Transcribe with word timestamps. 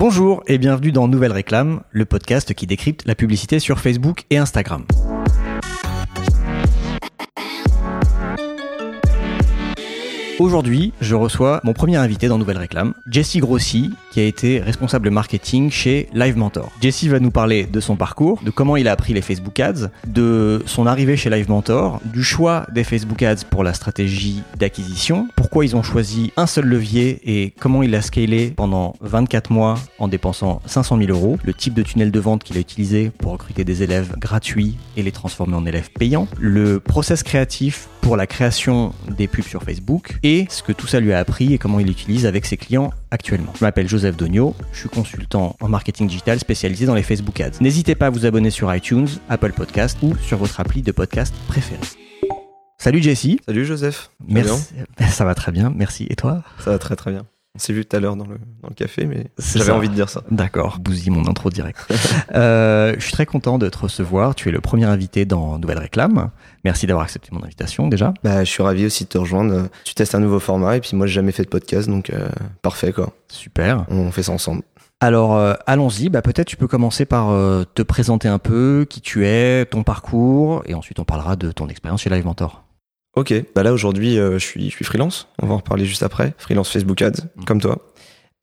Bonjour 0.00 0.42
et 0.46 0.56
bienvenue 0.56 0.92
dans 0.92 1.08
Nouvelle 1.08 1.30
Réclame, 1.30 1.82
le 1.90 2.06
podcast 2.06 2.54
qui 2.54 2.66
décrypte 2.66 3.04
la 3.04 3.14
publicité 3.14 3.58
sur 3.58 3.80
Facebook 3.80 4.24
et 4.30 4.38
Instagram. 4.38 4.86
Aujourd'hui, 10.40 10.94
je 11.02 11.14
reçois 11.14 11.60
mon 11.64 11.74
premier 11.74 11.96
invité 11.96 12.26
dans 12.26 12.38
Nouvelle 12.38 12.56
Réclame, 12.56 12.94
Jesse 13.10 13.36
Grossi, 13.36 13.90
qui 14.10 14.20
a 14.20 14.22
été 14.22 14.58
responsable 14.58 15.10
marketing 15.10 15.70
chez 15.70 16.08
Live 16.14 16.38
Mentor. 16.38 16.72
Jesse 16.80 17.04
va 17.04 17.20
nous 17.20 17.30
parler 17.30 17.64
de 17.64 17.78
son 17.78 17.94
parcours, 17.94 18.40
de 18.42 18.50
comment 18.50 18.78
il 18.78 18.88
a 18.88 18.92
appris 18.92 19.12
les 19.12 19.20
Facebook 19.20 19.60
Ads, 19.60 19.90
de 20.06 20.62
son 20.64 20.86
arrivée 20.86 21.18
chez 21.18 21.28
Live 21.28 21.50
Mentor, 21.50 22.00
du 22.06 22.24
choix 22.24 22.64
des 22.72 22.84
Facebook 22.84 23.22
Ads 23.22 23.44
pour 23.50 23.62
la 23.62 23.74
stratégie 23.74 24.42
d'acquisition, 24.58 25.28
pourquoi 25.36 25.66
ils 25.66 25.76
ont 25.76 25.82
choisi 25.82 26.32
un 26.38 26.46
seul 26.46 26.64
levier 26.64 27.20
et 27.22 27.52
comment 27.60 27.82
il 27.82 27.94
a 27.94 28.00
scalé 28.00 28.54
pendant 28.56 28.94
24 29.02 29.52
mois 29.52 29.74
en 29.98 30.08
dépensant 30.08 30.62
500 30.64 31.00
000 31.00 31.10
euros, 31.10 31.38
le 31.44 31.52
type 31.52 31.74
de 31.74 31.82
tunnel 31.82 32.10
de 32.10 32.18
vente 32.18 32.44
qu'il 32.44 32.56
a 32.56 32.60
utilisé 32.60 33.10
pour 33.10 33.32
recruter 33.32 33.64
des 33.64 33.82
élèves 33.82 34.14
gratuits 34.16 34.78
et 34.96 35.02
les 35.02 35.12
transformer 35.12 35.56
en 35.56 35.66
élèves 35.66 35.90
payants, 35.90 36.28
le 36.38 36.80
process 36.80 37.22
créatif 37.22 37.90
pour 38.00 38.16
la 38.16 38.26
création 38.26 38.92
des 39.08 39.28
pubs 39.28 39.44
sur 39.44 39.62
Facebook 39.62 40.18
et 40.22 40.46
ce 40.48 40.62
que 40.62 40.72
tout 40.72 40.86
ça 40.86 41.00
lui 41.00 41.12
a 41.12 41.18
appris 41.18 41.54
et 41.54 41.58
comment 41.58 41.80
il 41.80 41.86
l'utilise 41.86 42.26
avec 42.26 42.46
ses 42.46 42.56
clients 42.56 42.92
actuellement. 43.10 43.52
Je 43.58 43.64
m'appelle 43.64 43.88
Joseph 43.88 44.16
Dogno, 44.16 44.54
je 44.72 44.80
suis 44.80 44.88
consultant 44.88 45.56
en 45.60 45.68
marketing 45.68 46.08
digital 46.08 46.38
spécialisé 46.38 46.86
dans 46.86 46.94
les 46.94 47.02
Facebook 47.02 47.40
Ads. 47.40 47.60
N'hésitez 47.60 47.94
pas 47.94 48.06
à 48.06 48.10
vous 48.10 48.26
abonner 48.26 48.50
sur 48.50 48.74
iTunes, 48.74 49.08
Apple 49.28 49.52
Podcast 49.52 49.98
ou 50.02 50.16
sur 50.16 50.38
votre 50.38 50.60
appli 50.60 50.82
de 50.82 50.92
podcast 50.92 51.34
préféré. 51.48 51.80
Salut 52.78 53.02
Jesse. 53.02 53.36
Salut 53.46 53.66
Joseph. 53.66 54.10
Merci. 54.26 54.74
Ça 55.10 55.24
va 55.24 55.34
très 55.34 55.52
bien, 55.52 55.72
merci. 55.74 56.06
Et 56.08 56.16
toi? 56.16 56.42
Ça 56.64 56.70
va 56.70 56.78
très 56.78 56.96
très 56.96 57.10
bien. 57.10 57.26
On 57.56 57.58
s'est 57.58 57.72
vu 57.72 57.84
tout 57.84 57.96
à 57.96 58.00
l'heure 58.00 58.14
dans 58.14 58.26
le, 58.26 58.38
dans 58.62 58.68
le 58.68 58.74
café, 58.74 59.06
mais 59.06 59.26
j'avais 59.38 59.72
envie 59.72 59.88
de 59.88 59.94
dire 59.94 60.08
ça. 60.08 60.22
D'accord, 60.30 60.78
bousille 60.78 61.10
mon 61.10 61.26
intro 61.26 61.50
direct. 61.50 61.78
euh, 62.34 62.94
je 62.96 63.02
suis 63.02 63.12
très 63.12 63.26
content 63.26 63.58
de 63.58 63.68
te 63.68 63.78
recevoir. 63.78 64.36
Tu 64.36 64.48
es 64.48 64.52
le 64.52 64.60
premier 64.60 64.84
invité 64.84 65.24
dans 65.24 65.58
Nouvelle 65.58 65.78
Réclame. 65.78 66.30
Merci 66.62 66.86
d'avoir 66.86 67.04
accepté 67.04 67.30
mon 67.32 67.42
invitation 67.42 67.88
déjà. 67.88 68.14
Bah, 68.22 68.44
je 68.44 68.50
suis 68.50 68.62
ravi 68.62 68.86
aussi 68.86 69.04
de 69.04 69.08
te 69.08 69.18
rejoindre. 69.18 69.68
Tu 69.84 69.94
testes 69.94 70.14
un 70.14 70.20
nouveau 70.20 70.38
format 70.38 70.76
et 70.76 70.80
puis 70.80 70.94
moi 70.94 71.08
j'ai 71.08 71.14
jamais 71.14 71.32
fait 71.32 71.42
de 71.42 71.48
podcast, 71.48 71.88
donc 71.88 72.10
euh, 72.10 72.28
parfait 72.62 72.92
quoi. 72.92 73.12
Super. 73.26 73.84
On 73.88 74.12
fait 74.12 74.22
ça 74.22 74.32
ensemble. 74.32 74.62
Alors 75.02 75.34
euh, 75.34 75.54
allons-y, 75.66 76.10
bah, 76.10 76.20
peut-être 76.20 76.46
tu 76.46 76.58
peux 76.58 76.68
commencer 76.68 77.06
par 77.06 77.30
euh, 77.30 77.64
te 77.74 77.80
présenter 77.80 78.28
un 78.28 78.38
peu, 78.38 78.86
qui 78.88 79.00
tu 79.00 79.26
es, 79.26 79.64
ton 79.64 79.82
parcours, 79.82 80.62
et 80.66 80.74
ensuite 80.74 80.98
on 80.98 81.04
parlera 81.04 81.36
de 81.36 81.50
ton 81.52 81.68
expérience 81.68 82.02
chez 82.02 82.10
Live 82.10 82.26
Mentor. 82.26 82.64
Ok, 83.20 83.34
bah 83.54 83.62
là 83.62 83.74
aujourd'hui 83.74 84.18
euh, 84.18 84.38
je 84.38 84.44
suis 84.46 84.70
je 84.70 84.74
suis 84.74 84.84
freelance, 84.86 85.28
on 85.42 85.46
va 85.46 85.52
en 85.52 85.58
reparler 85.58 85.84
juste 85.84 86.02
après, 86.02 86.32
freelance 86.38 86.70
Facebook 86.70 87.02
Ads 87.02 87.26
Mm. 87.36 87.44
comme 87.44 87.60
toi. 87.60 87.78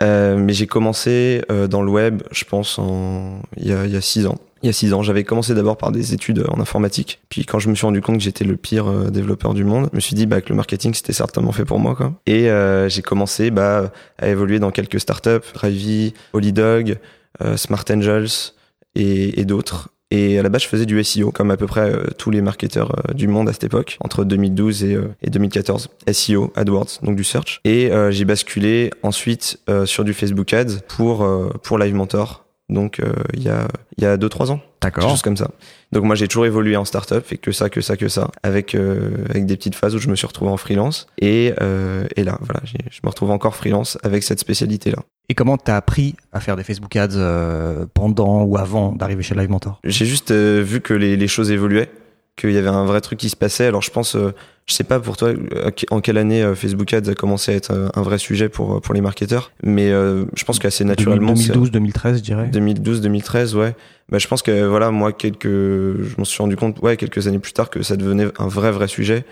Euh, 0.03 0.37
mais 0.37 0.53
j'ai 0.53 0.67
commencé 0.67 1.41
euh, 1.51 1.65
dans 1.67 1.81
le 1.81 1.89
web, 1.89 2.21
je 2.29 2.43
pense 2.45 2.77
en 2.77 3.41
il 3.55 3.67
y 3.67 3.73
a 3.73 3.85
il 3.87 3.91
y 3.91 3.95
a 3.95 4.01
six 4.01 4.27
ans. 4.27 4.37
Il 4.61 4.67
y 4.67 4.69
a 4.69 4.73
six 4.73 4.93
ans, 4.93 5.01
j'avais 5.01 5.23
commencé 5.23 5.55
d'abord 5.55 5.77
par 5.77 5.91
des 5.91 6.13
études 6.13 6.45
en 6.49 6.59
informatique. 6.59 7.19
Puis 7.29 7.43
quand 7.45 7.57
je 7.57 7.69
me 7.69 7.75
suis 7.75 7.87
rendu 7.87 8.01
compte 8.01 8.17
que 8.17 8.23
j'étais 8.23 8.43
le 8.45 8.55
pire 8.55 8.87
euh, 8.87 9.09
développeur 9.09 9.55
du 9.55 9.63
monde, 9.63 9.89
je 9.91 9.95
me 9.95 9.99
suis 9.99 10.15
dit 10.15 10.27
bah, 10.27 10.41
que 10.41 10.49
le 10.49 10.55
marketing 10.55 10.93
c'était 10.93 11.11
certainement 11.13 11.51
fait 11.51 11.65
pour 11.65 11.79
moi 11.79 11.95
quoi. 11.95 12.13
Et 12.27 12.47
j'ai 12.89 13.01
commencé 13.01 13.49
bah, 13.49 13.91
à 14.19 14.27
évoluer 14.27 14.59
dans 14.59 14.69
quelques 14.69 14.99
startups, 14.99 15.47
Drivey, 15.55 16.13
Holydog, 16.33 16.99
euh, 17.41 17.57
Smart 17.57 17.85
Angels 17.89 18.53
et, 18.93 19.39
et 19.39 19.45
d'autres. 19.45 19.89
Et 20.09 20.39
à 20.39 20.43
la 20.43 20.49
base, 20.49 20.63
je 20.63 20.67
faisais 20.67 20.85
du 20.85 21.03
SEO, 21.03 21.31
comme 21.31 21.51
à 21.51 21.57
peu 21.57 21.67
près 21.67 21.93
euh, 21.93 22.05
tous 22.17 22.31
les 22.31 22.41
marketeurs 22.41 22.95
euh, 22.97 23.13
du 23.13 23.27
monde 23.27 23.49
à 23.49 23.53
cette 23.53 23.65
époque, 23.65 23.97
entre 23.99 24.23
2012 24.23 24.83
et, 24.85 24.95
euh, 24.95 25.13
et 25.21 25.29
2014. 25.29 25.89
SEO, 26.11 26.53
AdWords, 26.55 26.99
donc 27.03 27.17
du 27.17 27.25
search. 27.25 27.59
Et 27.65 27.91
j'ai 28.11 28.25
basculé 28.25 28.91
ensuite 29.03 29.59
sur 29.85 30.03
du 30.03 30.13
Facebook 30.13 30.53
Ads 30.53 30.79
pour 30.87 31.27
pour 31.63 31.77
Live 31.77 31.93
Mentor. 31.93 32.46
Donc 32.69 32.99
euh, 32.99 33.13
il 33.33 33.43
y 33.43 33.49
a 33.49 33.67
il 33.97 34.03
y 34.03 34.07
a 34.07 34.17
deux 34.17 34.29
trois 34.29 34.51
ans, 34.51 34.59
D'accord. 34.81 35.09
chose 35.09 35.21
comme 35.21 35.37
ça. 35.37 35.51
Donc 35.93 36.03
moi 36.03 36.15
j'ai 36.15 36.27
toujours 36.27 36.45
évolué 36.45 36.75
en 36.75 36.83
startup, 36.83 37.25
fait 37.25 37.37
que 37.37 37.51
ça 37.51 37.69
que 37.69 37.79
ça 37.79 37.95
que 37.95 38.09
ça, 38.09 38.29
avec 38.43 38.75
euh, 38.75 39.23
avec 39.29 39.45
des 39.45 39.55
petites 39.55 39.75
phases 39.75 39.95
où 39.95 39.99
je 39.99 40.09
me 40.09 40.15
suis 40.15 40.27
retrouvé 40.27 40.51
en 40.51 40.57
freelance. 40.57 41.07
Et 41.19 41.53
euh, 41.61 42.05
et 42.17 42.23
là 42.23 42.37
voilà, 42.41 42.59
je 42.65 42.99
me 43.03 43.09
retrouve 43.09 43.31
encore 43.31 43.55
freelance 43.55 43.97
avec 44.03 44.23
cette 44.23 44.39
spécialité 44.39 44.91
là. 44.91 44.97
Et 45.29 45.33
comment 45.33 45.57
t'as 45.57 45.77
appris 45.77 46.15
à 46.31 46.39
faire 46.39 46.55
des 46.57 46.63
Facebook 46.63 46.95
Ads 46.95 47.15
euh, 47.15 47.85
pendant 47.93 48.43
ou 48.43 48.57
avant 48.57 48.91
d'arriver 48.91 49.23
chez 49.23 49.35
Live 49.35 49.49
Mentor? 49.49 49.79
J'ai 49.83 50.05
juste 50.05 50.31
vu 50.33 50.81
que 50.81 50.93
les, 50.93 51.15
les 51.17 51.27
choses 51.27 51.51
évoluaient, 51.51 51.89
qu'il 52.37 52.51
y 52.51 52.57
avait 52.57 52.67
un 52.69 52.85
vrai 52.85 53.01
truc 53.01 53.19
qui 53.19 53.29
se 53.29 53.35
passait. 53.35 53.65
Alors 53.65 53.81
je 53.81 53.91
pense, 53.91 54.15
euh, 54.15 54.31
je 54.67 54.73
sais 54.73 54.83
pas 54.83 54.99
pour 54.99 55.17
toi, 55.17 55.29
euh, 55.29 55.71
en 55.91 55.99
quelle 56.01 56.17
année 56.17 56.43
euh, 56.43 56.55
Facebook 56.55 56.93
Ads 56.93 57.09
a 57.09 57.15
commencé 57.15 57.51
à 57.51 57.55
être 57.55 57.89
un 57.93 58.01
vrai 58.01 58.17
sujet 58.17 58.47
pour 58.47 58.79
pour 58.81 58.93
les 58.93 59.01
marketeurs, 59.01 59.51
mais 59.63 59.91
euh, 59.91 60.25
je 60.35 60.43
pense 60.45 60.59
qu'assez 60.59 60.83
naturellement, 60.85 61.35
c'est- 61.35 61.47
2012, 61.47 61.71
2013, 61.71 62.17
je 62.17 62.23
dirais. 62.23 62.47
2012, 62.47 63.01
2013, 63.01 63.55
ouais. 63.55 63.75
Bah, 64.09 64.19
je 64.19 64.27
pense 64.27 64.41
que 64.41 64.65
voilà, 64.65 64.91
moi, 64.91 65.11
quelques, 65.11 65.47
je 65.47 66.15
m'en 66.17 66.23
suis 66.25 66.41
rendu 66.41 66.55
compte, 66.55 66.79
ouais, 66.81 66.95
quelques 66.95 67.27
années 67.27 67.39
plus 67.39 67.51
tard, 67.53 67.69
que 67.69 67.81
ça 67.83 67.97
devenait 67.97 68.27
un 68.39 68.47
vrai, 68.47 68.71
vrai 68.71 68.87
sujet 68.87 69.25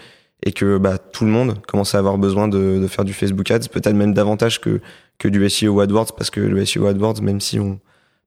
et 0.43 0.51
que 0.51 0.77
bah, 0.77 0.97
tout 0.97 1.23
le 1.23 1.31
monde 1.31 1.55
commençait 1.66 1.95
à 1.95 1.99
avoir 2.01 2.17
besoin 2.17 2.47
de, 2.49 2.77
de 2.81 2.87
faire 2.87 3.05
du 3.05 3.13
Facebook 3.13 3.49
Ads, 3.49 3.69
peut-être 3.72 3.93
même 3.95 4.13
davantage 4.13 4.59
que 4.59 4.81
que 5.17 5.29
du 5.29 5.49
SEO 5.49 5.79
AdWords, 5.79 6.13
parce 6.17 6.29
que 6.29 6.41
le 6.41 6.66
SEO 6.66 6.87
AdWords, 6.87 7.22
même 7.22 7.39
si 7.39 7.57
on 7.57 7.79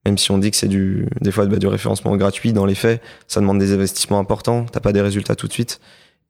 même 0.05 0.19
si 0.19 0.31
on 0.31 0.39
dit 0.39 0.51
que 0.51 0.57
c'est 0.57 0.69
du 0.69 1.07
des 1.21 1.31
fois 1.31 1.47
bah, 1.47 1.57
du 1.57 1.67
référencement 1.67 2.17
gratuit, 2.17 2.53
dans 2.53 2.67
les 2.67 2.75
faits, 2.75 3.03
ça 3.27 3.41
demande 3.41 3.59
des 3.59 3.73
investissements 3.73 4.19
importants, 4.19 4.65
t'as 4.71 4.81
pas 4.81 4.93
des 4.93 5.01
résultats 5.03 5.35
tout 5.35 5.49
de 5.49 5.53
suite. 5.53 5.81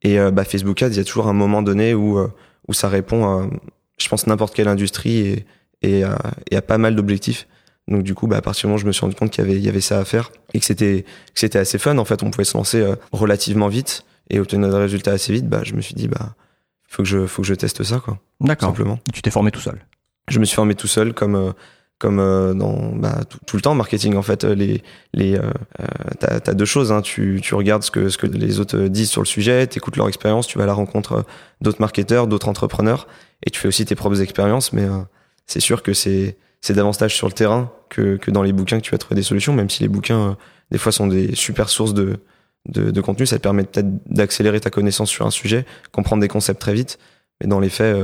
Et 0.01 0.19
euh, 0.19 0.31
bah, 0.31 0.43
Facebook 0.43 0.81
Ads, 0.81 0.89
il 0.89 0.97
y 0.97 1.01
a 1.01 1.03
toujours 1.03 1.27
un 1.27 1.33
moment 1.33 1.61
donné 1.61 1.93
où 1.93 2.17
euh, 2.19 2.27
où 2.67 2.73
ça 2.73 2.89
répond 2.89 3.25
à, 3.25 3.49
je 3.97 4.07
pense, 4.09 4.27
n'importe 4.27 4.53
quelle 4.55 4.67
industrie 4.67 5.17
et 5.19 5.45
et 5.81 6.03
à, 6.03 6.17
et 6.51 6.57
à 6.57 6.61
pas 6.61 6.77
mal 6.77 6.95
d'objectifs. 6.95 7.47
Donc 7.87 8.03
du 8.03 8.13
coup, 8.13 8.27
bah, 8.27 8.37
à 8.37 8.41
partir 8.41 8.63
du 8.63 8.67
moment 8.67 8.75
où 8.75 8.81
je 8.81 8.85
me 8.85 8.91
suis 8.91 9.01
rendu 9.01 9.15
compte 9.15 9.31
qu'il 9.31 9.43
y 9.43 9.47
avait, 9.47 9.57
il 9.57 9.63
y 9.65 9.69
avait 9.69 9.81
ça 9.81 9.99
à 9.99 10.05
faire 10.05 10.31
et 10.53 10.59
que 10.59 10.65
c'était, 10.65 11.05
que 11.33 11.39
c'était 11.39 11.57
assez 11.57 11.79
fun. 11.79 11.97
En 11.97 12.05
fait, 12.05 12.21
on 12.21 12.29
pouvait 12.29 12.43
se 12.43 12.55
lancer 12.55 12.79
euh, 12.81 12.95
relativement 13.11 13.67
vite 13.67 14.05
et 14.29 14.39
obtenir 14.39 14.69
des 14.69 14.77
résultats 14.77 15.11
assez 15.11 15.33
vite. 15.33 15.47
Bah, 15.49 15.61
je 15.63 15.73
me 15.73 15.81
suis 15.81 15.95
dit, 15.95 16.07
bah, 16.07 16.35
faut 16.87 17.01
que 17.01 17.09
je, 17.09 17.25
faut 17.25 17.41
que 17.41 17.47
je 17.47 17.55
teste 17.55 17.83
ça, 17.83 17.99
quoi, 17.99 18.19
D'accord. 18.41 18.69
simplement. 18.69 18.99
Tu 19.11 19.21
t'es 19.21 19.31
formé 19.31 19.49
tout 19.51 19.59
seul. 19.59 19.79
Je 20.27 20.39
me 20.39 20.45
suis 20.45 20.55
formé 20.55 20.75
tout 20.75 20.87
seul, 20.87 21.13
comme, 21.13 21.35
euh, 21.35 21.51
comme 21.99 22.19
euh, 22.19 22.53
dans 22.53 22.93
bah, 22.95 23.19
tout, 23.45 23.57
le 23.57 23.61
temps 23.61 23.75
marketing. 23.75 24.15
En 24.15 24.21
fait, 24.21 24.45
euh, 24.45 24.55
les, 24.55 24.81
les, 25.13 25.35
euh, 25.35 25.41
euh, 25.81 25.85
t'as, 26.17 26.39
t'as 26.39 26.53
deux 26.53 26.65
choses. 26.65 26.91
Hein. 26.93 27.01
Tu, 27.01 27.41
tu 27.43 27.53
regardes 27.55 27.83
ce 27.83 27.91
que, 27.91 28.09
ce 28.09 28.17
que 28.17 28.25
les 28.25 28.59
autres 28.61 28.77
euh, 28.77 28.89
disent 28.89 29.09
sur 29.09 29.21
le 29.21 29.27
sujet, 29.27 29.67
t'écoutes 29.67 29.97
leur 29.97 30.07
expérience, 30.07 30.47
tu 30.47 30.57
vas 30.57 30.63
à 30.63 30.67
la 30.67 30.73
rencontre 30.73 31.25
d'autres 31.59 31.81
marketeurs, 31.81 32.27
d'autres 32.27 32.47
entrepreneurs, 32.47 33.07
et 33.45 33.49
tu 33.49 33.59
fais 33.59 33.67
aussi 33.67 33.85
tes 33.85 33.95
propres 33.95 34.21
expériences. 34.21 34.71
Mais 34.71 34.85
euh, 34.85 34.99
c'est 35.45 35.59
sûr 35.59 35.83
que 35.83 35.93
c'est, 35.93 36.37
c'est 36.61 36.73
davantage 36.73 37.15
sur 37.15 37.27
le 37.27 37.33
terrain 37.33 37.69
que, 37.89 38.15
que 38.15 38.31
dans 38.31 38.43
les 38.43 38.53
bouquins 38.53 38.77
que 38.77 38.85
tu 38.85 38.91
vas 38.91 38.97
trouver 38.97 39.15
des 39.15 39.23
solutions, 39.23 39.53
même 39.53 39.69
si 39.69 39.83
les 39.83 39.89
bouquins, 39.89 40.37
des 40.71 40.77
fois, 40.77 40.93
sont 40.93 41.07
des 41.07 41.35
super 41.35 41.67
sources 41.67 41.93
de, 41.93 42.15
de, 42.69 42.91
de 42.91 43.01
contenu. 43.01 43.25
Ça 43.25 43.37
te 43.37 43.43
permet 43.43 43.65
peut-être 43.65 43.89
d'accélérer 44.05 44.61
ta 44.61 44.69
connaissance 44.69 45.09
sur 45.09 45.25
un 45.25 45.31
sujet, 45.31 45.65
comprendre 45.91 46.21
des 46.21 46.29
concepts 46.29 46.61
très 46.61 46.73
vite. 46.73 46.97
Mais 47.41 47.47
dans 47.47 47.59
les 47.59 47.69
faits, 47.69 47.95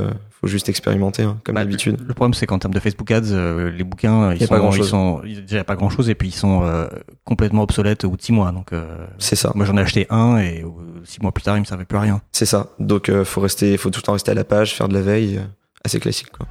faut 0.46 0.50
juste 0.52 0.68
expérimenter, 0.68 1.22
hein, 1.22 1.38
comme 1.44 1.54
Bah, 1.56 1.64
d'habitude. 1.64 1.98
Le 2.06 2.14
problème, 2.14 2.34
c'est 2.34 2.46
qu'en 2.46 2.58
termes 2.58 2.74
de 2.74 2.80
Facebook 2.80 3.10
Ads, 3.10 3.32
euh, 3.32 3.70
les 3.70 3.84
bouquins, 3.84 4.32
ils 4.32 4.40
sont, 4.40 4.46
pas 4.48 4.58
grand-chose. 4.58 4.86
ils 4.86 4.90
sont, 4.90 5.20
il 5.24 5.52
y 5.52 5.58
a 5.58 5.64
pas 5.64 5.74
grand 5.76 5.90
chose, 5.90 6.08
et 6.08 6.14
puis 6.14 6.28
ils 6.28 6.34
sont 6.34 6.62
euh, 6.64 6.86
complètement 7.24 7.62
obsolètes 7.62 8.04
au 8.04 8.10
bout 8.10 8.16
de 8.16 8.22
six 8.22 8.32
mois. 8.32 8.52
Donc, 8.52 8.72
euh, 8.72 8.84
C'est 9.18 9.36
ça. 9.36 9.52
moi, 9.54 9.66
j'en 9.66 9.76
ai 9.76 9.80
acheté 9.80 10.06
un, 10.10 10.38
et 10.38 10.62
euh, 10.62 10.68
six 11.04 11.20
mois 11.20 11.32
plus 11.32 11.42
tard, 11.42 11.56
il 11.56 11.60
me 11.60 11.64
servait 11.64 11.84
plus 11.84 11.98
à 11.98 12.02
rien. 12.02 12.20
C'est 12.32 12.46
ça. 12.46 12.68
Donc 12.78 13.08
euh, 13.08 13.24
faut 13.24 13.40
rester, 13.40 13.76
faut 13.76 13.90
tout 13.90 13.98
le 14.00 14.02
temps 14.02 14.12
rester 14.12 14.30
à 14.30 14.34
la 14.34 14.44
page, 14.44 14.74
faire 14.74 14.88
de 14.88 14.94
la 14.94 15.00
veille, 15.02 15.38
euh, 15.38 15.44
assez 15.84 15.98
classique 16.00 16.30
quoi. 16.30 16.46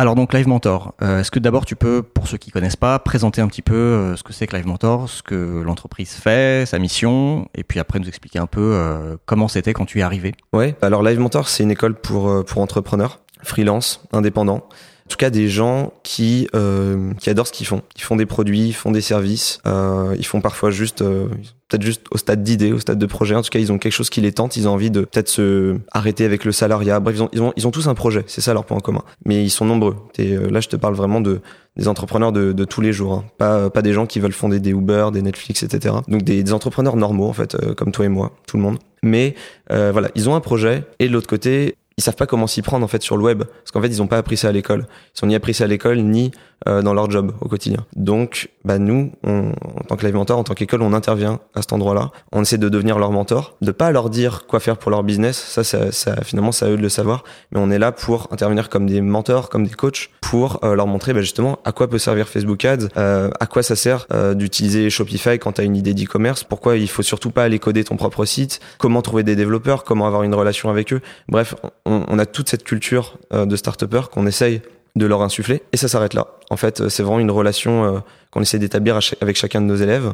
Alors 0.00 0.14
donc 0.14 0.32
Live 0.32 0.48
Mentor, 0.48 0.94
euh, 1.02 1.20
est-ce 1.20 1.30
que 1.30 1.38
d'abord 1.38 1.66
tu 1.66 1.76
peux, 1.76 2.02
pour 2.02 2.26
ceux 2.26 2.38
qui 2.38 2.50
connaissent 2.50 2.74
pas, 2.74 2.98
présenter 2.98 3.42
un 3.42 3.48
petit 3.48 3.60
peu 3.60 3.74
euh, 3.74 4.16
ce 4.16 4.22
que 4.22 4.32
c'est 4.32 4.46
que 4.46 4.56
Live 4.56 4.66
Mentor, 4.66 5.10
ce 5.10 5.22
que 5.22 5.60
l'entreprise 5.60 6.14
fait, 6.14 6.66
sa 6.66 6.78
mission, 6.78 7.50
et 7.54 7.64
puis 7.64 7.78
après 7.78 7.98
nous 7.98 8.08
expliquer 8.08 8.38
un 8.38 8.46
peu 8.46 8.62
euh, 8.62 9.18
comment 9.26 9.46
c'était 9.46 9.74
quand 9.74 9.84
tu 9.84 9.98
es 9.98 10.02
arrivé? 10.02 10.34
Ouais. 10.54 10.74
Alors 10.80 11.02
Live 11.02 11.20
Mentor, 11.20 11.48
c'est 11.48 11.64
une 11.64 11.70
école 11.70 11.96
pour 11.96 12.46
pour 12.46 12.62
entrepreneurs, 12.62 13.20
freelance, 13.42 14.02
indépendants. 14.14 14.66
En 15.10 15.12
tout 15.12 15.16
cas, 15.16 15.30
des 15.30 15.48
gens 15.48 15.92
qui 16.04 16.46
euh, 16.54 17.12
qui 17.18 17.30
adorent 17.30 17.48
ce 17.48 17.52
qu'ils 17.52 17.66
font. 17.66 17.82
Ils 17.96 18.00
font 18.00 18.14
des 18.14 18.26
produits, 18.26 18.68
ils 18.68 18.72
font 18.72 18.92
des 18.92 19.00
services. 19.00 19.58
Euh, 19.66 20.14
ils 20.16 20.24
font 20.24 20.40
parfois 20.40 20.70
juste, 20.70 21.02
euh, 21.02 21.26
peut-être 21.68 21.82
juste 21.82 22.02
au 22.12 22.16
stade 22.16 22.44
d'idée, 22.44 22.70
au 22.70 22.78
stade 22.78 22.96
de 23.00 23.06
projet. 23.06 23.34
En 23.34 23.42
tout 23.42 23.50
cas, 23.50 23.58
ils 23.58 23.72
ont 23.72 23.78
quelque 23.78 23.92
chose 23.92 24.08
qui 24.08 24.20
les 24.20 24.30
tente. 24.30 24.56
Ils 24.56 24.68
ont 24.68 24.70
envie 24.70 24.92
de 24.92 25.00
peut-être 25.00 25.26
se 25.26 25.76
arrêter 25.90 26.24
avec 26.24 26.44
le 26.44 26.52
salariat. 26.52 27.00
Bref, 27.00 27.16
ils 27.32 27.66
ont 27.66 27.70
tous 27.72 27.88
un 27.88 27.94
projet. 27.94 28.22
C'est 28.28 28.40
ça 28.40 28.54
leur 28.54 28.64
point 28.64 28.76
en 28.76 28.80
commun. 28.80 29.02
Mais 29.24 29.42
ils 29.42 29.50
sont 29.50 29.64
nombreux. 29.64 29.96
Là, 30.16 30.60
je 30.60 30.68
te 30.68 30.76
parle 30.76 30.94
vraiment 30.94 31.20
de 31.20 31.40
des 31.76 31.88
entrepreneurs 31.88 32.30
de, 32.30 32.64
tous 32.64 32.80
les 32.80 32.92
jours. 32.92 33.14
hein. 33.14 33.24
Pas 33.36 33.68
pas 33.68 33.82
des 33.82 33.92
gens 33.92 34.06
qui 34.06 34.20
veulent 34.20 34.32
fonder 34.32 34.60
des 34.60 34.70
Uber, 34.70 35.08
des 35.12 35.22
Netflix, 35.22 35.64
etc. 35.64 35.92
Donc 36.06 36.22
des, 36.22 36.44
des 36.44 36.52
entrepreneurs 36.52 36.94
normaux 36.94 37.26
en 37.26 37.32
fait, 37.32 37.56
comme 37.74 37.90
toi 37.90 38.04
et 38.04 38.08
moi, 38.08 38.30
tout 38.46 38.56
le 38.56 38.62
monde. 38.62 38.78
Mais 39.02 39.34
voilà, 39.68 40.08
ils 40.14 40.28
ont 40.28 40.36
un 40.36 40.40
projet 40.40 40.84
et 41.00 41.08
de 41.08 41.12
l'autre 41.12 41.26
côté, 41.26 41.74
ils 42.00 42.02
savent 42.02 42.16
pas 42.16 42.26
comment 42.26 42.46
s'y 42.46 42.62
prendre 42.62 42.82
en 42.82 42.88
fait 42.88 43.02
sur 43.02 43.18
le 43.18 43.22
web. 43.22 43.44
Parce 43.44 43.72
qu'en 43.72 43.82
fait 43.82 43.88
ils 43.88 44.00
ont 44.00 44.06
pas 44.06 44.16
appris 44.16 44.38
ça 44.38 44.48
à 44.48 44.52
l'école. 44.52 44.86
Ils 45.14 45.24
ont 45.24 45.28
ni 45.28 45.34
appris 45.34 45.52
ça 45.52 45.64
à 45.64 45.66
l'école 45.66 45.98
ni 45.98 46.30
euh, 46.66 46.80
dans 46.80 46.94
leur 46.94 47.10
job 47.10 47.32
au 47.42 47.48
quotidien. 47.48 47.84
Donc 47.94 48.48
bah 48.64 48.78
nous 48.78 49.12
on, 49.22 49.50
en 49.50 49.84
tant 49.86 49.96
que 49.96 50.06
live 50.06 50.14
mentor 50.14 50.38
en 50.38 50.44
tant 50.44 50.54
qu'école 50.54 50.80
on 50.80 50.94
intervient 50.94 51.40
à 51.54 51.60
cet 51.60 51.74
endroit 51.74 51.94
là 51.94 52.10
on 52.32 52.40
essaie 52.40 52.56
de 52.56 52.70
devenir 52.70 52.98
leur 52.98 53.12
mentor. 53.12 53.56
De 53.60 53.70
pas 53.70 53.90
leur 53.90 54.08
dire 54.08 54.46
quoi 54.46 54.60
faire 54.60 54.78
pour 54.78 54.90
leur 54.90 55.02
business 55.02 55.36
ça, 55.36 55.62
ça, 55.62 55.92
ça 55.92 56.16
finalement 56.22 56.52
c'est 56.52 56.64
à 56.64 56.70
eux 56.70 56.78
de 56.78 56.82
le 56.82 56.88
savoir. 56.88 57.22
Mais 57.52 57.60
on 57.60 57.70
est 57.70 57.78
là 57.78 57.92
pour 57.92 58.28
intervenir 58.30 58.70
comme 58.70 58.86
des 58.86 59.02
mentors 59.02 59.50
comme 59.50 59.66
des 59.66 59.74
coachs 59.74 60.08
pour 60.22 60.64
euh, 60.64 60.74
leur 60.74 60.86
montrer 60.86 61.12
bah, 61.12 61.20
justement 61.20 61.58
à 61.66 61.72
quoi 61.72 61.88
peut 61.90 61.98
servir 61.98 62.28
Facebook 62.28 62.64
Ads 62.64 62.88
euh, 62.96 63.30
à 63.40 63.44
quoi 63.44 63.62
ça 63.62 63.76
sert 63.76 64.06
euh, 64.12 64.32
d'utiliser 64.32 64.88
Shopify 64.88 65.38
quand 65.38 65.52
tu 65.52 65.62
une 65.62 65.76
idée 65.76 65.92
d'e-commerce 65.92 66.44
pourquoi 66.44 66.76
il 66.76 66.88
faut 66.88 67.02
surtout 67.02 67.30
pas 67.30 67.42
aller 67.42 67.58
coder 67.58 67.84
ton 67.84 67.96
propre 67.96 68.24
site 68.24 68.60
comment 68.78 69.02
trouver 69.02 69.22
des 69.22 69.36
développeurs 69.36 69.84
comment 69.84 70.06
avoir 70.06 70.22
une 70.22 70.34
relation 70.34 70.70
avec 70.70 70.92
eux. 70.92 71.00
Bref 71.28 71.54
on 71.90 72.18
a 72.18 72.26
toute 72.26 72.48
cette 72.48 72.64
culture 72.64 73.18
de 73.32 73.56
start 73.56 73.84
qu'on 74.10 74.26
essaye 74.26 74.62
de 74.96 75.06
leur 75.06 75.22
insuffler 75.22 75.62
et 75.72 75.76
ça 75.76 75.88
s'arrête 75.88 76.14
là. 76.14 76.26
En 76.50 76.56
fait, 76.56 76.88
c'est 76.88 77.02
vraiment 77.02 77.20
une 77.20 77.30
relation 77.30 77.84
euh, 77.84 77.98
qu'on 78.30 78.42
essaie 78.42 78.58
d'établir 78.58 78.98
avec 79.20 79.36
chacun 79.36 79.60
de 79.60 79.66
nos 79.66 79.76
élèves. 79.76 80.12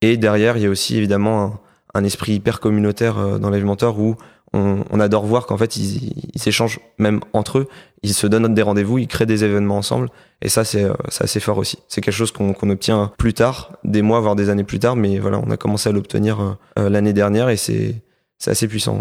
Et 0.00 0.16
derrière, 0.16 0.56
il 0.56 0.62
y 0.62 0.66
a 0.66 0.70
aussi 0.70 0.96
évidemment 0.96 1.60
un, 1.94 2.04
esprit 2.04 2.34
hyper 2.34 2.60
communautaire 2.60 3.18
euh, 3.18 3.38
dans 3.38 3.50
Live 3.50 3.64
Mentor 3.64 3.98
où 3.98 4.16
on, 4.54 5.00
adore 5.00 5.24
voir 5.24 5.46
qu'en 5.46 5.56
fait 5.56 5.76
ils 5.78 6.12
s'échangent 6.36 6.78
même 6.98 7.20
entre 7.32 7.60
eux, 7.60 7.68
ils 8.02 8.12
se 8.12 8.26
donnent 8.26 8.52
des 8.54 8.60
rendez-vous, 8.60 8.98
ils 8.98 9.08
créent 9.08 9.24
des 9.24 9.44
événements 9.44 9.78
ensemble. 9.78 10.10
Et 10.42 10.50
ça, 10.50 10.62
c'est 10.62 10.84
euh, 10.84 10.92
assez 11.20 11.40
fort 11.40 11.56
aussi. 11.56 11.78
C'est 11.88 12.02
quelque 12.02 12.14
chose 12.14 12.32
qu'on 12.32 12.70
obtient 12.70 13.12
plus 13.16 13.32
tard, 13.32 13.72
des 13.82 14.02
mois 14.02 14.20
voire 14.20 14.36
des 14.36 14.50
années 14.50 14.64
plus 14.64 14.78
tard, 14.78 14.94
mais 14.94 15.18
voilà, 15.18 15.38
on 15.38 15.50
a 15.50 15.56
commencé 15.56 15.88
à 15.88 15.92
l'obtenir 15.92 16.58
l'année 16.76 17.14
dernière 17.14 17.48
et 17.48 17.56
c'est 17.56 18.02
assez 18.44 18.68
puissant. 18.68 19.00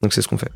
Donc 0.00 0.12
c'est 0.12 0.22
ce 0.22 0.28
qu'on 0.28 0.38
fait. 0.38 0.52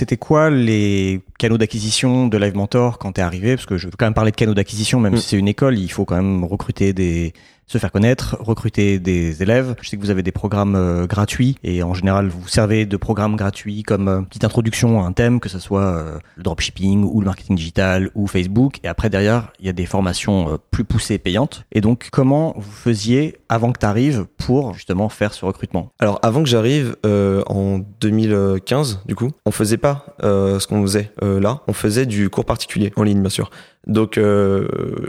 C'était 0.00 0.16
quoi 0.16 0.48
les 0.48 1.20
canaux 1.38 1.58
d'acquisition 1.58 2.26
de 2.26 2.38
Live 2.38 2.56
Mentor 2.56 2.96
quand 2.98 3.12
t'es 3.12 3.20
arrivé? 3.20 3.54
Parce 3.54 3.66
que 3.66 3.76
je 3.76 3.84
veux 3.86 3.92
quand 3.98 4.06
même 4.06 4.14
parler 4.14 4.30
de 4.30 4.36
canaux 4.36 4.54
d'acquisition, 4.54 4.98
même 4.98 5.12
mm. 5.12 5.18
si 5.18 5.28
c'est 5.28 5.36
une 5.36 5.46
école, 5.46 5.78
il 5.78 5.90
faut 5.92 6.06
quand 6.06 6.16
même 6.16 6.42
recruter 6.42 6.94
des, 6.94 7.34
se 7.70 7.78
faire 7.78 7.92
connaître, 7.92 8.36
recruter 8.40 8.98
des 8.98 9.44
élèves. 9.44 9.76
Je 9.80 9.88
sais 9.88 9.96
que 9.96 10.02
vous 10.02 10.10
avez 10.10 10.24
des 10.24 10.32
programmes 10.32 10.74
euh, 10.74 11.06
gratuits 11.06 11.56
et 11.62 11.84
en 11.84 11.94
général 11.94 12.26
vous 12.26 12.48
servez 12.48 12.84
de 12.84 12.96
programmes 12.96 13.36
gratuits 13.36 13.84
comme 13.84 14.08
euh, 14.08 14.22
petite 14.22 14.42
introduction 14.42 15.00
à 15.00 15.06
un 15.06 15.12
thème, 15.12 15.38
que 15.38 15.48
ce 15.48 15.60
soit 15.60 15.84
euh, 15.84 16.18
le 16.34 16.42
dropshipping 16.42 17.04
ou 17.04 17.20
le 17.20 17.26
marketing 17.26 17.54
digital 17.54 18.10
ou 18.16 18.26
Facebook. 18.26 18.80
Et 18.82 18.88
après 18.88 19.08
derrière, 19.08 19.52
il 19.60 19.66
y 19.66 19.68
a 19.68 19.72
des 19.72 19.86
formations 19.86 20.58
plus 20.72 20.82
poussées 20.82 21.18
payantes. 21.18 21.64
Et 21.70 21.80
donc 21.80 22.08
comment 22.10 22.54
vous 22.56 22.72
faisiez 22.72 23.38
avant 23.48 23.70
que 23.70 23.78
tu 23.78 23.86
arrives 23.86 24.26
pour 24.36 24.74
justement 24.74 25.08
faire 25.08 25.32
ce 25.32 25.44
recrutement? 25.44 25.92
Alors 26.00 26.18
avant 26.22 26.42
que 26.42 26.48
j'arrive 26.48 26.96
en 27.04 27.78
2015, 28.00 29.02
du 29.06 29.14
coup, 29.14 29.30
on 29.46 29.52
faisait 29.52 29.76
pas 29.76 30.06
ce 30.20 30.66
qu'on 30.66 30.82
faisait 30.82 31.12
là. 31.22 31.60
On 31.68 31.72
faisait 31.72 32.06
du 32.06 32.30
cours 32.30 32.44
particulier 32.44 32.92
en 32.96 33.04
ligne, 33.04 33.20
bien 33.20 33.30
sûr. 33.30 33.50
Donc 33.86 34.18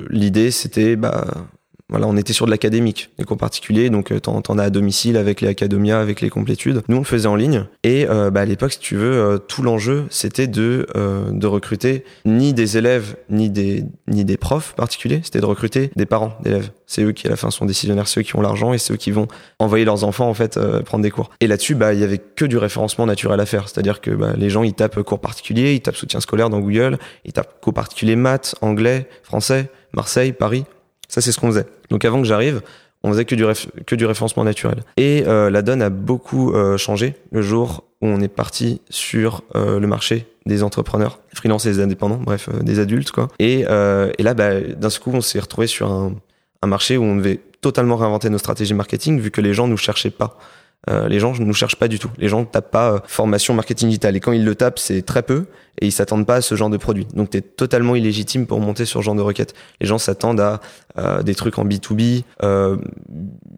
l'idée 0.09 0.51
c'était 0.51 0.95
bah 0.95 1.25
voilà, 1.91 2.07
on 2.07 2.15
était 2.17 2.33
sur 2.33 2.45
de 2.45 2.51
l'académique, 2.51 3.11
des 3.19 3.25
cours 3.25 3.37
particuliers, 3.37 3.89
donc 3.89 4.11
euh, 4.11 4.19
t'en, 4.19 4.41
t'en 4.41 4.57
as 4.57 4.63
à 4.63 4.69
domicile 4.69 5.17
avec 5.17 5.41
les 5.41 5.49
académias, 5.49 5.99
avec 5.99 6.21
les 6.21 6.29
complétudes. 6.29 6.81
Nous, 6.87 6.95
on 6.95 7.01
le 7.01 7.05
faisait 7.05 7.27
en 7.27 7.35
ligne. 7.35 7.65
Et 7.83 8.07
euh, 8.09 8.31
bah, 8.31 8.41
à 8.41 8.45
l'époque, 8.45 8.71
si 8.71 8.79
tu 8.79 8.95
veux, 8.95 9.13
euh, 9.13 9.37
tout 9.37 9.61
l'enjeu, 9.61 10.05
c'était 10.09 10.47
de, 10.47 10.87
de 11.31 11.47
recruter 11.47 12.05
ni 12.25 12.53
des 12.53 12.77
élèves, 12.77 13.17
ni 13.29 13.49
des, 13.49 13.83
ni 14.07 14.23
des 14.23 14.37
profs 14.37 14.73
particuliers, 14.75 15.19
c'était 15.23 15.41
de 15.41 15.45
recruter 15.45 15.91
des 15.95 16.05
parents 16.05 16.37
d'élèves. 16.41 16.71
C'est 16.87 17.03
eux 17.03 17.11
qui, 17.11 17.27
à 17.27 17.29
la 17.29 17.35
fin, 17.35 17.51
sont 17.51 17.65
décisionnaires, 17.65 18.07
ceux 18.07 18.21
qui 18.21 18.35
ont 18.35 18.41
l'argent 18.41 18.73
et 18.73 18.77
ceux 18.77 18.95
qui 18.95 19.11
vont 19.11 19.27
envoyer 19.59 19.85
leurs 19.85 20.03
enfants, 20.03 20.29
en 20.29 20.33
fait, 20.33 20.59
prendre 20.85 21.03
des 21.03 21.11
cours. 21.11 21.29
Et 21.41 21.47
là-dessus, 21.47 21.75
bah, 21.75 21.93
il 21.93 21.99
y 21.99 22.03
avait 22.03 22.17
que 22.19 22.45
du 22.45 22.57
référencement 22.57 23.05
naturel 23.05 23.39
à 23.39 23.45
faire. 23.45 23.67
C'est-à-dire 23.67 24.01
que 24.01 24.11
bah, 24.11 24.33
les 24.37 24.49
gens, 24.49 24.63
ils 24.63 24.73
tapent 24.73 25.01
cours 25.03 25.19
particuliers, 25.19 25.73
ils 25.73 25.81
tapent 25.81 25.95
soutien 25.95 26.19
scolaire 26.21 26.49
dans 26.49 26.59
Google, 26.59 26.97
ils 27.25 27.33
tapent 27.33 27.59
cours 27.61 27.73
particuliers 27.73 28.15
maths, 28.15 28.55
anglais, 28.61 29.07
français, 29.23 29.69
Marseille, 29.93 30.31
Paris. 30.31 30.65
Ça, 31.11 31.19
c'est 31.19 31.33
ce 31.33 31.39
qu'on 31.39 31.47
faisait. 31.47 31.65
Donc 31.89 32.05
avant 32.05 32.21
que 32.21 32.27
j'arrive, 32.27 32.61
on 33.03 33.11
faisait 33.11 33.25
que 33.25 33.35
du, 33.35 34.05
référencement 34.05 34.45
naturel. 34.45 34.83
Et 34.95 35.25
euh, 35.27 35.49
la 35.49 35.61
donne 35.61 35.81
a 35.81 35.89
beaucoup 35.89 36.53
euh, 36.53 36.77
changé 36.77 37.15
le 37.31 37.41
jour 37.41 37.83
où 38.01 38.07
on 38.07 38.21
est 38.21 38.29
parti 38.29 38.81
sur 38.89 39.43
euh, 39.55 39.79
le 39.79 39.87
marché 39.87 40.25
des 40.45 40.63
entrepreneurs, 40.63 41.19
freelance 41.35 41.65
des 41.65 41.81
indépendants, 41.81 42.19
bref, 42.23 42.49
des 42.63 42.79
adultes 42.79 43.11
quoi. 43.11 43.27
Et, 43.39 43.59
et 43.59 44.23
là, 44.23 44.33
bah, 44.33 44.59
d'un 44.59 44.89
coup, 44.89 45.11
on 45.13 45.21
s'est 45.21 45.39
retrouvé 45.39 45.67
sur 45.67 45.91
un, 45.91 46.15
un 46.63 46.67
marché 46.67 46.97
où 46.97 47.03
on 47.03 47.15
devait 47.15 47.39
totalement 47.59 47.95
réinventer 47.95 48.29
nos 48.29 48.39
stratégies 48.39 48.73
marketing 48.73 49.19
vu 49.19 49.29
que 49.29 49.41
les 49.41 49.53
gens 49.53 49.67
nous 49.67 49.77
cherchaient 49.77 50.09
pas. 50.09 50.39
Euh, 50.89 51.07
les 51.07 51.19
gens 51.19 51.33
ne 51.33 51.45
nous 51.45 51.53
cherchent 51.53 51.75
pas 51.75 51.87
du 51.87 51.99
tout. 51.99 52.09
Les 52.17 52.27
gens 52.27 52.39
ne 52.39 52.45
tapent 52.45 52.71
pas 52.71 52.93
euh, 52.93 52.99
formation 53.05 53.53
marketing 53.53 53.89
digital. 53.89 54.15
Et 54.15 54.19
quand 54.19 54.31
ils 54.31 54.43
le 54.43 54.55
tapent, 54.55 54.79
c'est 54.79 55.03
très 55.03 55.21
peu 55.21 55.45
et 55.79 55.85
ils 55.85 55.91
s'attendent 55.91 56.25
pas 56.25 56.35
à 56.35 56.41
ce 56.41 56.55
genre 56.55 56.71
de 56.71 56.77
produit. 56.77 57.07
Donc 57.13 57.29
tu 57.29 57.37
es 57.37 57.41
totalement 57.41 57.95
illégitime 57.95 58.47
pour 58.47 58.59
monter 58.59 58.85
sur 58.85 58.99
ce 58.99 59.05
genre 59.05 59.15
de 59.15 59.21
requête. 59.21 59.53
Les 59.79 59.87
gens 59.87 59.99
s'attendent 59.99 60.39
à 60.39 60.59
euh, 60.97 61.21
des 61.21 61.35
trucs 61.35 61.59
en 61.59 61.65
B2B 61.65 62.23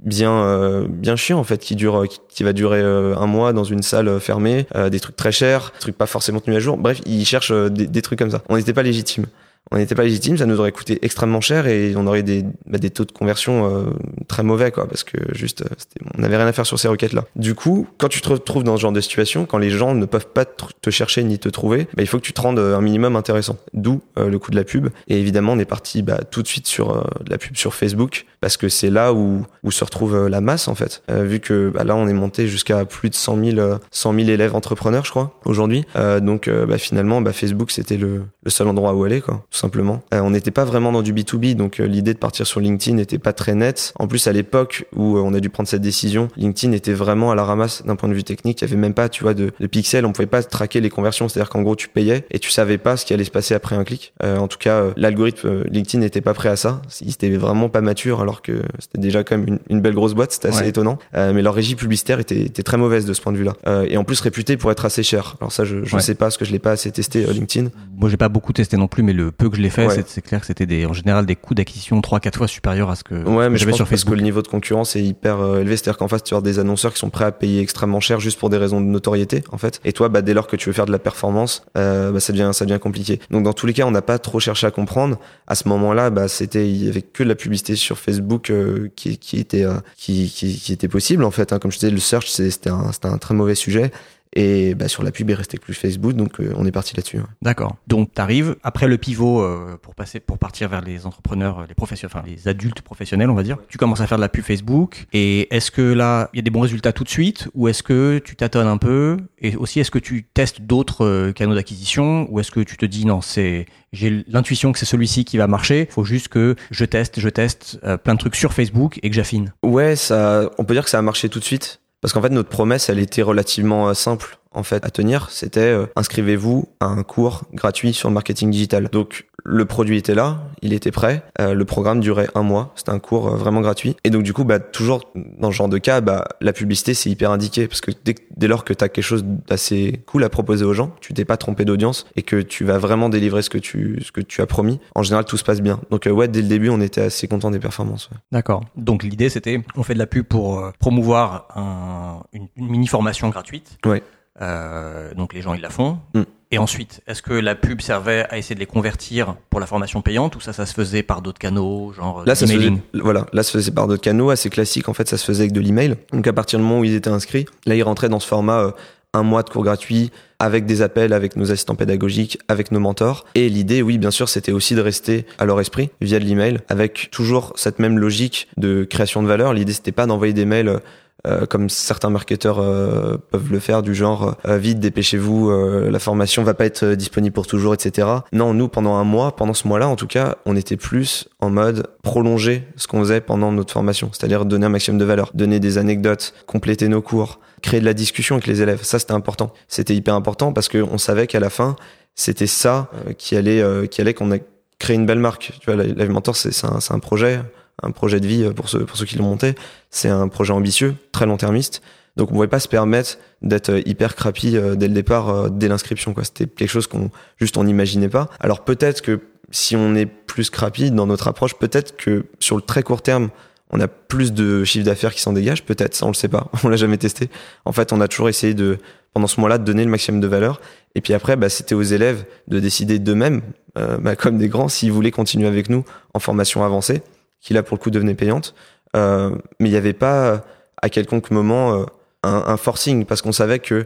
bien 0.04 0.86
bien 0.90 1.16
chiant 1.16 1.40
en 1.40 1.44
fait 1.46 1.60
qui 1.60 1.75
dure 1.75 2.06
qui, 2.28 2.44
va 2.44 2.52
durer 2.52 2.81
un 2.81 3.26
mois 3.26 3.54
dans 3.54 3.64
une 3.64 3.81
salle 3.81 4.19
fermée, 4.19 4.68
des 4.92 5.00
trucs 5.00 5.16
très 5.16 5.31
chers, 5.31 5.72
des 5.76 5.80
trucs 5.80 5.98
pas 5.98 6.06
forcément 6.06 6.42
tenus 6.42 6.58
à 6.58 6.60
jour. 6.60 6.78
Bref, 6.78 7.02
ils 7.06 7.26
cherchent 7.26 7.54
des, 7.54 7.88
des 7.88 8.02
trucs 8.02 8.19
comme 8.19 8.31
ça. 8.31 8.42
On 8.50 8.58
n'était 8.58 8.74
pas 8.74 8.84
légitime 8.84 9.26
on 9.71 9.77
n'était 9.77 9.95
pas 9.95 10.04
légitime, 10.04 10.38
ça 10.38 10.45
nous 10.45 10.60
aurait 10.60 10.71
coûté 10.71 11.00
extrêmement 11.01 11.42
cher 11.42 11.68
et 11.68 11.94
on 11.95 12.06
aurait 12.06 12.21
des, 12.21 12.45
bah, 12.68 12.77
taux 12.80 13.06
de 13.06 13.12
conversion 13.12 13.69
euh, 13.69 13.86
très 14.27 14.44
mauvais, 14.44 14.71
quoi, 14.71 14.88
parce 14.88 15.04
que 15.04 15.18
juste, 15.33 15.63
euh, 15.63 16.06
on 16.15 16.21
n'avait 16.21 16.38
rien 16.38 16.45
à 16.45 16.54
faire 16.54 16.65
sur 16.65 16.77
ces 16.77 16.88
requêtes-là. 16.88 17.25
Du 17.36 17.56
coup, 17.56 17.88
quand 17.98 18.10
tu 18.10 18.21
te 18.21 18.30
retrouves 18.30 18.63
dans 18.63 18.77
ce 18.77 18.81
genre 18.81 18.92
de 18.92 19.01
situation, 19.01 19.45
quand 19.45 19.57
les 19.57 19.69
gens 19.69 19.95
ne 19.95 20.06
peuvent 20.06 20.27
pas 20.27 20.45
te 20.45 20.89
chercher 20.89 21.24
ni 21.24 21.39
te 21.39 21.50
trouver, 21.50 21.88
bah, 21.95 22.04
il 22.04 22.07
faut 22.07 22.18
que 22.18 22.24
tu 22.24 22.33
te 22.33 22.42
rendes 22.42 22.60
euh, 22.60 22.77
un 22.77 22.81
minimum 22.81 23.15
intéressant. 23.15 23.57
D'où 23.74 24.01
le 24.15 24.38
coût 24.38 24.51
de 24.51 24.56
la 24.56 24.63
pub. 24.63 24.89
Et 25.07 25.19
évidemment, 25.19 25.54
on 25.54 25.60
est 25.60 25.66
parti 25.66 26.01
bah, 26.04 26.19
tout 26.30 26.42
de 26.44 26.48
suite 26.48 26.68
sur 26.68 27.09
la 27.27 27.38
pub 27.38 27.56
sur 27.56 27.74
Facebook, 27.74 28.25
parce 28.42 28.57
que 28.57 28.69
c'est 28.69 28.89
là 28.89 29.13
où, 29.13 29.45
se 29.69 29.83
retrouve 29.83 30.27
la 30.27 30.42
masse, 30.42 30.68
en 30.68 30.75
fait. 30.75 31.01
vu 31.09 31.39
que 31.39 31.74
là, 31.83 31.95
on 31.95 32.07
est 32.07 32.13
monté 32.13 32.48
jusqu'à 32.48 32.86
plus 32.86 33.09
de 33.09 33.16
100 33.16 33.44
000, 33.44 33.80
100 33.89 34.13
000 34.13 34.30
élèves 34.30 34.56
entrepreneurs, 34.56 35.06
je 35.06 35.09
crois, 35.09 35.39
aujourd'hui. 35.45 35.86
donc, 36.21 36.50
finalement, 36.77 37.24
Facebook, 37.31 37.71
c'était 37.71 37.98
le 37.98 38.25
seul 38.48 38.68
endroit 38.68 38.94
où 38.94 39.04
aller, 39.04 39.21
quoi 39.21 39.44
tout 39.54 39.60
simplement. 39.60 40.02
Euh, 40.16 40.20
on 40.22 40.32
n'était 40.32 40.50
pas 40.50 40.66
vraiment 40.66 40.92
dans 40.92 41.04
du 41.04 41.14
B2B, 41.14 41.54
donc 41.54 41.80
euh, 41.80 41.86
l'idée 41.86 42.16
de 42.16 42.18
partir 42.18 42.48
sur 42.48 42.60
LinkedIn 42.60 42.98
n'était 42.98 43.20
pas 43.20 43.34
très 43.34 43.54
nette. 43.54 43.94
En 44.00 44.08
plus, 44.08 44.26
à 44.26 44.34
l'époque 44.34 44.86
où 44.96 45.16
euh, 45.16 45.22
on 45.22 45.32
a 45.36 45.40
dû 45.40 45.52
prendre 45.52 45.70
cette 45.70 45.84
décision, 45.84 46.28
LinkedIn 46.38 46.74
était 46.74 46.94
vraiment 46.94 47.30
à 47.30 47.36
la 47.36 47.44
ramasse 47.44 47.86
d'un 47.86 47.96
point 47.96 48.10
de 48.10 48.16
vue 48.16 48.24
technique. 48.24 48.62
Il 48.62 48.66
y 48.66 48.68
avait 48.68 48.82
même 48.82 48.96
pas, 48.96 49.10
tu 49.10 49.22
vois, 49.22 49.36
de, 49.36 49.52
de 49.60 49.68
pixels. 49.68 50.08
On 50.08 50.12
pouvait 50.12 50.26
pas 50.26 50.42
traquer 50.42 50.82
les 50.82 50.90
conversions. 50.90 51.30
C'est-à-dire 51.30 51.52
qu'en 51.52 51.62
gros, 51.62 51.76
tu 51.76 51.88
payais 51.88 52.26
et 52.32 52.40
tu 52.40 52.50
savais 52.50 52.80
pas 52.80 52.98
ce 52.98 53.06
qui 53.06 53.14
allait 53.14 53.24
se 53.26 53.30
passer 53.30 53.54
après 53.54 53.76
un 53.76 53.84
clic. 53.84 54.16
en 54.24 54.48
tout 54.48 54.58
cas, 54.58 54.86
l'algorithme 54.98 55.66
LinkedIn 55.70 56.00
n'était 56.00 56.22
pas 56.22 56.34
prêt 56.34 56.50
à 56.50 56.56
ça. 56.56 56.82
Il 57.02 57.12
était 57.12 57.30
vraiment 57.30 57.70
pas 57.70 57.82
mature, 57.82 58.22
alors 58.22 58.42
que 58.42 58.64
c'était 58.80 58.98
déjà 58.98 59.24
quand 59.24 59.38
même 59.38 59.60
une, 59.70 59.82
belle 59.82 59.94
grosse 59.94 60.16
boîte. 60.16 60.32
C'était 60.32 60.48
assez 60.48 60.68
étonnant. 60.68 60.98
mais 61.14 61.44
leur 61.44 61.54
régie 61.54 61.76
publicitaire 61.76 62.20
était, 62.20 62.42
était, 62.42 62.64
très 62.64 62.78
mauvaise 62.78 63.06
de 63.06 63.14
ce 63.14 63.22
point 63.22 63.32
de 63.32 63.38
vue-là. 63.38 63.54
et 63.88 63.98
en 63.98 64.04
plus 64.04 64.20
réputée 64.20 64.58
pour 64.58 64.72
être 64.72 64.86
assez 64.86 65.04
cher. 65.04 65.36
Alors 65.40 65.52
ça, 65.52 65.64
je, 65.64 65.84
je 65.84 65.98
sais 66.00 66.16
pas, 66.16 66.26
parce 66.26 66.38
que 66.38 66.45
je 66.45 66.52
l'ai 66.52 66.60
pas 66.60 66.72
assez 66.72 66.92
testé 66.92 67.24
LinkedIn. 67.31 67.69
Moi, 67.95 68.10
j'ai 68.10 68.18
pas 68.18 68.30
beaucoup 68.30 68.52
testé 68.52 68.78
non 68.78 68.88
plus, 68.88 69.04
mais 69.04 69.14
le 69.14 69.31
peu 69.44 69.50
que 69.50 69.57
je 69.57 69.62
l'ai 69.62 69.69
fait, 69.69 69.90
c'est 70.07 70.21
clair 70.21 70.40
que 70.40 70.47
c'était 70.47 70.66
des, 70.66 70.85
en 70.85 70.94
général 70.94 71.26
des 71.26 71.35
coûts 71.35 71.54
d'acquisition 71.54 72.00
3-4 72.00 72.38
fois 72.38 72.47
supérieurs 72.47 72.90
à 72.90 72.95
ce 72.95 73.04
que 73.04 73.16
ouais, 73.16 73.50
mais 73.50 73.57
j'avais 73.57 73.73
sur 73.73 73.88
Facebook. 73.88 73.90
Parce 73.90 74.16
que 74.16 74.16
le 74.16 74.21
niveau 74.21 74.42
de 74.42 74.47
concurrence 74.47 74.95
est 74.95 75.04
hyper 75.04 75.40
euh, 75.40 75.59
élevé, 75.59 75.76
c'est-à-dire 75.78 75.97
qu'en 75.97 76.07
face 76.07 76.23
tu 76.23 76.33
as 76.33 76.42
des 76.42 76.59
annonceurs 76.59 76.94
qui 76.94 77.00
sont 77.00 77.09
prêts 77.09 77.26
à 77.26 77.31
payer 77.31 77.62
extrêmement 77.62 78.00
cher 78.00 78.19
juste 78.19 78.40
pour 78.40 78.50
des 78.50 78.57
raisons 78.57 78.80
de 78.80 78.85
notoriété 78.85 79.44
en 79.52 79.57
fait. 79.57 79.81
Et 79.83 79.94
toi, 79.94 80.09
bah, 80.09 80.21
dès 80.21 80.33
lors 80.33 80.47
que 80.47 80.56
tu 80.56 80.69
veux 80.69 80.73
faire 80.73 80.85
de 80.85 80.92
la 80.92 81.00
performance, 81.00 81.66
euh, 81.78 82.12
bah, 82.12 82.19
ça 82.19 82.31
devient 82.33 82.52
ça 82.54 82.66
devient 82.66 82.80
compliqué. 82.80 83.19
Donc 83.31 83.44
dans 83.44 83.54
tous 83.54 83.66
les 83.66 83.73
cas, 83.73 83.85
on 83.85 83.92
n'a 83.92 84.02
pas 84.02 84.19
trop 84.19 84.40
cherché 84.40 84.66
à 84.66 84.71
comprendre. 84.71 85.19
À 85.47 85.56
ce 85.56 85.68
moment-là, 85.68 86.09
bah, 86.09 86.28
c'était 86.28 86.69
il 86.69 86.85
y 86.85 86.90
avait 86.90 87.02
que 87.02 87.23
de 87.23 87.30
la 87.30 87.35
publicité 87.35 87.76
sur 87.76 87.97
Facebook 87.97 88.50
euh, 88.50 88.90
qui, 88.95 89.18
qui 89.18 89.40
était 89.40 89.66
euh, 89.66 89.76
qui, 89.97 90.31
qui, 90.33 90.57
qui, 90.57 90.73
était 90.73 90.88
possible 90.88 91.23
en 91.23 91.31
fait. 91.31 91.52
Hein. 91.52 91.59
Comme 91.59 91.71
je 91.71 91.80
disais, 91.80 91.92
le 91.92 92.00
search 92.00 92.30
c'était 92.30 92.69
un, 92.69 92.92
c'était 92.92 93.07
un 93.07 93.18
très 93.18 93.33
mauvais 93.33 93.56
sujet. 93.56 93.92
Et 94.35 94.75
bah, 94.75 94.87
sur 94.87 95.04
la 95.04 95.11
pub, 95.11 95.30
il 95.30 95.35
restait 95.35 95.57
plus 95.57 95.73
Facebook, 95.73 96.13
donc 96.13 96.40
euh, 96.40 96.54
on 96.57 96.66
est 96.66 96.71
parti 96.71 96.95
là-dessus. 96.95 97.19
D'accord. 97.42 97.78
Donc 97.87 98.09
tu 98.13 98.21
arrives 98.21 98.56
après 98.63 98.87
le 98.87 98.97
pivot 98.97 99.42
euh, 99.42 99.78
pour 99.81 99.95
passer, 99.95 100.19
pour 100.19 100.37
partir 100.37 100.69
vers 100.69 100.81
les 100.81 101.06
entrepreneurs, 101.06 101.59
euh, 101.59 101.66
les 101.68 101.75
professionnels, 101.75 102.11
enfin 102.16 102.28
les 102.28 102.47
adultes 102.47 102.81
professionnels, 102.81 103.30
on 103.30 103.35
va 103.35 103.44
dire. 103.44 103.57
Tu 103.69 103.78
commences 103.78 104.02
à 104.02 104.07
faire 104.07 104.18
de 104.18 104.23
la 104.23 104.30
pub 104.30 104.44
Facebook. 104.44 105.06
Et 105.13 105.54
est-ce 105.56 105.71
que 105.71 105.81
là, 105.81 106.30
il 106.33 106.37
y 106.37 106.40
a 106.40 106.42
des 106.42 106.49
bons 106.49 106.61
résultats 106.61 106.94
tout 106.94 107.04
de 107.04 107.09
suite, 107.09 107.47
ou 107.54 107.68
est-ce 107.68 107.83
que 107.83 108.19
tu 108.19 108.35
tâtonnes 108.35 108.68
un 108.68 108.78
peu? 108.78 109.18
Et 109.40 109.56
aussi, 109.56 109.80
est-ce 109.80 109.92
que 109.92 109.99
tu 109.99 110.23
testes 110.23 110.61
d'autres 110.61 111.31
canaux 111.31 111.56
d'acquisition, 111.56 112.28
ou 112.31 112.40
est-ce 112.40 112.52
que 112.52 112.61
tu 112.61 112.78
te 112.78 112.85
dis 112.85 113.06
non, 113.06 113.21
c'est 113.21 113.66
j'ai 113.92 114.23
l'intuition 114.28 114.71
que 114.71 114.80
c'est 114.80 114.85
celui-ci 114.85 115.23
qui 115.23 115.37
va 115.37 115.45
marcher. 115.45 115.87
Faut 115.92 116.04
juste 116.04 116.30
que 116.30 116.56
je 116.71 116.85
teste, 116.85 117.19
je 117.19 117.30
teste 117.30 117.80
plein 118.04 118.16
de 118.16 118.19
trucs 118.19 118.35
sur 118.35 118.54
Facebook 118.54 118.99
et 119.04 119.09
que 119.09 119.16
j'affine? 119.16 119.54
Ouais, 119.61 119.95
ça, 119.95 120.49
on 120.57 120.63
peut 120.63 120.73
dire 120.73 120.83
que 120.83 120.90
ça 120.90 120.97
a 120.97 121.04
marché 121.04 121.30
tout 121.30 121.40
de 121.40 121.44
suite. 121.44 121.82
Parce 122.04 122.12
qu'en 122.12 122.22
fait, 122.22 122.31
notre 122.31 122.50
promesse, 122.50 122.90
elle 122.90 123.00
était 123.00 123.22
relativement 123.22 123.88
euh, 123.88 123.94
simple 123.94 124.38
en 124.54 124.64
fait 124.64 124.86
à 124.86 124.90
tenir, 124.90 125.30
c'était 125.30 125.60
euh, 125.60 125.86
inscrivez-vous 125.95 126.68
à 126.80 126.86
un 126.86 127.04
cours 127.04 127.44
gratuit 127.54 127.94
sur 127.94 128.10
le 128.10 128.14
marketing 128.14 128.52
digital. 128.52 128.90
Donc 128.92 129.26
le 129.45 129.66
produit 129.66 129.98
était 129.98 130.16
là, 130.16 130.40
il 130.62 130.72
était 130.74 130.92
prêt, 130.92 131.24
euh, 131.42 131.54
le 131.54 131.66
programme 131.66 132.00
durait 132.00 132.30
un 132.33 132.44
mois, 132.44 132.72
c'était 132.76 132.92
un 132.92 133.00
cours 133.00 133.28
euh, 133.28 133.36
vraiment 133.36 133.62
gratuit. 133.62 133.95
Et 134.04 134.10
donc 134.10 134.24
du 134.24 134.33
coup, 134.33 134.45
bah, 134.45 134.60
toujours 134.60 135.12
dans 135.16 135.52
ce 135.52 135.56
genre 135.57 135.69
de 135.69 135.78
cas, 135.78 136.02
bah, 136.02 136.26
la 136.40 136.54
publicité 136.54 136.94
c'est 136.94 137.10
hyper 137.10 137.31
indiqué 137.31 137.68
parce 137.68 137.81
que 137.81 137.92
dès, 138.06 138.16
dès 138.38 138.48
lors 138.48 138.64
que 138.64 138.74
tu 138.74 138.83
as 138.83 138.90
quelque 138.90 139.04
chose 139.04 139.24
d'assez 139.48 140.02
cool 140.06 140.24
à 140.24 140.30
proposer 140.30 140.66
aux 140.66 140.74
gens, 140.74 140.95
tu 141.02 141.14
t'es 141.14 141.26
pas 141.26 141.38
trompé 141.38 141.66
d'audience 141.66 142.06
et 142.16 142.22
que 142.22 142.38
tu 142.42 142.64
vas 142.64 142.78
vraiment 142.78 143.10
délivrer 143.10 143.42
ce 143.42 143.50
que 143.50 143.57
tu 143.57 144.00
ce 144.02 144.12
que 144.12 144.22
tu 144.22 144.42
as 144.42 144.45
promis, 144.45 144.80
en 144.95 145.04
général 145.04 145.26
tout 145.26 145.38
se 145.38 145.44
passe 145.44 145.62
bien. 145.62 145.80
Donc 145.90 146.07
ouais, 146.10 146.28
dès 146.28 146.42
le 146.42 146.48
début, 146.48 146.69
on 146.69 146.80
était 146.80 147.02
assez 147.02 147.28
content 147.28 147.52
des 147.52 147.60
performances. 147.60 148.10
D'accord. 148.31 148.64
Donc 148.78 149.04
l'idée 149.04 149.30
c'était, 149.30 149.62
on 149.76 149.83
fait 149.83 149.94
de 149.94 150.00
la 150.00 150.07
pub 150.07 150.26
pour 150.26 150.72
promouvoir 150.80 151.48
un, 151.56 152.24
une, 152.33 152.48
une 152.56 152.69
mini 152.69 152.88
formation 152.88 153.30
gratuite. 153.30 153.78
Ouais. 153.86 154.04
Euh, 154.44 155.14
donc 155.16 155.33
les 155.33 155.42
gens 155.42 155.54
ils 155.54 155.62
la 155.62 155.69
font. 155.69 155.97
Mm. 156.14 156.23
Et 156.52 156.59
ensuite, 156.59 157.02
est-ce 157.07 157.23
que 157.23 157.33
la 157.33 157.56
pub 157.56 157.81
servait 157.81 158.28
à 158.30 158.38
essayer 158.38 158.54
de 158.54 158.59
les 158.59 158.68
convertir 158.68 159.35
pour 159.50 159.59
la 159.59 159.66
formation 159.66 160.04
payante 160.04 160.35
ou 160.35 160.40
ça, 160.40 160.54
ça 160.54 160.68
se 160.68 160.73
faisait 160.76 161.02
par 161.02 161.23
d'autres 161.23 161.40
canaux, 161.40 161.94
genre 161.94 162.23
Là, 162.28 162.35
ça 162.35 162.45
se 162.45 162.54
faisait, 162.54 162.71
voilà, 162.94 163.26
là, 163.33 163.42
ça 163.42 163.52
se 163.52 163.57
faisait 163.57 163.71
par 163.71 163.88
d'autres 163.88 164.04
canaux 164.04 164.30
assez 164.30 164.52
classiques. 164.52 164.88
En 164.88 164.94
fait, 164.94 165.09
ça 165.09 165.18
se 165.18 165.26
faisait 165.26 165.45
avec 165.45 165.52
de 165.52 165.59
l'email. 165.59 165.95
Donc, 166.12 166.28
à 166.28 166.33
partir 166.33 166.59
du 166.59 166.66
moment 166.66 166.81
où 166.81 166.83
ils 166.83 166.94
étaient 166.94 167.09
inscrits, 167.09 167.47
là, 167.66 167.73
ils 167.73 167.81
rentraient 167.81 168.09
dans 168.09 168.19
ce 168.19 168.28
format 168.28 168.59
euh, 168.59 168.71
un 169.14 169.23
mois 169.23 169.42
de 169.42 169.50
cours 169.50 169.64
gratuit 169.64 170.12
avec 170.38 170.68
des 170.68 170.83
appels 170.83 171.14
avec 171.14 171.38
nos 171.38 171.52
assistants 171.52 171.73
pédagogiques, 171.73 172.38
avec 172.50 172.71
nos 172.71 172.80
mentors. 172.80 173.26
Et 173.33 173.50
l'idée, 173.50 173.81
oui, 173.81 173.97
bien 173.97 174.12
sûr, 174.12 174.30
c'était 174.30 174.52
aussi 174.52 174.76
de 174.76 174.81
rester 174.81 175.26
à 175.40 175.45
leur 175.45 175.59
esprit 175.59 175.90
via 176.02 176.19
de 176.19 176.26
l'email 176.26 176.59
avec 176.69 177.09
toujours 177.12 177.54
cette 177.56 177.80
même 177.80 177.97
logique 177.97 178.47
de 178.57 178.83
création 178.83 179.23
de 179.23 179.28
valeur. 179.28 179.54
L'idée, 179.54 179.73
c'était 179.73 179.92
pas 179.92 180.06
d'envoyer 180.06 180.33
des 180.33 180.45
mails 180.45 180.81
euh, 181.25 181.45
comme 181.45 181.69
certains 181.69 182.09
marketeurs 182.09 182.59
euh, 182.59 183.18
peuvent 183.31 183.51
le 183.51 183.59
faire, 183.59 183.81
du 183.81 183.95
genre 183.95 184.35
euh, 184.45 184.57
vite, 184.57 184.80
dépêchez-vous, 184.80 185.49
euh, 185.49 185.89
la 185.89 185.99
formation 185.99 186.44
va 186.44 186.53
pas 186.53 186.65
être 186.65 186.85
disponible 186.95 187.33
pour 187.33 187.47
toujours, 187.47 187.73
etc. 187.73 188.07
Non, 188.33 188.53
nous 188.53 188.68
pendant 188.68 188.95
un 188.95 189.06
mois, 189.06 189.35
pendant 189.35 189.53
ce 189.53 189.68
mois-là, 189.68 189.87
en 189.87 189.95
tout 189.95 190.07
cas, 190.07 190.35
on 190.45 190.56
était 190.56 190.75
plus 190.75 191.30
en 191.39 191.49
mode 191.49 191.87
prolonger 192.03 192.68
ce 192.75 192.87
qu'on 192.87 192.99
faisait 192.99 193.21
pendant 193.21 193.51
notre 193.53 193.71
formation, 193.71 194.09
c'est-à-dire 194.11 194.45
donner 194.45 194.65
un 194.65 194.69
maximum 194.69 194.99
de 194.99 195.06
valeur, 195.06 195.31
donner 195.33 195.59
des 195.59 195.77
anecdotes, 195.77 196.33
compléter 196.45 196.89
nos 196.89 197.01
cours, 197.01 197.39
créer 197.61 197.80
de 197.80 197.85
la 197.85 197.94
discussion 197.94 198.35
avec 198.35 198.47
les 198.47 198.61
élèves. 198.61 198.83
Ça, 198.83 198.99
c'était 198.99 199.13
important. 199.13 199.53
C'était 199.69 199.95
hyper 199.95 200.15
important 200.15 200.51
parce 200.51 200.68
qu'on 200.68 200.97
savait 200.97 201.27
qu'à 201.27 201.39
la 201.39 201.49
fin, 201.49 201.77
c'était 202.15 202.47
ça 202.47 202.92
qui 203.18 203.37
allait, 203.37 203.63
qui 203.87 204.01
allait 204.01 204.13
qu'on 204.13 204.31
ait 204.33 204.44
créé 204.77 204.97
une 204.97 205.06
belle 205.06 205.19
marque. 205.19 205.53
Tu 205.61 205.71
vois, 205.71 205.81
Live 205.81 206.09
Mentor, 206.09 206.35
c'est 206.35 206.65
un, 206.65 206.80
un 206.89 206.99
projet 206.99 207.39
un 207.81 207.92
projet 207.92 208.19
de 208.19 208.27
vie 208.27 208.49
pour 208.56 208.69
ceux, 208.69 208.85
pour 208.85 208.97
ceux 208.97 209.06
qui 209.06 209.18
l'ont 209.18 209.25
monté. 209.25 209.56
C'est 209.89 210.09
un 210.09 210.27
projet 210.27 210.53
ambitieux, 210.53 210.95
très 211.11 211.25
long-termiste. 211.25 211.81
Donc 212.15 212.30
on 212.30 212.35
pouvait 212.35 212.47
pas 212.47 212.59
se 212.59 212.68
permettre 212.68 213.18
d'être 213.42 213.81
hyper 213.87 214.15
crappy 214.15 214.51
dès 214.51 214.87
le 214.87 214.94
départ, 214.94 215.49
dès 215.49 215.68
l'inscription. 215.68 216.13
C'était 216.21 216.45
quelque 216.45 216.69
chose 216.69 216.85
qu'on 216.85 217.09
juste 217.37 217.57
on 217.57 217.63
n'imaginait 217.63 218.09
pas. 218.09 218.30
Alors 218.39 218.63
peut-être 218.63 219.01
que 219.01 219.19
si 219.49 219.75
on 219.75 219.95
est 219.95 220.06
plus 220.06 220.49
crappy 220.49 220.92
dans 220.92 221.07
notre 221.07 221.27
approche, 221.27 221.56
peut-être 221.56 221.95
que 221.95 222.25
sur 222.39 222.56
le 222.56 222.61
très 222.61 222.83
court 222.83 223.01
terme, 223.01 223.30
on 223.69 223.80
a 223.80 223.87
plus 223.87 224.33
de 224.33 224.63
chiffre 224.63 224.85
d'affaires 224.85 225.13
qui 225.13 225.21
s'en 225.21 225.33
dégage. 225.33 225.63
Peut-être, 225.63 225.95
ça 225.95 226.06
on 226.06 226.09
le 226.09 226.13
sait 226.13 226.27
pas. 226.27 226.51
On 226.63 226.69
l'a 226.69 226.77
jamais 226.77 226.97
testé. 226.97 227.30
En 227.65 227.71
fait, 227.71 227.92
on 227.92 228.01
a 228.01 228.07
toujours 228.07 228.30
essayé 228.30 228.53
de 228.53 228.77
pendant 229.13 229.27
ce 229.27 229.39
mois-là 229.39 229.57
de 229.57 229.63
donner 229.63 229.83
le 229.83 229.89
maximum 229.89 230.21
de 230.21 230.27
valeur. 230.27 230.61
Et 230.95 231.01
puis 231.01 231.13
après, 231.13 231.35
bah, 231.35 231.49
c'était 231.49 231.75
aux 231.75 231.81
élèves 231.81 232.25
de 232.47 232.59
décider 232.59 232.99
d'eux-mêmes, 232.99 233.42
euh, 233.77 233.97
bah, 233.97 234.15
comme 234.15 234.37
des 234.37 234.47
grands, 234.47 234.69
s'ils 234.69 234.92
voulaient 234.92 235.11
continuer 235.11 235.47
avec 235.47 235.69
nous 235.69 235.83
en 236.13 236.19
formation 236.19 236.63
avancée 236.63 237.01
qui 237.44 237.54
là 237.54 237.62
pour 237.62 237.78
le 237.78 237.81
coup 237.81 237.92
devenait 237.92 238.16
payante. 238.16 238.56
Euh, 238.95 239.35
mais 239.59 239.69
il 239.69 239.71
n'y 239.71 239.78
avait 239.78 239.94
pas 239.94 240.44
à 240.81 240.90
quelconque 240.90 241.30
moment 241.30 241.73
euh, 241.73 241.85
un, 242.23 242.44
un, 242.47 242.57
forcing 242.57 243.06
parce 243.06 243.21
qu'on 243.21 243.31
savait 243.31 243.59
que 243.59 243.85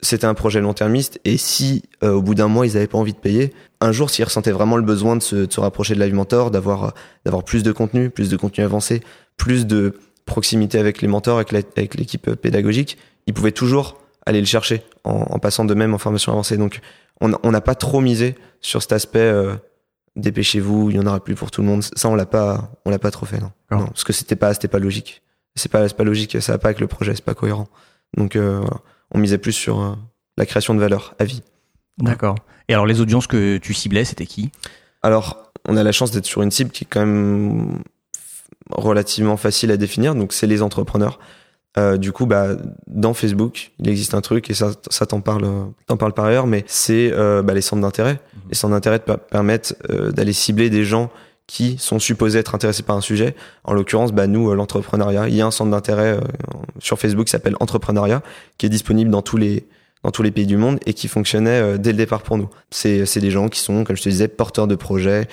c'était 0.00 0.26
un 0.26 0.34
projet 0.34 0.60
long-termiste 0.60 1.20
et 1.24 1.36
si 1.36 1.82
euh, 2.02 2.12
au 2.12 2.22
bout 2.22 2.34
d'un 2.34 2.48
mois 2.48 2.66
ils 2.66 2.74
n'avaient 2.74 2.86
pas 2.86 2.98
envie 2.98 3.12
de 3.12 3.18
payer, 3.18 3.52
un 3.80 3.92
jour 3.92 4.10
s'ils 4.10 4.24
ressentaient 4.24 4.52
vraiment 4.52 4.76
le 4.76 4.82
besoin 4.82 5.16
de 5.16 5.22
se, 5.22 5.36
de 5.36 5.52
se 5.52 5.60
rapprocher 5.60 5.94
de 5.94 6.02
Live 6.02 6.14
Mentor, 6.14 6.50
d'avoir 6.50 6.92
d'avoir 7.24 7.44
plus 7.44 7.62
de 7.62 7.72
contenu, 7.72 8.10
plus 8.10 8.30
de 8.30 8.36
contenu 8.36 8.64
avancé, 8.64 9.02
plus 9.36 9.66
de 9.66 9.98
proximité 10.24 10.78
avec 10.78 11.00
les 11.00 11.08
mentors, 11.08 11.36
avec 11.36 11.52
l'équipe 11.52 12.34
pédagogique, 12.34 12.98
ils 13.26 13.34
pouvaient 13.34 13.52
toujours 13.52 13.98
aller 14.26 14.40
le 14.40 14.46
chercher 14.46 14.82
en, 15.04 15.26
en 15.30 15.38
passant 15.38 15.64
de 15.64 15.72
même 15.74 15.94
en 15.94 15.98
formation 15.98 16.32
avancée. 16.32 16.56
Donc 16.56 16.80
on 17.20 17.50
n'a 17.50 17.60
pas 17.60 17.74
trop 17.74 18.00
misé 18.00 18.36
sur 18.60 18.82
cet 18.82 18.92
aspect 18.92 19.18
euh, 19.18 19.54
dépêchez-vous, 20.18 20.90
il 20.90 20.96
y 20.96 20.98
en 20.98 21.06
aura 21.06 21.22
plus 21.22 21.34
pour 21.34 21.50
tout 21.50 21.62
le 21.62 21.68
monde. 21.68 21.82
Ça, 21.82 22.08
on 22.08 22.14
l'a 22.14 22.26
pas, 22.26 22.70
on 22.84 22.90
l'a 22.90 22.98
pas 22.98 23.10
trop 23.10 23.26
fait, 23.26 23.40
non. 23.40 23.52
non 23.70 23.86
parce 23.86 24.04
que 24.04 24.12
c'était 24.12 24.36
pas, 24.36 24.52
c'était 24.52 24.68
pas 24.68 24.78
logique. 24.78 25.22
C'est 25.54 25.70
pas, 25.70 25.88
c'est 25.88 25.96
pas 25.96 26.04
logique. 26.04 26.40
Ça 26.40 26.52
va 26.52 26.58
pas 26.58 26.68
avec 26.68 26.80
le 26.80 26.86
projet, 26.86 27.14
c'est 27.14 27.24
pas 27.24 27.34
cohérent. 27.34 27.68
Donc, 28.16 28.36
euh, 28.36 28.58
voilà. 28.58 28.80
on 29.12 29.18
misait 29.18 29.38
plus 29.38 29.52
sur 29.52 29.80
euh, 29.80 29.94
la 30.36 30.46
création 30.46 30.74
de 30.74 30.80
valeur 30.80 31.14
à 31.18 31.24
vie. 31.24 31.42
D'accord. 31.98 32.36
Et 32.68 32.74
alors, 32.74 32.86
les 32.86 33.00
audiences 33.00 33.26
que 33.26 33.56
tu 33.58 33.74
ciblais, 33.74 34.04
c'était 34.04 34.26
qui? 34.26 34.50
Alors, 35.02 35.52
on 35.66 35.76
a 35.76 35.82
la 35.82 35.92
chance 35.92 36.10
d'être 36.10 36.26
sur 36.26 36.42
une 36.42 36.50
cible 36.50 36.70
qui 36.70 36.84
est 36.84 36.88
quand 36.88 37.00
même 37.00 37.82
relativement 38.70 39.36
facile 39.36 39.70
à 39.70 39.76
définir. 39.76 40.14
Donc, 40.14 40.32
c'est 40.32 40.46
les 40.46 40.62
entrepreneurs. 40.62 41.18
Euh, 41.78 41.96
du 41.96 42.12
coup, 42.12 42.26
bah, 42.26 42.48
dans 42.86 43.14
Facebook, 43.14 43.72
il 43.78 43.88
existe 43.88 44.14
un 44.14 44.20
truc 44.20 44.50
et 44.50 44.54
ça, 44.54 44.72
ça 44.90 45.06
t'en 45.06 45.20
parle, 45.20 45.46
t'en 45.86 45.96
parle 45.96 46.12
par 46.12 46.24
ailleurs, 46.24 46.46
mais 46.46 46.64
c'est 46.66 47.12
euh, 47.12 47.42
bah, 47.42 47.54
les 47.54 47.60
centres 47.60 47.82
d'intérêt. 47.82 48.14
Mmh. 48.14 48.38
Les 48.48 48.54
centres 48.54 48.74
d'intérêt 48.74 48.98
te 48.98 49.12
permettent 49.12 49.76
euh, 49.90 50.10
d'aller 50.10 50.32
cibler 50.32 50.70
des 50.70 50.84
gens 50.84 51.10
qui 51.46 51.78
sont 51.78 51.98
supposés 51.98 52.40
être 52.40 52.54
intéressés 52.54 52.82
par 52.82 52.96
un 52.96 53.00
sujet. 53.00 53.34
En 53.64 53.72
l'occurrence, 53.72 54.12
bah, 54.12 54.26
nous, 54.26 54.52
l'entrepreneuriat. 54.52 55.28
Il 55.28 55.34
y 55.34 55.40
a 55.40 55.46
un 55.46 55.50
centre 55.50 55.70
d'intérêt 55.70 56.18
sur 56.78 56.98
Facebook 56.98 57.26
qui 57.26 57.30
s'appelle 57.30 57.56
Entrepreneuriat, 57.60 58.22
qui 58.58 58.66
est 58.66 58.70
disponible 58.70 59.10
dans 59.10 59.22
tous 59.22 59.38
les 59.38 59.66
dans 60.04 60.10
tous 60.10 60.22
les 60.22 60.30
pays 60.30 60.46
du 60.46 60.56
monde 60.56 60.78
et 60.86 60.94
qui 60.94 61.08
fonctionnait 61.08 61.78
dès 61.78 61.92
le 61.92 61.98
départ 61.98 62.22
pour 62.22 62.38
nous. 62.38 62.48
C'est 62.70 63.18
des 63.18 63.30
gens 63.30 63.48
qui 63.48 63.60
sont, 63.60 63.84
comme 63.84 63.96
je 63.96 64.02
te 64.02 64.08
disais, 64.08 64.28
porteurs 64.28 64.66
de 64.66 64.74
projets, 64.74 65.26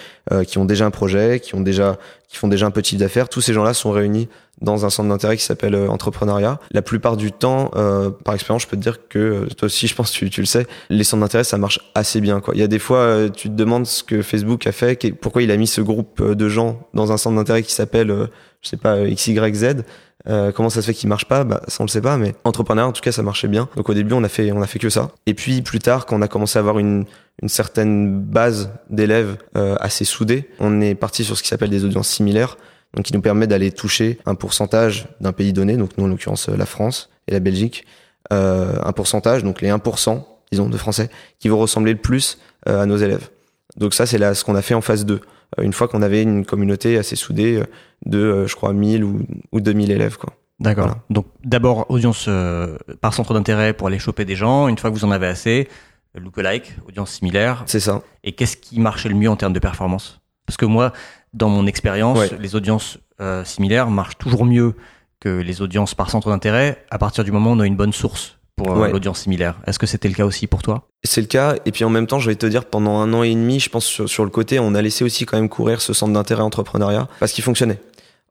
qui 0.48 0.58
ont 0.58 0.66
déjà 0.66 0.86
un 0.86 0.92
projet, 0.92 1.40
qui 1.40 1.56
ont 1.56 1.62
déjà 1.62 1.98
qui 2.36 2.38
font 2.38 2.48
déjà 2.48 2.66
un 2.66 2.72
petit 2.72 2.98
d'affaires. 2.98 3.30
Tous 3.30 3.42
ces 3.42 3.54
gens-là 3.54 3.74
sont 3.74 3.92
réunis 3.92 4.28
dans 4.62 4.86
un 4.86 4.90
centre 4.90 5.10
d'intérêt 5.10 5.38
qui 5.38 5.44
s'appelle 5.44 5.76
euh, 5.76 5.90
entrepreneuriat. 5.90 6.60
La 6.72 6.82
plupart 6.82 7.18
du 7.18 7.32
temps, 7.32 7.72
euh, 7.76 8.10
par 8.10 8.36
expérience, 8.36 8.64
je 8.64 8.68
peux 8.68 8.78
te 8.78 8.82
dire 8.82 9.08
que 9.08 9.20
euh, 9.20 9.46
toi 9.58 9.66
aussi, 9.68 9.88
je 9.88 9.96
pense, 9.96 10.12
tu, 10.12 10.30
tu 10.30 10.42
le 10.42 10.46
sais, 10.46 10.66
les 10.90 11.04
centres 11.04 11.22
d'intérêt, 11.22 11.44
ça 11.44 11.58
marche 11.58 11.80
assez 11.94 12.22
bien. 12.22 12.40
Quoi. 12.40 12.54
Il 12.56 12.60
y 12.60 12.64
a 12.64 12.68
des 12.68 12.80
fois, 12.80 13.00
euh, 13.00 13.30
tu 13.30 13.50
te 13.50 13.54
demandes 13.54 13.86
ce 13.86 14.04
que 14.04 14.22
Facebook 14.22 14.66
a 14.68 14.72
fait, 14.72 15.14
pourquoi 15.14 15.44
il 15.44 15.52
a 15.52 15.58
mis 15.58 15.68
ce 15.68 15.82
groupe 15.82 16.22
de 16.24 16.50
gens 16.50 16.80
dans 16.94 17.12
un 17.12 17.18
centre 17.18 17.36
d'intérêt 17.36 17.64
qui 17.64 17.74
s'appelle, 17.74 18.30
je 18.66 18.70
sais 18.70 18.78
pas, 18.78 18.98
XYZ. 19.06 19.84
Euh, 20.28 20.52
comment 20.52 20.72
ça 20.72 20.82
se 20.82 20.88
fait 20.88 20.94
qu'il 20.94 21.08
marche 21.08 21.26
pas? 21.26 21.44
Bah 21.44 21.62
ça 21.68 21.78
on 21.82 21.84
le 21.84 21.90
sait 21.90 22.02
pas, 22.02 22.18
mais 22.18 22.34
entrepreneur 22.44 22.88
en 22.88 22.92
tout 22.92 23.02
cas 23.02 23.12
ça 23.12 23.22
marchait 23.22 23.48
bien. 23.48 23.70
Donc 23.76 23.88
au 23.90 23.94
début 23.94 24.14
on 24.14 24.24
a 24.24 24.30
fait 24.30 24.52
on 24.52 24.62
a 24.62 24.68
fait 24.68 24.80
que 24.80 24.90
ça. 24.90 25.12
Et 25.28 25.36
puis 25.36 25.62
plus 25.62 25.80
tard 25.80 26.08
quand 26.08 26.18
on 26.18 26.22
a 26.24 26.28
commencé 26.28 26.58
à 26.58 26.62
avoir 26.62 26.80
une 26.80 27.06
une 27.44 27.50
certaine 27.50 28.20
base 28.20 28.72
d'élèves 28.90 29.38
euh, 29.56 29.76
assez 29.80 30.04
soudée, 30.04 30.50
on 30.60 30.82
est 30.82 30.96
parti 30.96 31.24
sur 31.24 31.38
ce 31.38 31.44
qui 31.44 31.50
s'appelle 31.50 31.70
des 31.70 31.86
audiences 31.86 32.08
similaires 32.08 32.58
donc 32.96 33.06
qui 33.06 33.14
nous 33.14 33.22
permet 33.22 33.46
d'aller 33.46 33.72
toucher 33.72 34.20
un 34.26 34.36
pourcentage 34.36 35.08
d'un 35.20 35.34
pays 35.34 35.54
donné, 35.54 35.78
donc 35.78 35.92
nous 35.98 36.06
en 36.06 36.08
l'occurrence 36.08 36.48
la 36.48 36.66
France 36.66 37.10
et 37.28 37.34
la 37.34 37.40
Belgique, 37.40 37.86
euh, 38.32 38.80
un 38.84 38.94
pourcentage, 38.94 39.44
donc 39.44 39.62
les 39.62 39.70
1%, 39.70 40.24
disons, 40.52 40.70
de 40.70 40.78
Français, 40.78 41.10
qui 41.40 41.50
vont 41.50 41.60
ressembler 41.60 41.94
le 41.94 42.00
plus 42.00 42.40
euh, 42.68 42.82
à 42.82 42.86
nos 42.86 42.98
élèves. 42.98 43.30
Donc 43.78 43.94
ça, 43.94 44.06
c'est 44.06 44.18
là 44.18 44.34
ce 44.34 44.44
qu'on 44.46 44.56
a 44.56 44.62
fait 44.62 44.74
en 44.74 44.82
phase 44.82 45.06
2, 45.06 45.16
euh, 45.16 45.20
une 45.62 45.74
fois 45.74 45.88
qu'on 45.88 46.02
avait 46.02 46.22
une 46.22 46.46
communauté 46.46 46.98
assez 46.98 47.16
soudée 47.16 47.58
euh, 47.58 47.66
de, 48.06 48.18
euh, 48.18 48.48
je 48.48 48.56
crois, 48.56 48.74
1000 48.74 49.04
ou, 49.04 49.20
ou 49.52 49.62
2000 49.62 49.92
élèves. 49.92 50.18
quoi. 50.18 50.34
D'accord. 50.60 50.86
Voilà. 50.86 51.02
Donc 51.10 51.26
d'abord 51.44 51.90
audience 51.90 52.26
euh, 52.28 52.78
par 53.02 53.14
centre 53.14 53.34
d'intérêt 53.34 53.74
pour 53.74 53.88
aller 53.88 54.00
choper 54.00 54.26
des 54.26 54.36
gens. 54.36 54.68
Une 54.68 54.78
fois 54.78 54.90
que 54.90 54.96
vous 54.96 55.06
en 55.06 55.12
avez 55.12 55.28
assez, 55.28 55.68
lookalike, 56.14 56.76
audience 56.88 57.12
similaire. 57.12 57.64
C'est 57.66 57.80
ça. 57.80 58.02
Et 58.24 58.32
qu'est-ce 58.32 58.58
qui 58.58 58.80
marchait 58.80 59.10
le 59.10 59.16
mieux 59.16 59.30
en 59.30 59.36
termes 59.36 59.54
de 59.54 59.60
performance? 59.60 60.22
Parce 60.46 60.58
que 60.58 60.66
moi, 60.66 60.94
dans 61.34 61.50
mon 61.50 61.68
expérience, 61.68 62.18
ouais. 62.18 62.30
les 62.40 62.56
audiences 62.56 63.00
euh, 63.20 63.44
similaires 63.44 63.90
marchent 63.90 64.18
toujours 64.18 64.46
mieux 64.46 64.76
que 65.20 65.30
les 65.30 65.62
audiences 65.62 65.96
par 65.96 66.10
centre 66.10 66.30
d'intérêt 66.30 66.86
à 66.90 66.98
partir 66.98 67.24
du 67.24 67.32
moment 67.32 67.52
où 67.52 67.56
on 67.56 67.60
a 67.60 67.66
une 67.66 67.76
bonne 67.76 67.94
source 67.94 68.38
pour 68.56 68.72
euh, 68.72 68.82
ouais. 68.82 68.92
l'audience 68.92 69.22
similaire. 69.22 69.60
Est-ce 69.68 69.80
que 69.80 69.86
c'était 69.86 70.08
le 70.08 70.14
cas 70.14 70.26
aussi 70.26 70.48
pour 70.48 70.62
toi? 70.62 70.88
C'est 71.04 71.22
le 71.22 71.28
cas. 71.28 71.56
Et 71.66 71.72
puis 71.72 71.84
en 71.84 71.90
même 71.90 72.08
temps, 72.08 72.20
je 72.20 72.30
vais 72.30 72.36
te 72.36 72.46
dire, 72.46 72.66
pendant 72.66 73.00
un 73.00 73.14
an 73.14 73.24
et 73.24 73.34
demi, 73.34 73.60
je 73.60 73.70
pense 73.70 73.86
sur, 73.86 74.10
sur 74.10 74.24
le 74.24 74.30
côté, 74.30 74.60
on 74.60 74.76
a 74.76 74.82
laissé 74.82 75.04
aussi 75.04 75.26
quand 75.26 75.38
même 75.38 75.50
courir 75.50 75.82
ce 75.82 75.94
centre 75.94 76.14
d'intérêt 76.14 76.44
entrepreneuriat 76.44 77.08
parce 77.20 77.32
qu'il 77.32 77.44
fonctionnait. 77.44 77.80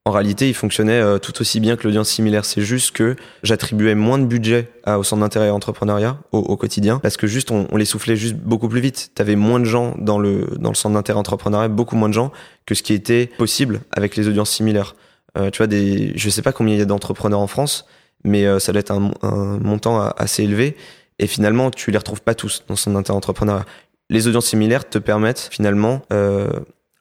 En 0.06 0.10
réalité, 0.10 0.48
il 0.48 0.54
fonctionnait 0.54 1.00
euh, 1.00 1.18
tout 1.18 1.40
aussi 1.40 1.60
bien 1.60 1.76
que 1.76 1.84
l'audience 1.84 2.10
similaire. 2.10 2.44
C'est 2.44 2.60
juste 2.60 2.90
que 2.90 3.16
j'attribuais 3.42 3.94
moins 3.94 4.18
de 4.18 4.26
budget 4.26 4.68
à, 4.84 4.98
au 4.98 5.02
centre 5.02 5.22
d'intérêt 5.22 5.48
entrepreneuriat 5.48 6.18
au, 6.30 6.40
au, 6.40 6.58
quotidien 6.58 6.98
parce 6.98 7.16
que 7.16 7.26
juste 7.26 7.50
on, 7.50 7.66
on, 7.70 7.78
les 7.78 7.86
soufflait 7.86 8.16
juste 8.16 8.34
beaucoup 8.34 8.68
plus 8.68 8.80
vite. 8.80 9.12
T'avais 9.14 9.34
moins 9.34 9.60
de 9.60 9.64
gens 9.64 9.94
dans 9.98 10.18
le 10.18 10.56
dans 10.58 10.68
le 10.68 10.74
centre 10.74 10.94
d'intérêt 10.94 11.18
entrepreneuriat, 11.18 11.68
beaucoup 11.68 11.96
moins 11.96 12.10
de 12.10 12.14
gens 12.14 12.32
que 12.66 12.74
ce 12.74 12.82
qui 12.82 12.92
était 12.92 13.30
possible 13.38 13.80
avec 13.92 14.16
les 14.16 14.28
audiences 14.28 14.50
similaires. 14.50 14.94
Euh, 15.38 15.50
tu 15.50 15.58
vois, 15.58 15.66
des, 15.66 16.12
je 16.16 16.30
sais 16.30 16.42
pas 16.42 16.52
combien 16.52 16.74
il 16.74 16.78
y 16.78 16.82
a 16.82 16.84
d'entrepreneurs 16.84 17.40
en 17.40 17.46
France, 17.46 17.86
mais 18.24 18.46
euh, 18.46 18.58
ça 18.58 18.72
doit 18.72 18.80
être 18.80 18.90
un, 18.90 19.10
un, 19.22 19.58
montant 19.58 20.00
assez 20.00 20.44
élevé. 20.44 20.76
Et 21.18 21.26
finalement, 21.26 21.70
tu 21.70 21.90
les 21.90 21.98
retrouves 21.98 22.22
pas 22.22 22.34
tous 22.34 22.64
dans 22.66 22.76
son 22.76 22.96
intérêt 22.96 23.16
entrepreneuriat. 23.16 23.64
Les 24.10 24.26
audiences 24.26 24.46
similaires 24.46 24.88
te 24.88 24.98
permettent 24.98 25.48
finalement 25.50 26.02
euh, 26.12 26.48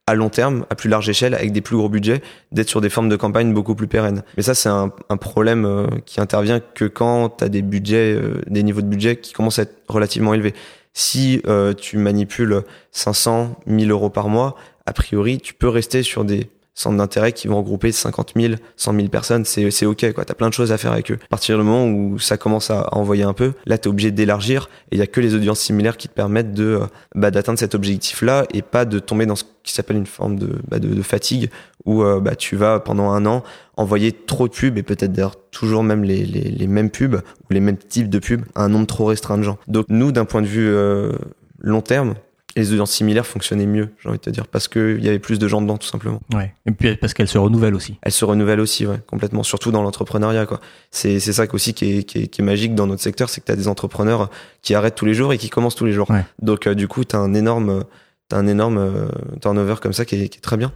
à 0.08 0.16
long 0.16 0.30
terme, 0.30 0.66
à 0.70 0.76
plus 0.76 0.90
large 0.90 1.10
échelle, 1.10 1.34
avec 1.34 1.52
des 1.52 1.62
plus 1.62 1.76
gros 1.76 1.90
budgets, 1.90 2.22
d'être 2.52 2.70
sur 2.70 2.82
des 2.82 2.90
formes 2.90 3.10
de 3.10 3.16
campagne 3.16 3.54
beaucoup 3.54 3.76
plus 3.76 3.88
pérennes. 3.88 4.24
Mais 4.38 4.44
ça, 4.44 4.54
c'est 4.54 4.70
un, 4.70 4.92
un, 5.10 5.18
problème 5.18 5.66
euh, 5.66 5.88
qui 6.06 6.22
intervient 6.22 6.60
que 6.60 6.86
quand 6.86 7.30
tu 7.38 7.44
as 7.44 7.50
des 7.50 7.62
budgets, 7.62 8.14
euh, 8.14 8.42
des 8.48 8.64
niveaux 8.64 8.82
de 8.82 8.88
budget 8.88 9.18
qui 9.18 9.34
commencent 9.34 9.60
à 9.60 9.64
être 9.64 9.76
relativement 9.88 10.34
élevés. 10.34 10.54
Si 10.96 11.42
tu 11.80 11.98
manipules 11.98 12.62
500, 12.92 13.56
1000 13.66 13.90
euros 13.90 14.12
par 14.12 14.30
mois, 14.30 14.56
a 14.86 14.94
priori, 14.94 15.40
tu 15.40 15.56
peux 15.56 15.68
rester 15.68 16.04
sur 16.04 16.24
des 16.24 16.52
centres 16.76 16.98
d'intérêt 16.98 17.32
qui 17.32 17.48
vont 17.48 17.58
regrouper 17.58 17.92
50 17.92 18.34
000, 18.36 18.56
100 18.78 18.96
000 18.96 19.08
personnes, 19.08 19.46
c'est, 19.46 19.70
c'est 19.72 19.86
ok, 19.86 20.12
quoi. 20.14 20.26
T'as 20.26 20.34
plein 20.34 20.50
de 20.50 20.54
choses 20.54 20.72
à 20.72 20.78
faire 20.78 20.92
avec 20.92 21.12
eux. 21.12 21.20
À 21.24 21.28
partir 21.28 21.58
du 21.58 21.64
moment 21.64 21.86
où 21.88 22.20
ça 22.20 22.38
commence 22.38 22.72
à, 22.72 22.88
envoyer 22.96 23.24
un 23.24 23.34
peu, 23.34 23.54
là, 23.66 23.78
t'es 23.78 23.88
obligé 23.88 24.12
d'élargir 24.12 24.70
et 24.92 24.96
il 24.96 25.00
y 25.00 25.02
a 25.02 25.08
que 25.08 25.22
les 25.22 25.36
audiences 25.36 25.60
similaires 25.60 25.98
qui 25.98 26.08
te 26.08 26.14
permettent 26.14 26.54
de, 26.54 26.64
euh, 26.82 26.86
bah, 27.16 27.32
d'atteindre 27.32 27.60
cet 27.60 27.76
objectif-là 27.76 28.46
et 28.54 28.62
pas 28.62 28.86
de 28.86 29.00
tomber 29.00 29.26
dans 29.26 29.36
ce 29.36 29.44
qui 29.64 29.74
s'appelle 29.74 29.98
une 29.98 30.06
forme 30.06 30.38
de, 30.38 30.60
bah, 30.70 30.80
de, 30.80 31.02
fatigue 31.02 31.50
où, 31.86 32.04
euh, 32.04 32.20
bah, 32.20 32.36
tu 32.36 32.56
vas 32.56 32.80
pendant 32.80 33.12
un 33.12 33.26
an 33.26 33.44
envoyer 33.78 34.12
trop 34.12 34.48
de 34.48 34.54
pubs 34.54 34.78
et 34.78 34.84
peut-être 34.84 35.12
d'ailleurs 35.12 35.36
toujours 35.52 35.84
même 35.84 36.04
les, 36.04 36.26
les, 36.26 36.42
les, 36.42 36.68
mêmes 36.68 36.90
pubs 36.90 37.16
ou 37.16 37.54
les 37.54 37.60
mêmes 37.60 37.78
types 37.78 38.10
de 38.10 38.20
pubs 38.20 38.44
à 38.56 38.64
un 38.64 38.70
nombre 38.70 38.88
trop 38.88 39.06
restreint 39.06 39.38
de 39.38 39.44
gens. 39.44 39.58
Donc, 39.68 39.86
nous, 39.90 40.12
d'un 40.12 40.26
point 40.26 40.42
de 40.42 40.48
vue, 40.48 40.68
euh, 40.68 41.12
long 41.60 41.82
terme, 41.82 42.16
les 42.56 42.72
audiences 42.72 42.92
similaires 42.92 43.26
fonctionnaient 43.26 43.66
mieux, 43.66 43.90
j'ai 44.02 44.10
envie 44.10 44.18
de 44.18 44.24
te 44.24 44.30
dire, 44.30 44.48
parce 44.48 44.68
qu'il 44.68 45.04
y 45.04 45.08
avait 45.08 45.20
plus 45.20 45.40
de 45.40 45.48
gens 45.48 45.62
dedans, 45.62 45.78
tout 45.78 45.88
simplement. 45.88 46.22
Ouais. 46.34 46.54
Et 46.66 46.72
puis 46.72 46.96
parce 46.96 47.14
qu'elles 47.14 47.28
se 47.28 47.38
renouvellent 47.38 47.76
aussi. 47.76 47.98
Elles 48.02 48.12
se 48.12 48.26
renouvellent 48.26 48.60
aussi, 48.60 48.86
ouais, 48.86 49.00
complètement, 49.08 49.44
surtout 49.44 49.72
dans 49.72 49.82
l'entrepreneuriat, 49.82 50.46
quoi. 50.46 50.60
C'est, 50.92 51.20
c'est 51.20 51.34
ça 51.34 51.46
aussi 51.52 51.74
qui 51.74 52.00
est, 52.00 52.04
qui, 52.04 52.24
est, 52.24 52.28
qui 52.28 52.42
est 52.42 52.46
magique 52.46 52.76
dans 52.76 52.88
notre 52.88 53.02
secteur, 53.02 53.30
c'est 53.30 53.42
que 53.42 53.48
tu 53.48 53.52
as 53.52 53.56
des 53.56 53.68
entrepreneurs 53.68 54.30
qui 54.62 54.76
arrêtent 54.76 54.96
tous 54.96 55.06
les 55.06 55.14
jours 55.14 55.34
et 55.34 55.38
qui 55.38 55.50
commencent 55.50 55.76
tous 55.76 55.86
les 55.86 55.94
jours. 55.94 56.10
Ouais. 56.10 56.26
Donc, 56.42 56.68
euh, 56.68 56.76
du 56.76 56.88
coup, 56.88 57.04
tu 57.04 57.16
as 57.16 57.20
un 57.20 57.34
énorme, 57.34 57.84
t'as 58.30 58.38
un 58.38 58.48
énorme 58.48 58.78
euh, 58.78 59.08
turnover 59.42 59.76
comme 59.82 59.94
ça 59.94 60.06
qui 60.06 60.16
est, 60.16 60.30
qui 60.30 60.38
est 60.38 60.42
très 60.42 60.58
bien. 60.58 60.72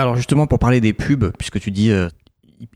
Alors 0.00 0.16
justement, 0.16 0.46
pour 0.46 0.58
parler 0.58 0.80
des 0.80 0.94
pubs, 0.94 1.30
puisque 1.36 1.60
tu 1.60 1.70
dis 1.70 1.90
euh, 1.90 2.08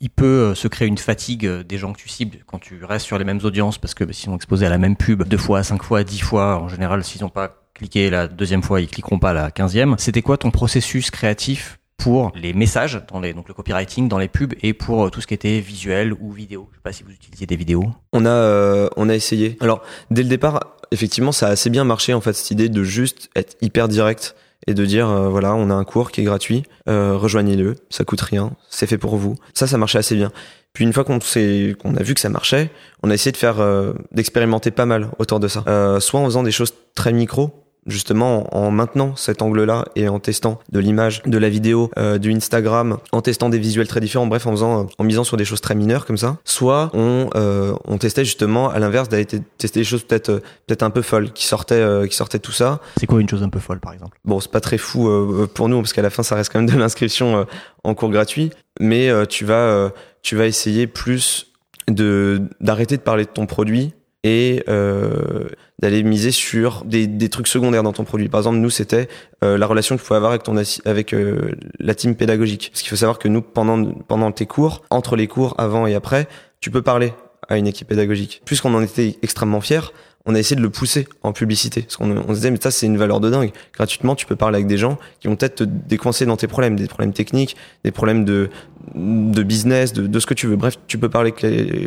il 0.01 0.11
peut 0.11 0.25
euh, 0.25 0.55
se 0.55 0.69
créer 0.69 0.89
une 0.89 0.99
fatigue 0.99 1.47
euh, 1.47 1.63
des 1.63 1.79
gens 1.79 1.93
que 1.93 1.99
tu 1.99 2.09
cibles 2.09 2.39
quand 2.47 2.59
tu 2.59 2.85
restes 2.85 3.07
sur 3.07 3.19
les 3.19 3.25
mêmes 3.25 3.41
audiences 3.45 3.79
parce 3.79 3.95
que 3.95 4.05
bah, 4.05 4.13
s'ils 4.13 4.27
sont 4.27 4.37
exposés 4.37 4.67
à 4.67 4.71
la 4.71 4.79
même 4.79 4.97
pub 4.97 5.25
deux 5.25 5.39
fois, 5.39 5.63
cinq 5.63 5.83
fois, 5.83 6.05
dix 6.05 6.21
fois, 6.21 6.59
en 6.59 6.69
général, 6.69 7.05
s'ils 7.05 7.23
n'ont 7.23 7.29
pas 7.29 7.63
cliqué 7.75 8.11
la 8.11 8.29
deuxième 8.29 8.63
fois, 8.63 8.81
ils 8.81 8.89
cliqueront 8.89 9.19
pas 9.19 9.33
la 9.33 9.51
quinzième. 9.51 9.97
C'était 9.99 10.23
quoi 10.23 10.39
ton 10.39 10.51
processus 10.51 11.11
créatif 11.11 11.79
pour 11.97 12.33
les 12.35 12.53
messages, 12.53 13.03
dans 13.09 13.21
les, 13.21 13.33
donc 13.35 13.49
le 13.49 13.55
copywriting, 13.55 14.09
dans 14.09 14.19
les 14.19 14.29
pubs 14.29 14.55
et 14.63 14.75
pour 14.75 15.07
euh, 15.07 15.11
tout 15.11 15.21
ce 15.21 15.27
qui 15.27 15.35
était 15.35 15.61
visuel 15.61 16.13
ou 16.13 16.33
vidéo? 16.33 16.69
Je 16.73 16.77
sais 16.77 16.83
pas 16.83 16.93
si 16.93 17.03
vous 17.03 17.13
utilisiez 17.13 17.47
des 17.47 17.57
vidéos. 17.57 17.85
On 18.13 18.27
a, 18.27 18.89
on 18.97 19.09
a 19.09 19.15
essayé. 19.15 19.57
Alors, 19.61 19.83
dès 20.11 20.23
le 20.23 20.29
départ, 20.29 20.77
effectivement, 20.91 21.33
ça 21.33 21.49
a 21.49 21.51
assez 21.51 21.71
bien 21.71 21.85
marché, 21.85 22.15
en 22.15 22.21
fait, 22.21 22.33
cette 22.33 22.51
idée 22.51 22.69
de 22.69 22.83
juste 22.83 23.31
être 23.37 23.57
hyper 23.61 23.89
direct 23.89 24.35
et 24.67 24.75
de 24.75 24.85
dire 24.85 25.09
euh, 25.09 25.29
voilà 25.29 25.55
on 25.55 25.71
a 25.71 25.75
un 25.75 25.85
cours 25.85 26.11
qui 26.11 26.21
est 26.21 26.25
gratuit 26.25 26.65
euh, 26.89 27.17
rejoignez-le 27.17 27.75
ça 27.91 28.05
coûte 28.05 28.21
rien 28.21 28.53
c'est 28.71 28.87
fait 28.87 28.99
pour 28.99 29.17
vous. 29.17 29.37
Ça 29.55 29.67
ça 29.67 29.79
marchait 29.79 29.99
assez 29.99 30.17
bien. 30.17 30.33
Puis 30.73 30.85
une 30.85 30.93
fois 30.93 31.05
qu'on 31.05 31.21
s'est 31.21 31.77
qu'on 31.81 31.95
a 31.97 32.03
vu 32.03 32.15
que 32.15 32.21
ça 32.21 32.29
marchait 32.29 32.71
on 33.03 33.11
a 33.11 33.15
essayé 33.15 33.33
de 33.33 33.37
faire 33.37 33.61
euh, 33.61 33.93
d'expérimenter 34.13 34.71
pas 34.71 34.87
mal 34.87 35.11
autour 35.19 35.41
de 35.41 35.49
ça. 35.49 35.65
Euh, 35.69 36.01
soit 36.01 36.21
en 36.21 36.25
faisant 36.25 36.43
des 36.43 36.53
choses 36.53 36.75
très 36.95 37.13
micro 37.13 37.64
justement 37.87 38.55
en 38.57 38.71
maintenant 38.71 39.17
cet 39.17 39.43
angle-là 39.43 39.85
et 39.97 40.09
en 40.09 40.19
testant 40.19 40.59
de 40.73 40.79
l'image, 40.79 41.23
de 41.27 41.39
la 41.39 41.49
vidéo, 41.49 41.91
euh, 41.99 42.19
du 42.19 42.33
Instagram, 42.33 42.99
en 43.13 43.21
testant 43.21 43.49
des 43.49 43.59
visuels 43.59 43.89
très 43.89 44.01
différents, 44.01 44.27
bref, 44.27 44.47
en 44.47 44.53
faisant, 44.53 44.81
euh, 44.81 44.87
en 44.99 45.05
misant 45.05 45.25
sur 45.25 45.37
des 45.37 45.45
choses 45.45 45.61
très 45.61 45.75
mineures 45.75 46.07
comme 46.07 46.17
ça. 46.17 46.39
Soit 46.45 46.91
on, 46.95 47.31
euh, 47.35 47.75
on 47.87 47.99
testait 47.99 48.25
justement 48.25 48.71
à 48.71 48.79
l'inverse 48.79 49.09
d'aller 49.09 49.27
tester 49.27 49.81
des 49.81 49.85
choses 49.85 50.05
peut-être 50.05 50.31
euh, 50.31 50.41
peut-être 50.67 50.83
un 50.83 50.91
peu 50.91 51.03
folles 51.03 51.33
qui 51.33 51.47
sortaient 51.47 51.75
euh, 51.75 52.07
qui 52.07 52.17
sortaient 52.17 52.39
tout 52.39 52.53
ça. 52.53 52.81
C'est 52.99 53.07
quoi 53.07 53.21
une 53.21 53.29
chose 53.29 53.43
un 53.43 53.49
peu 53.49 53.61
folle 53.61 53.81
par 53.81 53.93
exemple? 53.93 54.19
Bon, 54.25 54.41
c'est 54.41 54.51
pas 54.51 54.61
très 54.61 54.79
fou 54.79 55.09
euh, 55.09 55.49
pour 55.53 55.69
nous 55.69 55.81
parce 55.81 55.93
qu'à 55.93 56.03
la 56.03 56.11
fin 56.11 56.23
ça 56.23 56.35
reste 56.35 56.53
quand 56.53 56.61
même 56.61 56.71
de 56.71 56.79
l'inscription 56.79 57.47
en 57.85 57.95
cours 57.95 58.11
gratuit, 58.11 58.51
mais 58.81 59.11
tu 59.29 59.45
vas 59.45 59.91
tu 60.23 60.37
vas 60.37 60.47
essayer 60.47 60.87
plus 60.87 61.53
de 61.89 62.43
d'arrêter 62.61 62.97
de 62.97 63.03
parler 63.03 63.25
de 63.25 63.31
ton 63.31 63.47
produit 63.47 63.95
et 64.25 64.65
euh, 64.69 65.45
d'aller 65.79 66.03
miser 66.03 66.31
sur 66.31 66.83
des, 66.85 67.07
des, 67.07 67.29
trucs 67.29 67.47
secondaires 67.47 67.83
dans 67.83 67.93
ton 67.93 68.05
produit. 68.05 68.29
Par 68.29 68.41
exemple, 68.41 68.57
nous, 68.57 68.71
c'était 68.71 69.09
euh, 69.45 69.59
la 69.59 69.67
relation 69.67 69.97
que 69.97 70.01
tu 70.01 70.07
pouvais 70.07 70.17
avoir 70.17 70.33
avec 70.33 70.43
ton 70.43 70.57
avec 70.87 71.13
euh, 71.13 71.53
la 71.79 71.95
team 71.95 72.17
pédagogique. 72.17 72.71
Parce 72.73 72.83
qu'il 72.83 72.91
faut 72.91 72.97
savoir 72.97 73.19
que 73.19 73.29
nous, 73.29 73.43
pendant 73.43 73.85
pendant 74.09 74.33
tes 74.33 74.47
cours, 74.47 74.83
entre 74.91 75.15
les 75.15 75.29
cours, 75.29 75.55
avant 75.59 75.87
et 75.87 75.95
après, 75.95 76.27
tu 76.61 76.71
peux 76.71 76.83
parler 76.83 77.13
à 77.49 77.59
une 77.59 77.67
équipe 77.67 77.87
pédagogique. 77.87 78.41
Puisqu'on 78.47 78.75
en 78.75 78.83
était 78.83 79.19
extrêmement 79.23 79.61
fiers, 79.61 79.93
on 80.27 80.35
a 80.35 80.39
essayé 80.39 80.57
de 80.57 80.63
le 80.63 80.71
pousser 80.71 81.07
en 81.23 81.33
publicité. 81.33 81.83
Parce 81.83 81.97
qu'on 81.97 82.11
on 82.11 82.29
se 82.29 82.35
disait, 82.35 82.51
mais 82.51 82.59
ça, 82.61 82.71
c'est 82.71 82.87
une 82.87 82.97
valeur 82.97 83.21
de 83.21 83.29
dingue. 83.29 83.53
Gratuitement, 83.75 84.15
tu 84.15 84.25
peux 84.25 84.37
parler 84.37 84.57
avec 84.57 84.67
des 84.67 84.79
gens 84.79 84.99
qui 85.21 85.29
vont 85.29 85.37
peut-être 85.37 85.57
te 85.57 85.65
décoincer 85.65 86.25
dans 86.25 86.39
tes 86.39 86.47
problèmes, 86.47 86.77
des 86.77 86.87
problèmes 86.87 87.13
techniques, 87.13 87.57
des 87.85 87.91
problèmes 87.91 88.25
de, 88.25 88.49
de 88.95 89.43
business, 89.43 89.93
de, 89.93 90.07
de 90.07 90.21
ce 90.21 90.27
que 90.27 90.35
tu 90.35 90.47
veux. 90.47 90.57
Bref, 90.57 90.77
tu 90.87 90.99
peux 90.99 91.09
parler 91.09 91.33
avec 91.37 91.43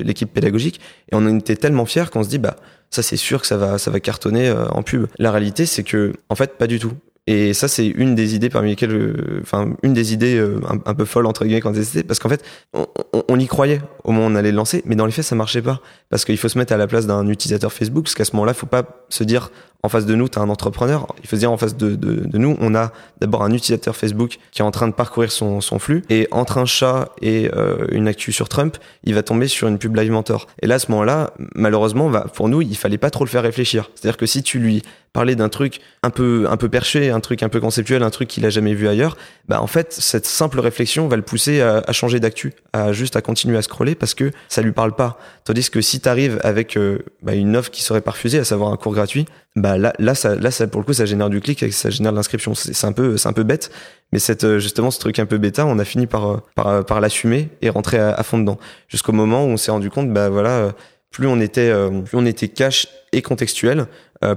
l'équipe 0.05 0.31
pédagogique. 0.31 0.79
Et 1.11 1.15
on 1.15 1.25
en 1.25 1.37
était 1.37 1.55
tellement 1.55 1.85
fiers 1.85 2.05
qu'on 2.11 2.23
se 2.23 2.29
dit, 2.29 2.37
bah, 2.37 2.55
ça, 2.89 3.01
c'est 3.01 3.17
sûr 3.17 3.41
que 3.41 3.47
ça 3.47 3.57
va, 3.57 3.77
ça 3.77 3.91
va 3.91 3.99
cartonner 3.99 4.47
euh, 4.47 4.67
en 4.69 4.83
pub. 4.83 5.07
La 5.17 5.31
réalité, 5.31 5.65
c'est 5.65 5.83
que, 5.83 6.13
en 6.29 6.35
fait, 6.35 6.57
pas 6.57 6.67
du 6.67 6.79
tout. 6.79 6.93
Et 7.29 7.53
ça, 7.53 7.67
c'est 7.67 7.85
une 7.85 8.15
des 8.15 8.35
idées 8.35 8.49
parmi 8.49 8.69
lesquelles, 8.69 8.93
euh, 8.93 9.41
enfin, 9.41 9.75
une 9.83 9.93
des 9.93 10.13
idées 10.13 10.37
euh, 10.37 10.61
un, 10.85 10.93
peu 10.93 11.03
folles 11.03 11.25
entre 11.25 11.43
guillemets 11.43 11.59
quand 11.59 11.75
c'était, 11.75 12.03
parce 12.03 12.19
qu'en 12.19 12.29
fait, 12.29 12.41
on, 12.73 12.87
on, 13.11 13.23
on, 13.27 13.37
y 13.37 13.47
croyait 13.47 13.81
au 14.05 14.13
moment 14.13 14.27
où 14.27 14.31
on 14.31 14.35
allait 14.35 14.51
le 14.51 14.55
lancer, 14.55 14.81
mais 14.85 14.95
dans 14.95 15.05
les 15.05 15.11
faits, 15.11 15.25
ça 15.25 15.35
marchait 15.35 15.61
pas, 15.61 15.81
parce 16.09 16.23
qu'il 16.23 16.37
faut 16.37 16.47
se 16.47 16.57
mettre 16.57 16.71
à 16.71 16.77
la 16.77 16.87
place 16.87 17.05
d'un 17.05 17.27
utilisateur 17.27 17.73
Facebook, 17.73 18.05
parce 18.05 18.15
qu'à 18.15 18.23
ce 18.23 18.33
moment-là, 18.37 18.53
faut 18.53 18.65
pas 18.65 19.05
se 19.09 19.25
dire 19.25 19.51
en 19.87 19.89
face 19.89 20.05
de 20.05 20.15
nous, 20.15 20.27
tu 20.27 20.37
as 20.37 20.41
un 20.41 20.49
entrepreneur. 20.49 21.07
Il 21.23 21.27
faut 21.27 21.37
se 21.37 21.39
dire 21.39 21.51
en 21.51 21.55
face 21.55 21.77
de, 21.77 22.37
nous, 22.37 22.57
on 22.59 22.75
a 22.75 22.91
d'abord 23.21 23.43
un 23.43 23.53
utilisateur 23.53 23.95
Facebook 23.95 24.37
qui 24.51 24.61
est 24.61 24.65
en 24.65 24.71
train 24.71 24.89
de 24.89 24.93
parcourir 24.93 25.31
son, 25.31 25.61
flux. 25.79 26.03
Et 26.09 26.27
entre 26.31 26.57
un 26.57 26.65
chat 26.65 27.09
et 27.21 27.49
euh, 27.55 27.87
une 27.91 28.09
actu 28.09 28.33
sur 28.33 28.49
Trump, 28.49 28.77
il 29.05 29.13
va 29.13 29.23
tomber 29.23 29.47
sur 29.47 29.69
une 29.69 29.77
pub 29.77 29.95
Live 29.95 30.11
Mentor. 30.11 30.47
Et 30.61 30.67
là, 30.67 30.75
à 30.75 30.79
ce 30.79 30.91
moment-là, 30.91 31.31
malheureusement, 31.55 32.11
pour 32.33 32.49
nous, 32.49 32.61
il 32.61 32.75
fallait 32.75 32.97
pas 32.97 33.09
trop 33.09 33.23
le 33.23 33.29
faire 33.29 33.43
réfléchir. 33.43 33.89
C'est-à-dire 33.95 34.17
que 34.17 34.25
si 34.25 34.43
tu 34.43 34.59
lui 34.59 34.83
parlais 35.13 35.35
d'un 35.35 35.49
truc 35.49 35.79
un 36.03 36.11
peu, 36.11 36.45
un 36.47 36.57
peu 36.57 36.69
perché, 36.69 37.09
un 37.09 37.19
truc 37.19 37.41
un 37.41 37.49
peu 37.49 37.59
conceptuel, 37.59 38.03
un 38.03 38.11
truc 38.11 38.27
qu'il 38.27 38.45
a 38.45 38.51
jamais 38.51 38.75
vu 38.75 38.87
ailleurs, 38.87 39.17
bah 39.47 39.61
en 39.61 39.67
fait, 39.67 39.91
cette 39.93 40.27
simple 40.27 40.59
réflexion 40.59 41.07
va 41.07 41.15
le 41.15 41.23
pousser 41.23 41.59
à, 41.61 41.91
changer 41.91 42.19
d'actu, 42.19 42.53
à 42.71 42.91
juste 42.93 43.15
à 43.15 43.21
continuer 43.21 43.57
à 43.57 43.63
scroller 43.63 43.95
parce 43.95 44.13
que 44.13 44.31
ça 44.47 44.61
lui 44.61 44.73
parle 44.73 44.95
pas. 44.95 45.17
Tandis 45.43 45.71
que 45.71 45.81
si 45.81 45.99
tu 45.99 46.07
arrives 46.07 46.39
avec 46.43 46.77
euh, 46.77 46.99
bah, 47.23 47.33
une 47.33 47.55
offre 47.55 47.71
qui 47.71 47.81
serait 47.81 48.01
pas 48.01 48.11
refusée, 48.11 48.37
à 48.37 48.43
savoir 48.43 48.71
un 48.71 48.77
cours 48.77 48.93
gratuit, 48.93 49.25
bah 49.55 49.76
là, 49.77 49.93
là, 49.99 50.15
ça, 50.15 50.35
là, 50.35 50.51
ça, 50.51 50.67
pour 50.67 50.81
le 50.81 50.85
coup, 50.85 50.93
ça 50.93 51.05
génère 51.05 51.29
du 51.29 51.41
clic 51.41 51.63
et 51.63 51.71
ça 51.71 51.89
génère 51.89 52.11
de 52.11 52.17
l'inscription. 52.17 52.53
C'est 52.55 52.85
un 52.85 52.91
peu, 52.91 53.17
c'est 53.17 53.29
un 53.29 53.33
peu 53.33 53.43
bête, 53.43 53.71
mais 54.11 54.19
cette, 54.19 54.43
euh, 54.43 54.59
justement, 54.59 54.91
ce 54.91 54.99
truc 54.99 55.19
un 55.19 55.25
peu 55.25 55.37
bêta, 55.37 55.65
on 55.65 55.79
a 55.79 55.85
fini 55.85 56.07
par, 56.07 56.29
euh, 56.29 56.37
par, 56.55 56.85
par 56.85 57.01
l'assumer 57.01 57.49
et 57.61 57.69
rentrer 57.69 57.99
à, 57.99 58.13
à, 58.13 58.23
fond 58.23 58.37
dedans. 58.37 58.57
Jusqu'au 58.87 59.13
moment 59.13 59.45
où 59.45 59.49
on 59.49 59.57
s'est 59.57 59.71
rendu 59.71 59.89
compte, 59.89 60.11
bah 60.11 60.29
voilà, 60.29 60.73
plus 61.11 61.27
on 61.27 61.39
était, 61.39 61.71
plus 62.05 62.17
on 62.17 62.25
était 62.25 62.47
cash 62.47 62.87
et 63.11 63.21
contextuel, 63.21 63.87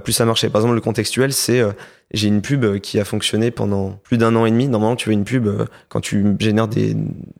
plus 0.03 0.13
ça 0.13 0.25
marchait. 0.25 0.49
Par 0.49 0.61
exemple, 0.61 0.75
le 0.75 0.81
contextuel, 0.81 1.33
c'est 1.33 1.61
j'ai 2.13 2.27
une 2.27 2.41
pub 2.41 2.79
qui 2.79 2.99
a 2.99 3.05
fonctionné 3.05 3.51
pendant 3.51 3.99
plus 4.03 4.17
d'un 4.17 4.35
an 4.35 4.45
et 4.45 4.51
demi. 4.51 4.67
Normalement, 4.67 4.95
tu 4.95 5.09
veux 5.09 5.13
une 5.13 5.23
pub 5.23 5.47
quand 5.89 6.01
tu 6.01 6.35
génères 6.39 6.67
des, 6.67 6.95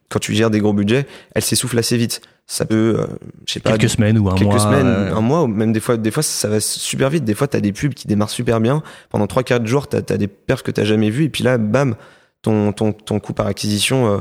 quand 0.10 0.20
tu 0.20 0.34
gères 0.34 0.50
des 0.50 0.60
gros 0.60 0.74
budgets, 0.74 1.06
elle 1.34 1.44
s'essouffle 1.44 1.78
assez 1.80 1.98
vite. 1.98 2.22
Ça 2.52 2.66
peut 2.66 2.98
euh, 3.00 3.08
je 3.48 3.54
sais 3.54 3.60
pas 3.62 3.78
quelques 3.78 3.90
semaines 3.90 4.18
ou 4.18 4.30
un 4.30 4.36
quelques 4.36 4.50
mois 4.50 4.60
semaines 4.60 4.86
euh... 4.86 5.16
un 5.16 5.22
mois 5.22 5.44
ou 5.44 5.48
même 5.48 5.72
des 5.72 5.80
fois 5.80 5.96
des 5.96 6.12
fois 6.12 6.22
ça 6.22 6.50
va 6.50 6.60
super 6.60 7.10
vite. 7.10 7.24
Des 7.24 7.34
fois 7.34 7.48
t'as 7.48 7.62
des 7.62 7.72
pubs 7.72 7.94
qui 7.94 8.10
démarrent 8.10 8.30
super 8.30 8.60
bien. 8.60 8.84
Pendant 9.10 9.26
trois 9.26 9.44
quatre 9.44 9.66
jours 9.66 9.88
t'as 9.88 10.00
as 10.00 10.18
des 10.18 10.28
perfs 10.28 10.62
que 10.62 10.72
t'as 10.72 10.84
jamais 10.84 11.10
vu 11.10 11.24
et 11.24 11.30
puis 11.30 11.46
là 11.46 11.58
bam 11.58 11.96
ton 12.42 12.74
ton 12.74 12.92
ton 12.92 13.22
coût 13.22 13.32
par 13.32 13.48
acquisition 13.48 14.16
euh, 14.16 14.18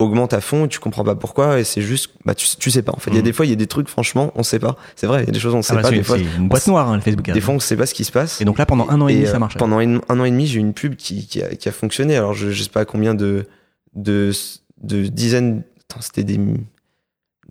augmente 0.00 0.32
à 0.32 0.40
fond 0.40 0.64
et 0.64 0.68
tu 0.68 0.80
comprends 0.80 1.04
pas 1.04 1.14
pourquoi 1.14 1.60
et 1.60 1.64
c'est 1.64 1.80
juste 1.80 2.10
bah 2.24 2.34
tu, 2.34 2.46
tu 2.58 2.70
sais 2.70 2.82
pas 2.82 2.92
en 2.92 2.98
fait. 2.98 3.10
Il 3.10 3.14
mmh. 3.14 3.16
y 3.16 3.18
a 3.20 3.22
des 3.22 3.32
fois 3.32 3.46
il 3.46 3.50
y 3.50 3.52
a 3.52 3.56
des 3.56 3.66
trucs 3.68 3.88
franchement 3.88 4.32
on 4.34 4.42
sait 4.42 4.58
pas. 4.58 4.76
C'est 4.96 5.06
vrai 5.06 5.22
il 5.22 5.26
y 5.26 5.28
a 5.28 5.32
des 5.32 5.38
choses 5.38 5.54
on 5.54 5.62
sait 5.62 5.72
ah 5.72 5.76
bah, 5.76 5.82
pas. 5.82 5.90
des 5.90 6.02
fois 6.02 6.18
une 6.18 6.48
boîte 6.48 6.66
noire 6.66 6.88
hein, 6.88 6.96
le 6.96 7.00
Facebook 7.00 7.30
des 7.30 7.40
fois 7.40 7.54
on 7.54 7.60
sait 7.60 7.76
pas 7.76 7.86
ce 7.86 7.94
qui 7.94 8.04
se 8.04 8.10
passe. 8.10 8.40
Et 8.40 8.44
donc 8.44 8.58
là 8.58 8.66
pendant 8.66 8.88
un 8.88 9.00
an 9.00 9.08
et, 9.08 9.12
et 9.12 9.16
demi 9.16 9.26
ça 9.28 9.38
marche. 9.38 9.56
pendant 9.56 9.78
un, 9.78 10.00
un, 10.08 10.20
an 10.20 10.24
et 10.24 10.30
demi 10.30 10.46
j'ai 10.46 10.56
eu 10.56 10.60
une 10.60 10.74
pub 10.74 10.96
qui, 10.96 11.26
qui, 11.26 11.42
a, 11.42 11.54
qui 11.54 11.68
a 11.68 11.72
fonctionné. 11.72 12.16
Alors 12.16 12.34
je, 12.34 12.50
je 12.50 12.62
sais 12.62 12.70
pas 12.70 12.84
combien 12.84 13.14
de 13.14 13.46
de 13.94 14.32
de 14.82 15.06
dizaines 15.06 15.62
c'était 16.00 16.24
des 16.24 16.40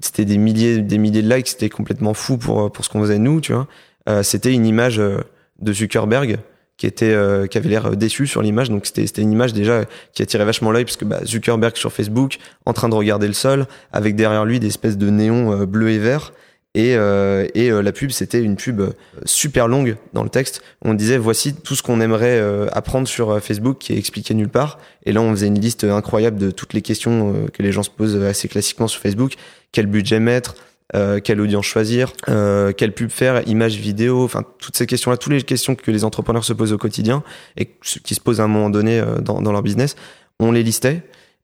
c'était 0.02 0.26
des 0.26 0.38
milliers 0.38 0.80
des 0.80 0.98
milliers 0.98 1.22
de 1.22 1.34
likes 1.34 1.48
c'était 1.48 1.70
complètement 1.70 2.14
fou 2.14 2.38
pour 2.38 2.70
pour 2.72 2.84
ce 2.84 2.90
qu'on 2.90 3.00
faisait 3.02 3.20
nous 3.20 3.40
tu 3.40 3.54
vois. 3.54 3.68
Euh, 4.10 4.22
c'était 4.22 4.52
une 4.52 4.66
image 4.66 4.98
de 4.98 5.74
Zuckerberg 5.74 6.40
qui 6.78 6.88
était 6.88 7.14
euh, 7.14 7.48
qui 7.48 7.58
avait 7.58 7.70
l'air 7.70 7.96
déçu 7.96 8.26
sur 8.28 8.42
l'image 8.42 8.70
donc 8.70 8.86
c'était 8.86 9.06
c'était 9.06 9.22
une 9.22 9.32
image 9.32 9.54
déjà 9.54 9.86
qui 10.14 10.24
attirait 10.24 10.46
vachement 10.46 10.72
l'œil 10.72 10.86
parce 10.86 10.98
que 10.98 11.06
bah, 11.06 11.20
Zuckerberg 11.24 11.76
sur 11.76 11.94
Facebook 11.94 12.38
en 12.66 12.74
train 12.74 12.90
de 12.90 12.96
regarder 12.96 13.28
le 13.28 13.34
sol 13.34 13.68
avec 13.92 14.16
derrière 14.16 14.46
lui 14.46 14.60
des 14.60 14.68
espèces 14.68 14.98
de 14.98 15.10
néons 15.10 15.52
euh, 15.52 15.66
bleus 15.66 15.92
et 15.92 16.00
verts 16.00 16.34
et, 16.76 16.96
euh, 16.96 17.48
et 17.54 17.70
euh, 17.70 17.84
la 17.84 17.92
pub, 17.92 18.10
c'était 18.10 18.42
une 18.42 18.56
pub 18.56 18.82
super 19.26 19.68
longue 19.68 19.96
dans 20.14 20.24
le 20.24 20.30
texte. 20.30 20.64
On 20.82 20.96
disait 20.96 21.18
voici 21.18 21.54
tout 21.54 21.76
ce 21.76 21.84
qu'on 21.84 22.02
aimerait 22.02 22.40
euh, 22.40 22.68
apprendre 22.72 23.08
sur 23.08 23.40
Facebook 23.42 23.78
qui 23.78 23.94
est 23.94 23.98
expliqué 23.98 24.34
nulle 24.34 24.50
part. 24.50 24.80
Et 25.06 25.12
là, 25.12 25.22
on 25.22 25.32
faisait 25.32 25.48
une 25.48 25.60
liste 25.60 25.84
incroyable 25.84 26.38
de 26.38 26.50
toutes 26.50 26.74
les 26.74 26.82
questions 26.82 27.48
que 27.54 27.62
les 27.62 27.72
gens 27.72 27.84
se 27.84 27.92
posent 27.92 28.22
assez 28.24 28.48
classiquement 28.48 28.88
sur 28.88 29.02
Facebook. 29.02 29.34
Quel 29.72 29.86
budget 29.86 30.20
mettre? 30.20 30.56
Euh, 30.96 31.20
quelle 31.20 31.42
audience 31.42 31.66
choisir, 31.66 32.14
euh, 32.30 32.72
quelle 32.72 32.94
pub 32.94 33.10
faire, 33.10 33.48
image, 33.48 33.76
vidéo, 33.76 34.24
enfin 34.24 34.44
toutes 34.60 34.78
ces 34.78 34.86
questions-là, 34.86 35.18
toutes 35.18 35.34
les 35.34 35.42
questions 35.42 35.76
que 35.76 35.90
les 35.92 36.04
entrepreneurs 36.04 36.44
se 36.44 36.54
posent 36.54 36.74
au 36.74 36.78
quotidien 36.78 37.24
et 37.58 37.72
qui 38.04 38.16
se 38.16 38.20
posent 38.20 38.40
à 38.40 38.44
un 38.44 38.48
moment 38.48 38.70
donné 38.70 39.00
euh, 39.00 39.20
dans, 39.20 39.42
dans, 39.42 39.52
leur 39.52 39.64
business, 39.64 39.96
on 40.40 40.52
les 40.52 40.64
listait. 40.64 41.04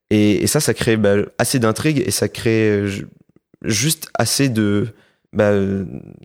Et, 0.09 0.43
et 0.43 0.47
ça, 0.47 0.59
ça 0.59 0.73
crée 0.73 0.97
bah, 0.97 1.15
assez 1.37 1.59
d'intrigue 1.59 2.03
et 2.05 2.11
ça 2.11 2.27
crée 2.27 2.83
juste 3.63 4.09
assez 4.13 4.49
de, 4.49 4.87
bah, 5.33 5.51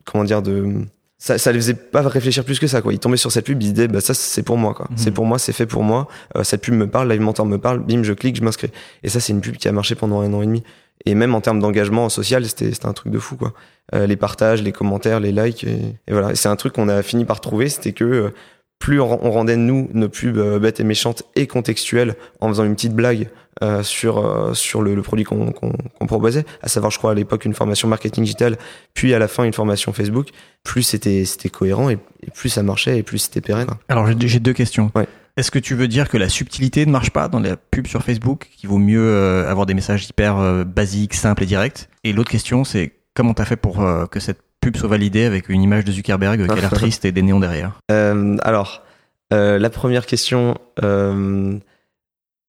comment 0.04 0.24
dire, 0.24 0.42
de 0.42 0.84
ça, 1.24 1.38
ça 1.38 1.52
les 1.52 1.58
faisait 1.58 1.72
pas 1.72 2.02
réfléchir 2.02 2.44
plus 2.44 2.58
que 2.58 2.66
ça 2.66 2.82
quoi. 2.82 2.92
Ils 2.92 2.98
tombaient 2.98 3.16
sur 3.16 3.32
cette 3.32 3.46
pub 3.46 3.62
ils 3.62 3.72
disaient 3.72 3.88
bah 3.88 4.02
ça 4.02 4.12
c'est 4.12 4.42
pour 4.42 4.58
moi 4.58 4.74
quoi. 4.74 4.88
C'est 4.94 5.08
mhm. 5.08 5.14
pour 5.14 5.24
moi 5.24 5.38
c'est 5.38 5.54
fait 5.54 5.64
pour 5.64 5.82
moi. 5.82 6.06
Euh, 6.36 6.44
cette 6.44 6.60
pub 6.60 6.74
me 6.74 6.86
parle 6.86 7.10
Live 7.10 7.22
Mentor 7.22 7.46
me 7.46 7.56
parle 7.56 7.78
bim 7.78 8.02
je 8.02 8.12
clique 8.12 8.36
je 8.36 8.42
m'inscris. 8.42 8.70
Et 9.02 9.08
ça 9.08 9.20
c'est 9.20 9.32
une 9.32 9.40
pub 9.40 9.56
qui 9.56 9.66
a 9.66 9.72
marché 9.72 9.94
pendant 9.94 10.20
un 10.20 10.30
an 10.34 10.42
et 10.42 10.46
demi 10.46 10.62
et 11.04 11.14
même 11.14 11.34
en 11.34 11.40
termes 11.40 11.60
d'engagement 11.60 12.08
social 12.08 12.44
c'était 12.46 12.72
un 12.84 12.92
truc 12.92 13.12
de 13.12 13.18
fou 13.18 13.36
quoi 13.36 13.52
euh, 13.94 14.06
les 14.06 14.16
partages 14.16 14.62
les 14.62 14.72
commentaires 14.72 15.20
les 15.20 15.32
likes 15.32 15.64
et, 15.64 15.96
voilà 16.08 16.34
c'est 16.34 16.48
un 16.48 16.56
truc 16.56 16.74
qu'on 16.74 16.88
a 16.88 17.02
fini 17.02 17.24
par 17.24 17.40
trouver 17.40 17.68
c'était 17.68 17.92
que 17.92 18.04
euh, 18.04 18.34
plus 18.78 19.00
on, 19.00 19.30
rendait 19.30 19.56
nous 19.56 19.88
nos 19.92 20.08
pubs 20.08 20.36
euh, 20.36 20.58
bêtes 20.58 20.80
et 20.80 20.84
méchantes 20.84 21.22
et 21.36 21.46
contextuelles 21.46 22.16
en 22.40 22.48
faisant 22.48 22.64
une 22.64 22.74
petite 22.74 22.94
blague 22.94 23.28
sur 23.82 24.50
sur 24.54 24.82
le, 24.82 25.00
produit 25.00 25.24
qu'on 25.24 25.52
proposait, 26.06 26.44
à 26.60 26.68
savoir 26.68 26.90
je 26.90 26.98
crois 26.98 27.12
à 27.12 27.14
l'époque 27.14 27.46
une 27.46 27.54
formation 27.54 27.88
marketing 27.88 28.24
digital, 28.24 28.58
puis 28.92 29.14
à 29.14 29.18
la 29.18 29.26
fin 29.26 29.44
une 29.44 29.54
formation 29.54 29.92
Facebook, 29.94 30.30
plus 30.64 30.82
c'était 30.82 31.24
c'était 31.24 31.48
cohérent 31.48 31.88
et, 31.88 31.96
plus 32.34 32.50
ça 32.50 32.62
marchait 32.62 32.98
et 32.98 33.02
plus 33.02 33.18
c'était 33.18 33.40
pérenne. 33.40 33.68
Alors 33.88 34.08
j'ai 34.20 34.40
deux 34.40 34.52
questions. 34.52 34.90
Ouais. 34.94 35.06
Est-ce 35.36 35.50
que 35.50 35.58
tu 35.58 35.74
veux 35.74 35.88
dire 35.88 36.08
que 36.08 36.16
la 36.16 36.28
subtilité 36.28 36.86
ne 36.86 36.92
marche 36.92 37.10
pas 37.10 37.28
dans 37.28 37.40
la 37.40 37.56
pub 37.56 37.86
sur 37.86 38.02
Facebook, 38.02 38.50
qu'il 38.56 38.68
vaut 38.68 38.78
mieux 38.78 39.44
avoir 39.48 39.66
des 39.66 39.74
messages 39.74 40.08
hyper 40.08 40.64
basiques, 40.64 41.14
simples 41.14 41.42
et 41.42 41.46
directs? 41.46 41.88
Et 42.04 42.12
l'autre 42.12 42.30
question, 42.30 42.62
c'est 42.62 42.92
comment 43.14 43.34
t'as 43.34 43.44
fait 43.44 43.56
pour 43.56 43.84
que 44.10 44.20
cette 44.20 44.38
pub 44.64 44.76
soit 44.76 44.88
validée 44.88 45.24
avec 45.24 45.50
une 45.50 45.62
image 45.62 45.84
de 45.84 45.92
Zuckerberg 45.92 46.46
qui 46.46 46.50
a 46.50 46.54
l'air 46.56 46.70
triste 46.70 47.04
et 47.04 47.12
des 47.12 47.22
néons 47.22 47.40
derrière? 47.40 47.80
Euh, 47.90 48.36
Alors, 48.42 48.82
euh, 49.32 49.58
la 49.58 49.70
première 49.70 50.06
question, 50.06 50.56
euh, 50.82 51.58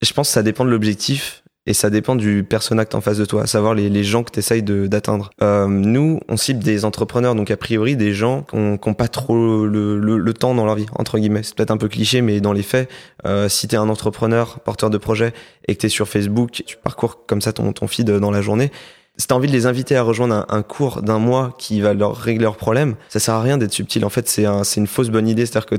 je 0.01 0.13
pense 0.13 0.29
que 0.29 0.33
ça 0.33 0.43
dépend 0.43 0.63
de 0.63 0.69
l'objectif 0.69 1.43
et 1.67 1.73
ça 1.73 1.89
dépend 1.89 2.15
du 2.15 2.43
persona 2.43 2.85
que 2.85 2.95
en 2.95 3.01
face 3.01 3.17
de 3.17 3.25
toi, 3.25 3.43
à 3.43 3.47
savoir 3.47 3.73
les, 3.73 4.03
gens 4.03 4.23
que 4.23 4.31
tu 4.31 4.39
essayes 4.39 4.61
d'atteindre. 4.61 5.31
Euh, 5.41 5.67
nous, 5.67 6.19
on 6.29 6.37
cible 6.37 6.63
des 6.63 6.85
entrepreneurs, 6.85 7.33
donc 7.33 7.49
a 7.49 7.57
priori 7.57 7.95
des 7.95 8.13
gens 8.13 8.43
qui 8.43 8.57
n'ont 8.57 8.77
pas 8.77 9.07
trop 9.07 9.65
le, 9.65 9.97
le, 9.97 10.33
temps 10.33 10.53
dans 10.53 10.65
leur 10.65 10.75
vie, 10.75 10.85
entre 10.97 11.17
guillemets. 11.17 11.43
C'est 11.43 11.55
peut-être 11.55 11.71
un 11.71 11.77
peu 11.77 11.87
cliché, 11.87 12.21
mais 12.21 12.39
dans 12.39 12.53
les 12.53 12.63
faits, 12.63 12.89
euh, 13.25 13.49
si 13.49 13.67
tu 13.67 13.75
es 13.75 13.77
un 13.77 13.89
entrepreneur, 13.89 14.59
porteur 14.59 14.89
de 14.89 14.97
projet, 14.97 15.33
et 15.67 15.75
que 15.75 15.81
tu 15.81 15.87
es 15.87 15.89
sur 15.89 16.07
Facebook, 16.07 16.51
tu 16.51 16.77
parcours 16.77 17.25
comme 17.25 17.41
ça 17.41 17.51
ton, 17.51 17.73
ton 17.73 17.87
feed 17.87 18.09
dans 18.11 18.31
la 18.31 18.41
journée, 18.41 18.71
si 19.17 19.27
t'as 19.27 19.35
envie 19.35 19.47
de 19.47 19.53
les 19.53 19.65
inviter 19.65 19.95
à 19.95 20.03
rejoindre 20.03 20.45
un, 20.49 20.61
cours 20.61 21.01
d'un 21.01 21.19
mois 21.19 21.55
qui 21.57 21.79
va 21.79 21.93
leur 21.93 22.17
régler 22.17 22.43
leurs 22.43 22.57
problèmes, 22.57 22.95
ça 23.09 23.19
sert 23.19 23.35
à 23.35 23.41
rien 23.41 23.57
d'être 23.57 23.71
subtil. 23.71 24.03
En 24.03 24.09
fait, 24.09 24.27
c'est 24.27 24.45
une 24.77 24.87
fausse 24.87 25.09
bonne 25.09 25.27
idée. 25.27 25.45
C'est-à-dire 25.45 25.67
que 25.67 25.75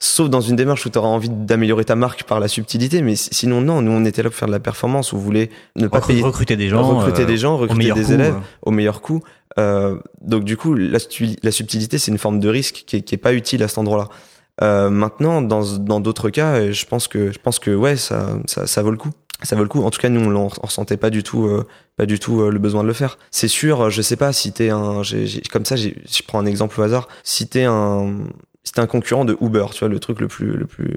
sauf 0.00 0.28
dans 0.28 0.40
une 0.40 0.56
démarche 0.56 0.84
où 0.86 0.90
tu 0.90 0.98
auras 0.98 1.08
envie 1.08 1.28
d'améliorer 1.28 1.84
ta 1.84 1.94
marque 1.94 2.24
par 2.24 2.40
la 2.40 2.48
subtilité, 2.48 3.02
mais 3.02 3.14
sinon 3.16 3.60
non, 3.60 3.82
nous 3.82 3.92
on 3.92 4.04
était 4.04 4.22
là 4.22 4.30
pour 4.30 4.38
faire 4.38 4.48
de 4.48 4.52
la 4.52 4.60
performance, 4.60 5.12
vous 5.12 5.20
voulez 5.20 5.50
ne 5.76 5.86
pas 5.86 6.00
payer, 6.00 6.22
recruter 6.22 6.56
des 6.56 6.68
gens, 6.68 6.82
recruter 6.82 7.26
des 7.26 7.36
gens, 7.36 7.56
recruter 7.56 7.92
des 7.92 8.12
élèves 8.12 8.36
au 8.62 8.70
meilleur 8.70 9.02
coût. 9.02 9.22
Euh, 9.58 9.98
donc 10.22 10.44
du 10.44 10.56
coup, 10.56 10.74
la, 10.74 10.98
la 11.42 11.50
subtilité 11.50 11.98
c'est 11.98 12.10
une 12.10 12.18
forme 12.18 12.40
de 12.40 12.48
risque 12.48 12.84
qui 12.86 12.96
est, 12.96 13.02
qui 13.02 13.14
est 13.14 13.18
pas 13.18 13.34
utile 13.34 13.62
à 13.62 13.68
cet 13.68 13.78
endroit-là. 13.78 14.08
Euh, 14.62 14.90
maintenant, 14.90 15.42
dans 15.42 15.62
dans 15.78 16.00
d'autres 16.00 16.30
cas, 16.30 16.70
je 16.70 16.84
pense 16.86 17.06
que 17.08 17.32
je 17.32 17.38
pense 17.38 17.58
que 17.58 17.74
ouais, 17.74 17.96
ça, 17.96 18.38
ça 18.46 18.66
ça 18.66 18.82
vaut 18.82 18.90
le 18.90 18.96
coup 18.96 19.10
ça 19.42 19.56
vaut 19.56 19.62
le 19.62 19.68
coup. 19.68 19.82
En 19.82 19.90
tout 19.90 20.00
cas, 20.00 20.08
nous, 20.08 20.34
on, 20.34 20.48
ressentait 20.48 20.96
pas 20.96 21.10
du 21.10 21.22
tout, 21.22 21.46
euh, 21.46 21.66
pas 21.96 22.06
du 22.06 22.18
tout 22.18 22.40
euh, 22.40 22.50
le 22.50 22.58
besoin 22.58 22.82
de 22.82 22.88
le 22.88 22.92
faire. 22.92 23.18
C'est 23.30 23.48
sûr, 23.48 23.90
je 23.90 24.02
sais 24.02 24.16
pas 24.16 24.32
si 24.32 24.52
t'es 24.52 24.70
un, 24.70 25.02
comme 25.50 25.64
ça, 25.64 25.76
je 25.76 25.90
prends 26.26 26.38
un 26.38 26.46
exemple 26.46 26.80
au 26.80 26.84
hasard. 26.84 27.08
Si 27.24 27.48
t'es 27.48 27.64
un, 27.64 28.16
t'es 28.64 28.80
un 28.80 28.86
concurrent 28.86 29.24
de 29.24 29.36
Uber, 29.40 29.66
tu 29.72 29.80
vois, 29.80 29.88
le 29.88 29.98
truc 29.98 30.20
le 30.20 30.28
plus, 30.28 30.52
le 30.52 30.66
plus, 30.66 30.94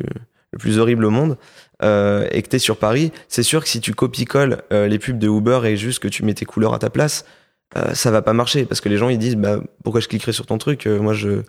le 0.52 0.58
plus 0.58 0.80
horrible 0.80 1.06
au 1.06 1.10
monde, 1.10 1.38
euh, 1.82 2.28
et 2.32 2.42
que 2.42 2.50
t'es 2.50 2.60
sur 2.60 2.78
Paris, 2.78 3.12
c'est 3.28 3.44
sûr 3.44 3.64
que 3.64 3.70
si 3.70 3.82
tu 3.82 3.94
copies-colles 3.94 4.64
euh, 4.72 4.88
les 4.88 5.00
pubs 5.00 5.18
de 5.18 5.28
Uber 5.28 5.62
et 5.66 5.78
juste 5.78 6.00
que 6.00 6.08
tu 6.08 6.24
mets 6.24 6.34
tes 6.34 6.46
couleurs 6.46 6.74
à 6.74 6.80
ta 6.80 6.90
place, 6.90 7.26
ça 7.94 8.12
va 8.12 8.22
pas 8.22 8.34
marcher 8.34 8.66
parce 8.66 8.82
que 8.82 8.90
les 8.90 8.98
gens 8.98 9.10
ils 9.10 9.18
disent, 9.18 9.36
bah 9.36 9.60
pourquoi 9.84 10.00
je 10.00 10.08
cliquerai 10.08 10.32
sur 10.32 10.46
ton 10.46 10.60
truc? 10.60 10.86
Moi, 10.86 11.14
je 11.14 11.42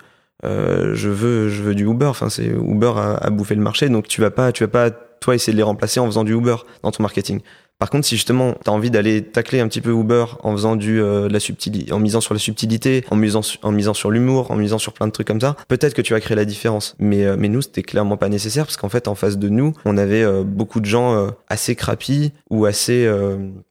je 0.43 1.09
veux, 1.11 1.51
je 1.51 1.63
veux 1.63 1.75
du 1.75 1.85
Uber. 1.85 2.07
Enfin, 2.07 2.31
c'est 2.31 2.47
Uber 2.47 2.93
a, 2.97 3.17
a 3.17 3.29
bouffé 3.29 3.55
le 3.55 3.61
marché, 3.61 3.91
donc 3.91 4.09
tu 4.09 4.23
vas 4.23 4.31
pas, 4.31 4.51
tu 4.51 4.65
vas 4.65 4.69
pas 4.69 4.91
toi 5.25 5.35
essayer 5.35 5.53
de 5.53 5.57
les 5.57 5.63
remplacer 5.63 6.01
en 6.01 6.07
faisant 6.07 6.25
du 6.25 6.33
Uber 6.33 6.57
dans 6.83 6.91
ton 6.91 7.03
marketing. 7.03 7.41
Par 7.79 7.91
contre, 7.91 8.07
si 8.07 8.15
justement 8.15 8.55
tu 8.65 8.71
as 8.71 8.73
envie 8.73 8.91
d'aller 8.91 9.23
tacler 9.23 9.61
un 9.61 9.69
petit 9.69 9.81
peu 9.81 9.91
Uber 9.91 10.25
en 10.43 10.53
faisant 10.53 10.77
du 10.77 11.01
euh, 11.01 11.29
la 11.29 11.41
subtilité, 11.41 11.93
en 11.93 11.99
misant 11.99 12.21
sur 12.21 12.33
la 12.33 12.41
subtilité, 12.41 13.05
en 13.11 13.17
misant 13.17 13.41
en 13.63 13.73
misant 13.73 13.95
sur 13.95 14.11
l'humour, 14.11 14.51
en 14.51 14.57
misant 14.57 14.79
sur 14.79 14.93
plein 14.93 15.07
de 15.07 15.13
trucs 15.13 15.27
comme 15.27 15.41
ça, 15.41 15.57
peut-être 15.69 15.95
que 15.95 16.03
tu 16.03 16.13
vas 16.13 16.21
créer 16.21 16.37
la 16.37 16.45
différence. 16.45 16.95
Mais 16.99 17.25
euh, 17.25 17.37
mais 17.39 17.49
nous, 17.49 17.63
c'était 17.63 17.83
clairement 17.83 18.17
pas 18.17 18.29
nécessaire 18.29 18.65
parce 18.65 18.77
qu'en 18.77 18.89
fait, 18.89 19.09
en 19.09 19.15
face 19.15 19.39
de 19.39 19.49
nous, 19.49 19.75
on 19.85 19.97
avait 19.97 20.23
euh, 20.23 20.45
beaucoup 20.45 20.81
de 20.81 20.87
gens 20.87 21.31
assez 21.49 21.75
crapis 21.75 22.33
ou 22.51 22.65
assez 22.65 23.11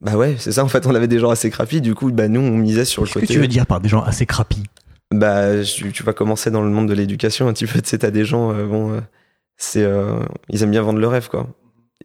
bah 0.02 0.16
ouais, 0.16 0.36
c'est 0.38 0.52
ça 0.52 0.64
en 0.64 0.68
fait, 0.68 0.86
on 0.86 0.96
avait 0.96 1.08
des 1.08 1.20
gens 1.20 1.30
assez 1.30 1.50
crapis. 1.50 1.82
Du 1.82 1.96
coup, 1.96 2.12
bah 2.12 2.28
nous, 2.28 2.42
on 2.42 2.58
misait 2.58 2.86
sur 2.86 3.04
le 3.04 3.08
côté. 3.08 3.22
Qu'est-ce 3.22 3.30
que 3.30 3.34
tu 3.36 3.42
veux 3.42 3.48
dire 3.48 3.66
par 3.66 3.80
des 3.80 3.90
gens 3.90 4.02
assez 4.02 4.26
crapis? 4.26 4.64
Bah, 5.14 5.64
tu, 5.64 6.04
vas 6.04 6.14
commencer 6.14 6.50
dans 6.50 6.62
le 6.62 6.70
monde 6.70 6.88
de 6.88 6.94
l'éducation 6.94 7.48
un 7.48 7.54
petit 7.54 7.68
peu. 7.68 7.82
Tu 7.82 7.90
sais, 7.90 8.00
t'as 8.00 8.12
des 8.12 8.26
gens 8.26 8.52
bon 8.66 9.00
c'est 9.58 9.84
euh, 9.84 10.20
ils 10.50 10.64
aiment 10.64 10.72
bien 10.72 10.82
vendre 10.82 11.00
le 11.00 11.08
rêve 11.08 11.30
quoi. 11.30 11.48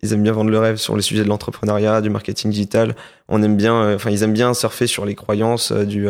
Ils 0.02 0.12
aiment 0.12 0.22
bien 0.22 0.32
vendre 0.32 0.50
le 0.50 0.58
rêve 0.58 0.76
sur 0.76 0.96
les 0.96 1.02
sujets 1.02 1.24
de 1.24 1.28
l'entrepreneuriat, 1.28 2.00
du 2.00 2.10
marketing 2.10 2.50
digital. 2.50 2.94
On 3.28 3.42
aime 3.42 3.56
bien, 3.56 3.74
euh, 3.74 3.96
enfin 3.96 4.10
ils 4.10 4.22
aiment 4.22 4.32
bien 4.32 4.54
surfer 4.54 4.86
sur 4.86 5.04
les 5.04 5.14
croyances 5.14 5.72
euh, 5.72 5.84
du 5.84 6.06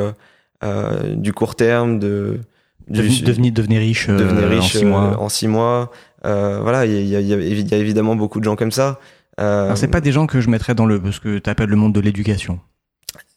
du 1.16 1.32
court 1.32 1.54
terme, 1.54 1.98
de 1.98 2.40
devenir 2.88 3.52
devenir 3.52 3.80
riche, 3.80 4.08
devenir 4.08 4.48
riche 4.48 4.76
en 4.76 4.78
six 4.78 4.84
mois. 4.84 5.20
En 5.20 5.28
six 5.28 5.48
mois. 5.48 5.92
voilà, 6.24 6.84
il 6.84 7.06
y 7.06 7.16
a, 7.16 7.20
y, 7.20 7.32
a, 7.32 7.36
y 7.38 7.74
a, 7.74 7.76
évidemment 7.76 8.16
beaucoup 8.16 8.40
de 8.40 8.44
gens 8.44 8.56
comme 8.56 8.72
ça. 8.72 8.98
Euh, 9.40 9.74
c'est 9.76 9.88
pas 9.88 10.00
des 10.00 10.10
gens 10.10 10.26
que 10.26 10.40
je 10.40 10.50
mettrais 10.50 10.74
dans 10.74 10.86
le 10.86 11.00
ce 11.12 11.20
que 11.20 11.38
tu 11.38 11.48
appelles 11.48 11.68
le 11.68 11.76
monde 11.76 11.94
de 11.94 12.00
l'éducation. 12.00 12.58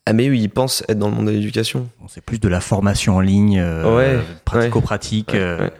Ah 0.08 0.14
mais 0.14 0.30
oui, 0.30 0.42
ils 0.42 0.50
pensent 0.50 0.84
être 0.90 0.98
dans 0.98 1.10
le 1.10 1.16
monde 1.16 1.28
de 1.28 1.32
l'éducation. 1.32 1.88
c'est 2.08 2.24
plus 2.24 2.40
de 2.40 2.48
la 2.48 2.60
formation 2.60 3.18
en 3.18 3.20
ligne, 3.20 3.62
ouais, 3.62 4.20
pratico-pratique. 4.46 5.34
Ouais, 5.34 5.72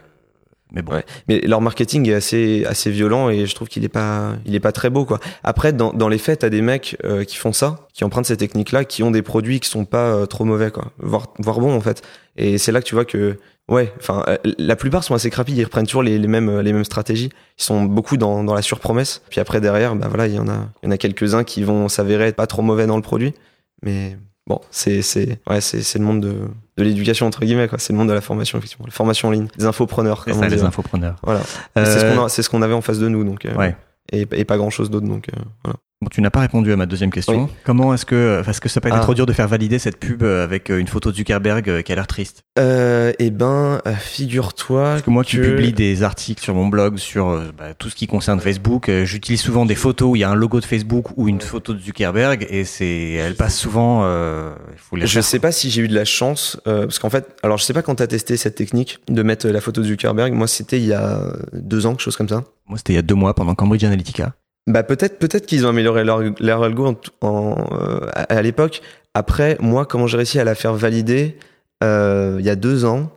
mais 0.72 0.82
bon. 0.82 1.00
Mais 1.28 1.40
leur 1.40 1.60
marketing 1.60 2.08
est 2.08 2.14
assez 2.14 2.64
assez 2.66 2.90
violent 2.90 3.28
et 3.30 3.46
je 3.46 3.54
trouve 3.54 3.68
qu'il 3.68 3.84
est 3.84 3.88
pas 3.88 4.34
il 4.46 4.54
est 4.54 4.60
pas 4.60 4.72
très 4.72 4.90
beau 4.90 5.04
quoi. 5.04 5.20
Après 5.44 5.72
dans 5.72 5.92
dans 5.92 6.08
les 6.08 6.18
faits 6.18 6.40
t'as 6.40 6.48
des 6.48 6.62
mecs 6.62 6.96
euh, 7.04 7.24
qui 7.24 7.36
font 7.36 7.52
ça, 7.52 7.88
qui 7.92 8.04
empruntent 8.04 8.26
ces 8.26 8.36
techniques 8.36 8.72
là, 8.72 8.84
qui 8.84 9.02
ont 9.02 9.10
des 9.10 9.22
produits 9.22 9.60
qui 9.60 9.68
sont 9.68 9.84
pas 9.84 10.14
euh, 10.14 10.26
trop 10.26 10.44
mauvais 10.44 10.70
quoi, 10.70 10.92
voire 10.98 11.28
voire 11.38 11.60
bons 11.60 11.74
en 11.74 11.80
fait. 11.80 12.02
Et 12.36 12.58
c'est 12.58 12.72
là 12.72 12.80
que 12.80 12.86
tu 12.86 12.94
vois 12.94 13.04
que 13.04 13.38
ouais, 13.68 13.92
enfin 13.98 14.24
euh, 14.28 14.38
la 14.58 14.76
plupart 14.76 15.04
sont 15.04 15.14
assez 15.14 15.30
crapis, 15.30 15.52
ils 15.54 15.64
reprennent 15.64 15.86
toujours 15.86 16.02
les, 16.02 16.18
les 16.18 16.28
mêmes 16.28 16.60
les 16.60 16.72
mêmes 16.72 16.84
stratégies. 16.84 17.30
Ils 17.58 17.64
sont 17.64 17.84
beaucoup 17.84 18.16
dans 18.16 18.42
dans 18.44 18.54
la 18.54 18.62
surpromesse. 18.62 19.22
Puis 19.30 19.40
après 19.40 19.60
derrière 19.60 19.94
bah 19.94 20.08
voilà 20.08 20.26
il 20.26 20.34
y 20.34 20.38
en 20.38 20.48
a 20.48 20.68
il 20.82 20.86
y 20.86 20.88
en 20.88 20.90
a 20.92 20.98
quelques 20.98 21.34
uns 21.34 21.44
qui 21.44 21.62
vont 21.62 21.88
s'avérer 21.88 22.32
pas 22.32 22.46
trop 22.46 22.62
mauvais 22.62 22.86
dans 22.86 22.96
le 22.96 23.02
produit, 23.02 23.34
mais 23.82 24.16
bon, 24.46 24.60
c'est 24.70 25.02
c'est 25.02 25.40
ouais, 25.48 25.60
c'est 25.60 25.82
c'est 25.82 25.98
le 25.98 26.04
monde 26.04 26.20
de 26.20 26.34
de 26.78 26.82
l'éducation 26.82 27.26
entre 27.26 27.44
guillemets 27.44 27.68
quoi. 27.68 27.78
C'est 27.78 27.92
le 27.92 27.98
monde 27.98 28.08
de 28.08 28.14
la 28.14 28.20
formation 28.20 28.58
effectivement, 28.58 28.86
la 28.86 28.92
formation 28.92 29.28
en 29.28 29.30
ligne, 29.30 29.48
des 29.58 29.64
infopreneurs. 29.64 30.22
C'est 30.26 30.34
ça, 30.34 30.48
les 30.48 30.62
infopreneurs. 30.62 31.16
Voilà. 31.22 31.40
C'est 31.76 32.00
ce 32.00 32.14
qu'on 32.14 32.28
c'est 32.28 32.42
ce 32.42 32.50
qu'on 32.50 32.62
avait 32.62 32.74
en 32.74 32.82
face 32.82 32.98
de 32.98 33.08
nous 33.08 33.24
donc. 33.24 33.44
Euh, 33.44 33.54
ouais. 33.54 33.76
Et, 34.10 34.26
et, 34.32 34.44
pas 34.44 34.56
grand 34.56 34.70
chose 34.70 34.90
d'autre 34.90 35.06
donc 35.06 35.28
euh, 35.28 35.40
voilà. 35.64 35.78
Bon, 36.02 36.08
tu 36.10 36.20
n'as 36.20 36.30
pas 36.30 36.40
répondu 36.40 36.72
à 36.72 36.76
ma 36.76 36.86
deuxième 36.86 37.12
question. 37.12 37.48
Comment 37.62 37.94
est-ce 37.94 38.04
que, 38.04 38.42
est-ce 38.44 38.60
que 38.60 38.68
ça 38.68 38.80
peut 38.80 38.88
être 38.88 38.96
ah. 38.96 39.02
trop 39.02 39.14
dur 39.14 39.24
de 39.24 39.32
faire 39.32 39.46
valider 39.46 39.78
cette 39.78 40.00
pub 40.00 40.24
euh, 40.24 40.42
avec 40.42 40.68
euh, 40.68 40.78
une 40.78 40.88
photo 40.88 41.12
de 41.12 41.16
Zuckerberg 41.16 41.70
euh, 41.70 41.82
qui 41.82 41.92
a 41.92 41.94
l'air 41.94 42.08
triste 42.08 42.42
euh, 42.58 43.12
Eh 43.20 43.30
ben, 43.30 43.80
figure-toi. 44.00 44.82
Parce 44.82 45.02
que 45.02 45.10
moi, 45.10 45.22
tu 45.22 45.40
publies 45.40 45.72
des 45.72 46.02
articles 46.02 46.42
sur 46.42 46.56
mon 46.56 46.66
blog 46.66 46.96
sur 46.96 47.40
bah, 47.56 47.74
tout 47.78 47.88
ce 47.88 47.94
qui 47.94 48.08
concerne 48.08 48.40
Facebook. 48.40 48.90
J'utilise 49.04 49.40
souvent 49.40 49.64
des 49.64 49.76
photos 49.76 50.10
où 50.10 50.16
il 50.16 50.18
y 50.18 50.24
a 50.24 50.30
un 50.30 50.34
logo 50.34 50.58
de 50.58 50.64
Facebook 50.64 51.16
ou 51.16 51.28
une 51.28 51.40
photo 51.40 51.72
de 51.72 51.78
Zuckerberg 51.78 52.48
et 52.50 52.64
c'est, 52.64 53.12
elle 53.12 53.36
passe 53.36 53.56
souvent. 53.56 54.00
Euh, 54.02 54.56
faut 54.76 54.96
je 55.00 55.20
sais 55.20 55.38
pas 55.38 55.52
si 55.52 55.70
j'ai 55.70 55.82
eu 55.82 55.88
de 55.88 55.94
la 55.94 56.04
chance 56.04 56.60
parce 56.64 56.98
qu'en 56.98 57.10
fait, 57.10 57.28
alors 57.44 57.58
je 57.58 57.64
sais 57.64 57.74
pas 57.74 57.82
quand 57.82 57.94
t'as 57.94 58.08
testé 58.08 58.36
cette 58.36 58.56
technique 58.56 58.98
de 59.06 59.22
mettre 59.22 59.46
la 59.46 59.60
photo 59.60 59.82
de 59.82 59.86
Zuckerberg. 59.86 60.32
Moi, 60.32 60.48
c'était 60.48 60.80
il 60.80 60.86
y 60.86 60.94
a 60.94 61.32
deux 61.52 61.86
ans, 61.86 61.90
quelque 61.90 62.02
chose 62.02 62.16
comme 62.16 62.28
ça. 62.28 62.42
Moi, 62.66 62.78
c'était 62.78 62.94
il 62.94 62.96
y 62.96 62.98
a 62.98 63.02
deux 63.02 63.14
mois 63.14 63.34
pendant 63.34 63.54
Cambridge 63.54 63.84
Analytica. 63.84 64.34
Bah 64.66 64.82
peut-être 64.82 65.18
peut-être 65.18 65.46
qu'ils 65.46 65.66
ont 65.66 65.70
amélioré 65.70 66.04
leur, 66.04 66.22
leur 66.38 66.62
algo 66.62 66.94
en, 67.20 67.56
euh, 67.72 68.06
à, 68.14 68.42
l'époque. 68.42 68.80
Après, 69.14 69.56
moi, 69.60 69.86
comment 69.86 70.06
j'ai 70.06 70.16
réussi 70.16 70.38
à 70.38 70.44
la 70.44 70.54
faire 70.54 70.74
valider 70.74 71.36
euh, 71.82 72.36
il 72.38 72.46
y 72.46 72.50
a 72.50 72.56
deux 72.56 72.84
ans. 72.84 73.10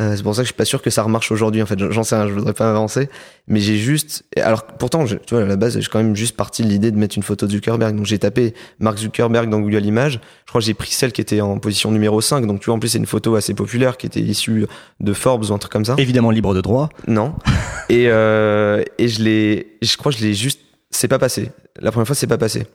Euh, 0.00 0.16
c'est 0.16 0.22
pour 0.22 0.34
ça 0.34 0.40
que 0.40 0.44
je 0.44 0.52
suis 0.52 0.56
pas 0.56 0.64
sûr 0.64 0.80
que 0.80 0.88
ça 0.88 1.02
remarche 1.02 1.30
aujourd'hui. 1.32 1.60
En 1.60 1.66
fait, 1.66 1.78
j'en 1.90 2.02
sais 2.02 2.14
rien, 2.14 2.26
je 2.26 2.32
voudrais 2.32 2.54
pas 2.54 2.70
avancer, 2.70 3.10
mais 3.46 3.60
j'ai 3.60 3.76
juste. 3.76 4.24
Alors 4.36 4.64
pourtant, 4.64 5.04
je, 5.04 5.16
tu 5.16 5.34
vois, 5.34 5.42
à 5.42 5.46
la 5.46 5.56
base, 5.56 5.78
j'ai 5.78 5.88
quand 5.90 5.98
même 5.98 6.16
juste 6.16 6.34
parti 6.34 6.62
de 6.62 6.68
l'idée 6.68 6.90
de 6.90 6.96
mettre 6.96 7.18
une 7.18 7.22
photo 7.22 7.46
de 7.46 7.50
Zuckerberg. 7.50 7.94
Donc 7.94 8.06
j'ai 8.06 8.18
tapé 8.18 8.54
Mark 8.78 8.96
Zuckerberg 8.96 9.50
dans 9.50 9.60
Google 9.60 9.84
Images. 9.84 10.20
Je 10.46 10.50
crois 10.50 10.62
que 10.62 10.66
j'ai 10.66 10.72
pris 10.72 10.92
celle 10.92 11.12
qui 11.12 11.20
était 11.20 11.42
en 11.42 11.58
position 11.58 11.90
numéro 11.90 12.22
5. 12.22 12.46
Donc 12.46 12.60
tu 12.60 12.66
vois, 12.66 12.76
en 12.76 12.78
plus 12.78 12.88
c'est 12.88 12.98
une 12.98 13.06
photo 13.06 13.34
assez 13.34 13.52
populaire 13.52 13.98
qui 13.98 14.06
était 14.06 14.20
issue 14.20 14.66
de 15.00 15.12
Forbes 15.12 15.50
ou 15.50 15.52
un 15.52 15.58
truc 15.58 15.72
comme 15.72 15.84
ça. 15.84 15.96
Évidemment 15.98 16.30
libre 16.30 16.54
de 16.54 16.62
droit. 16.62 16.88
Non. 17.06 17.34
et 17.90 18.06
euh, 18.08 18.82
et 18.96 19.08
je 19.08 19.22
l'ai, 19.22 19.76
je 19.82 19.96
crois 19.98 20.10
que 20.10 20.18
je 20.18 20.24
l'ai 20.24 20.32
juste 20.32 20.60
c'est 20.92 21.08
pas 21.08 21.18
passé. 21.18 21.50
La 21.76 21.90
première 21.90 22.06
fois, 22.06 22.14
c'est 22.14 22.26
pas 22.26 22.38
passé. 22.38 22.66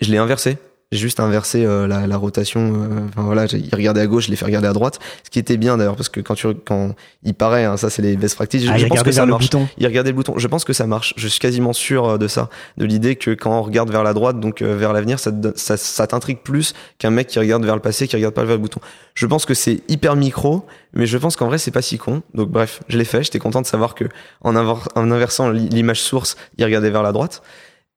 Je 0.00 0.10
l'ai 0.10 0.18
inversé. 0.18 0.56
J'ai 0.92 0.98
juste 1.00 1.18
inversé 1.18 1.64
euh, 1.64 1.88
la, 1.88 2.06
la, 2.06 2.16
rotation. 2.16 2.72
euh, 2.74 3.06
Enfin 3.08 3.22
voilà, 3.22 3.46
il 3.46 3.74
regardait 3.74 4.00
à 4.00 4.06
gauche, 4.06 4.26
je 4.26 4.30
l'ai 4.30 4.36
fait 4.36 4.44
regarder 4.44 4.68
à 4.68 4.72
droite. 4.72 5.00
Ce 5.24 5.30
qui 5.30 5.40
était 5.40 5.56
bien 5.56 5.76
d'ailleurs, 5.76 5.96
parce 5.96 6.08
que 6.08 6.20
quand 6.20 6.34
tu 6.34 6.46
quand 6.64 6.94
il 7.24 7.34
paraît, 7.34 7.64
hein, 7.64 7.76
ça 7.76 7.90
c'est 7.90 8.02
les 8.02 8.16
best 8.16 8.36
practices. 8.36 8.62
Je, 8.62 8.70
Ah, 8.70 8.76
je 8.78 8.84
il 8.84 8.88
pense 8.88 8.98
que 9.02 9.10
ça 9.12 9.22
le. 9.26 9.32
Il 9.78 9.86
regardait 9.86 10.10
le 10.10 10.16
bouton. 10.16 10.34
Je 10.36 10.46
pense 10.46 10.64
que 10.64 10.72
ça 10.72 10.86
marche. 10.86 11.12
Je 11.16 11.26
suis 11.26 11.40
quasiment 11.40 11.72
sûr 11.72 12.08
euh, 12.10 12.18
de 12.18 12.28
ça, 12.28 12.48
de 12.76 12.84
l'idée 12.84 13.16
que 13.16 13.32
quand 13.32 13.58
on 13.58 13.62
regarde 13.62 13.90
vers 13.90 14.04
la 14.04 14.12
droite, 14.12 14.38
donc 14.38 14.62
euh, 14.62 14.76
vers 14.76 14.92
l'avenir, 14.92 15.18
ça, 15.18 15.32
ça, 15.56 15.76
ça 15.76 16.06
t'intrigue 16.06 16.38
plus 16.44 16.74
qu'un 16.98 17.10
mec 17.10 17.26
qui 17.26 17.40
regarde 17.40 17.64
vers 17.64 17.74
le 17.74 17.82
passé, 17.82 18.06
qui 18.06 18.14
regarde 18.14 18.34
pas 18.34 18.44
vers 18.44 18.54
le 18.56 18.62
bouton. 18.62 18.80
Je 19.14 19.26
pense 19.26 19.46
que 19.46 19.54
c'est 19.54 19.80
hyper 19.88 20.14
micro, 20.14 20.64
mais 20.92 21.06
je 21.06 21.18
pense 21.18 21.34
qu'en 21.34 21.46
vrai 21.46 21.58
c'est 21.58 21.70
pas 21.72 21.82
si 21.82 21.98
con. 21.98 22.22
Donc 22.34 22.50
bref, 22.50 22.80
je 22.88 22.98
l'ai 22.98 23.04
fait. 23.04 23.24
J'étais 23.24 23.40
content 23.40 23.62
de 23.62 23.66
savoir 23.66 23.96
que 23.96 24.04
en, 24.42 24.54
inver- 24.54 24.86
en 24.94 25.10
inversant 25.10 25.50
l'i- 25.50 25.68
l'image 25.70 26.00
source, 26.00 26.36
il 26.58 26.64
regardait 26.64 26.90
vers 26.90 27.02
la 27.02 27.10
droite. 27.10 27.42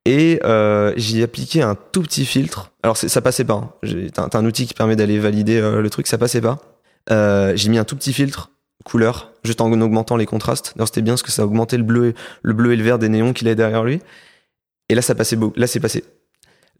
Et 0.09 0.39
euh, 0.45 0.93
j'y 0.95 1.19
ai 1.19 1.23
appliqué 1.23 1.61
un 1.61 1.75
tout 1.75 2.01
petit 2.01 2.25
filtre. 2.25 2.71
Alors 2.81 2.95
ça 2.95 3.21
passait 3.21 3.43
pas. 3.43 3.55
hein. 3.83 4.29
T'as 4.31 4.39
un 4.39 4.45
outil 4.45 4.65
qui 4.65 4.73
permet 4.73 4.95
d'aller 4.95 5.19
valider 5.19 5.57
euh, 5.59 5.81
le 5.81 5.89
truc, 5.89 6.07
ça 6.07 6.17
passait 6.17 6.39
pas. 6.39 6.59
Euh, 7.11 7.51
j'ai 7.57 7.67
mis 7.67 7.77
un 7.77 7.83
tout 7.83 7.97
petit 7.97 8.13
filtre 8.13 8.51
couleur, 8.85 9.33
juste 9.43 9.59
en 9.59 9.69
augmentant 9.81 10.15
les 10.15 10.25
contrastes. 10.25 10.73
C'était 10.85 11.01
bien 11.01 11.15
parce 11.15 11.23
que 11.23 11.31
ça 11.31 11.43
augmentait 11.43 11.75
le 11.75 11.83
bleu, 11.83 12.13
le 12.41 12.53
bleu 12.53 12.71
et 12.71 12.77
le 12.77 12.83
vert 12.83 12.99
des 12.99 13.09
néons 13.09 13.33
qu'il 13.33 13.49
avait 13.49 13.55
derrière 13.55 13.83
lui. 13.83 13.99
Et 14.87 14.95
là 14.95 15.01
ça 15.01 15.13
passait 15.13 15.35
beau. 15.35 15.51
Là 15.57 15.67
c'est 15.67 15.81
passé. 15.81 16.05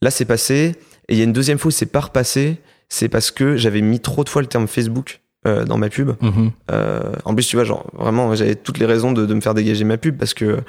Là 0.02 0.10
c'est 0.10 0.24
passé. 0.24 0.76
Et 1.10 1.14
il 1.14 1.18
y 1.18 1.22
a 1.22 1.26
une 1.26 1.34
deuxième 1.34 1.58
fois 1.58 1.68
où 1.68 1.72
c'est 1.72 1.86
pas 1.86 2.00
repassé. 2.00 2.62
C'est 2.88 3.10
parce 3.10 3.32
que 3.32 3.58
j'avais 3.58 3.82
mis 3.82 4.00
trop 4.00 4.24
de 4.24 4.30
fois 4.30 4.42
le 4.42 4.48
terme 4.48 4.68
Facebook 4.68 5.20
euh, 5.46 5.66
dans 5.66 5.78
ma 5.78 5.90
pub. 5.90 6.12
Mhm. 6.22 6.52
Euh, 6.72 7.12
en 7.26 7.36
plus, 7.36 7.46
tu 7.46 7.58
vois, 7.58 7.66
genre, 7.66 7.86
vraiment, 7.92 8.34
j'avais 8.36 8.56
toutes 8.56 8.78
les 8.78 8.86
raisons 8.86 9.12
de, 9.12 9.26
de 9.26 9.34
me 9.34 9.42
faire 9.42 9.54
dégager 9.54 9.84
ma 9.84 9.98
pub 9.98 10.18
parce 10.18 10.34
que 10.34 10.60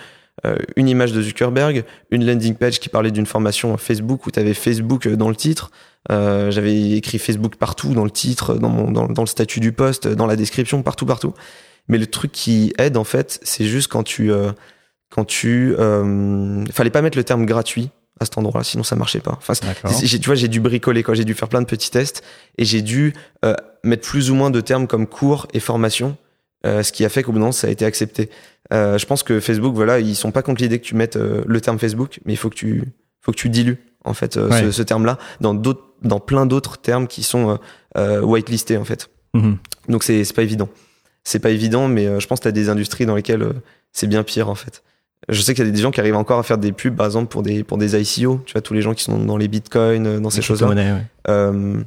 une 0.77 0.89
image 0.89 1.13
de 1.13 1.21
Zuckerberg, 1.21 1.85
une 2.11 2.25
landing 2.25 2.55
page 2.55 2.81
qui 2.81 2.89
parlait 2.89 3.11
d'une 3.11 3.27
formation 3.27 3.77
Facebook 3.77 4.27
où 4.27 4.31
tu 4.31 4.39
avais 4.39 4.55
Facebook 4.55 5.09
dans 5.09 5.29
le 5.29 5.37
titre. 5.37 5.71
Euh, 6.11 6.51
j'avais 6.51 6.93
écrit 6.93 7.19
Facebook 7.19 7.57
partout 7.57 7.93
dans 7.93 8.05
le 8.05 8.11
titre, 8.11 8.55
dans, 8.55 8.69
mon, 8.69 8.91
dans, 8.91 9.07
dans 9.07 9.23
le 9.23 9.29
statut 9.29 9.61
du 9.61 9.73
poste, 9.73 10.09
dans 10.09 10.27
la 10.27 10.37
description, 10.37 10.83
partout, 10.83 11.07
partout. 11.07 11.35
Mais 11.89 11.99
le 11.99 12.07
truc 12.07 12.33
qui 12.33 12.73
aide, 12.79 12.97
en 12.97 13.05
fait, 13.05 13.41
c'est 13.43 13.65
juste 13.65 13.89
quand 13.89 14.03
tu, 14.03 14.31
euh, 14.33 14.53
quand 15.11 15.25
tu, 15.25 15.75
euh, 15.79 16.65
fallait 16.67 16.91
pas 16.91 17.03
mettre 17.03 17.19
le 17.19 17.25
terme 17.25 17.47
gratuit 17.47 17.91
à 18.21 18.25
cet 18.25 18.39
endroit-là, 18.39 18.65
sinon 18.65 18.83
ça 18.83 18.97
marchait 18.97 19.21
pas. 19.21 19.39
Enfin, 19.39 19.55
tu 19.55 20.27
vois, 20.27 20.35
j'ai 20.35 20.49
dû 20.49 20.61
bricoler, 20.61 21.03
quoi. 21.03 21.15
J'ai 21.15 21.25
dû 21.25 21.35
faire 21.35 21.49
plein 21.49 21.61
de 21.61 21.67
petits 21.67 21.91
tests 21.91 22.23
et 22.57 22.65
j'ai 22.65 22.83
dû 22.83 23.15
euh, 23.45 23.55
mettre 23.85 24.09
plus 24.09 24.31
ou 24.31 24.35
moins 24.35 24.51
de 24.51 24.61
termes 24.61 24.87
comme 24.87 25.07
cours 25.07 25.47
et 25.53 25.61
formation, 25.61 26.17
euh, 26.67 26.83
ce 26.83 26.93
qui 26.93 27.05
a 27.05 27.09
fait 27.09 27.23
qu'au 27.23 27.33
bout 27.33 27.39
d'un 27.39 27.43
moment, 27.45 27.53
ça 27.53 27.67
a 27.69 27.71
été 27.71 27.85
accepté. 27.85 28.31
Euh, 28.73 28.99
je 28.99 29.07
pense 29.07 29.23
que 29.23 29.41
Facebook, 29.41 29.75
voilà, 29.75 30.01
ils 30.01 30.15
sont 30.17 30.31
pas 30.33 30.43
contre 30.43 30.61
l'idée 30.63 30.79
que 30.79 30.85
tu 30.85 30.95
mettes 30.95 31.17
euh, 31.17 31.43
le 31.47 31.61
terme 31.61 31.79
Facebook, 31.79 32.21
mais 32.25 32.33
il 32.33 32.37
faut 32.37 32.51
que 32.51 32.55
tu, 32.57 32.85
faut 33.21 33.33
que 33.33 33.37
tu 33.37 33.49
dilues 33.49 33.79
en 34.05 34.13
fait 34.15 34.37
Ouais. 34.37 34.63
ce, 34.63 34.71
ce 34.71 34.83
terme-là 34.83 35.19
dans 35.41 35.55
d'autres, 35.55 35.85
dans 36.03 36.21
plein 36.21 36.47
d'autres 36.47 36.79
termes 36.79 37.07
qui 37.07 37.23
sont 37.23 37.59
whitelistés 37.97 38.77
en 38.77 38.85
fait. 38.85 39.11
Mhm. 39.35 39.57
Donc 39.89 40.03
c'est 40.05 40.33
pas 40.35 40.43
évident. 40.43 40.69
C'est 41.25 41.41
pas 41.41 41.51
évident, 41.51 41.89
mais 41.89 42.21
je 42.21 42.27
pense 42.27 42.39
que 42.41 42.45
t'as 42.45 42.53
des 42.53 42.69
industries 42.69 43.07
dans 43.07 43.17
lesquelles 43.17 43.47
c'est 43.93 44.07
bien 44.07 44.23
pire 44.23 44.49
en 44.49 44.55
fait. 44.55 44.83
Je 45.29 45.41
sais 45.43 45.53
qu'il 45.55 45.65
y 45.65 45.69
a 45.69 45.71
des 45.73 45.81
gens 45.81 45.91
qui 45.91 46.01
arrivent 46.01 46.15
encore 46.17 46.39
à 46.39 46.43
faire 46.45 46.59
des 46.59 46.73
pubs, 46.73 46.95
par 46.95 47.07
exemple 47.07 47.29
pour 47.29 47.43
des 47.43 47.65
pour 47.65 47.77
des 47.77 48.01
ICO. 48.01 48.41
Tu 48.47 48.53
vois 48.53 48.63
tous 48.63 48.73
les 48.75 48.83
gens 48.83 48.95
qui 48.95 49.03
sont 49.03 49.19
dans 49.19 49.37
les 49.37 49.49
bitcoins, 49.49 50.21
dans 50.21 50.31
ces 50.31 50.43
choses-là. 50.43 50.69
ouais. 50.69 51.85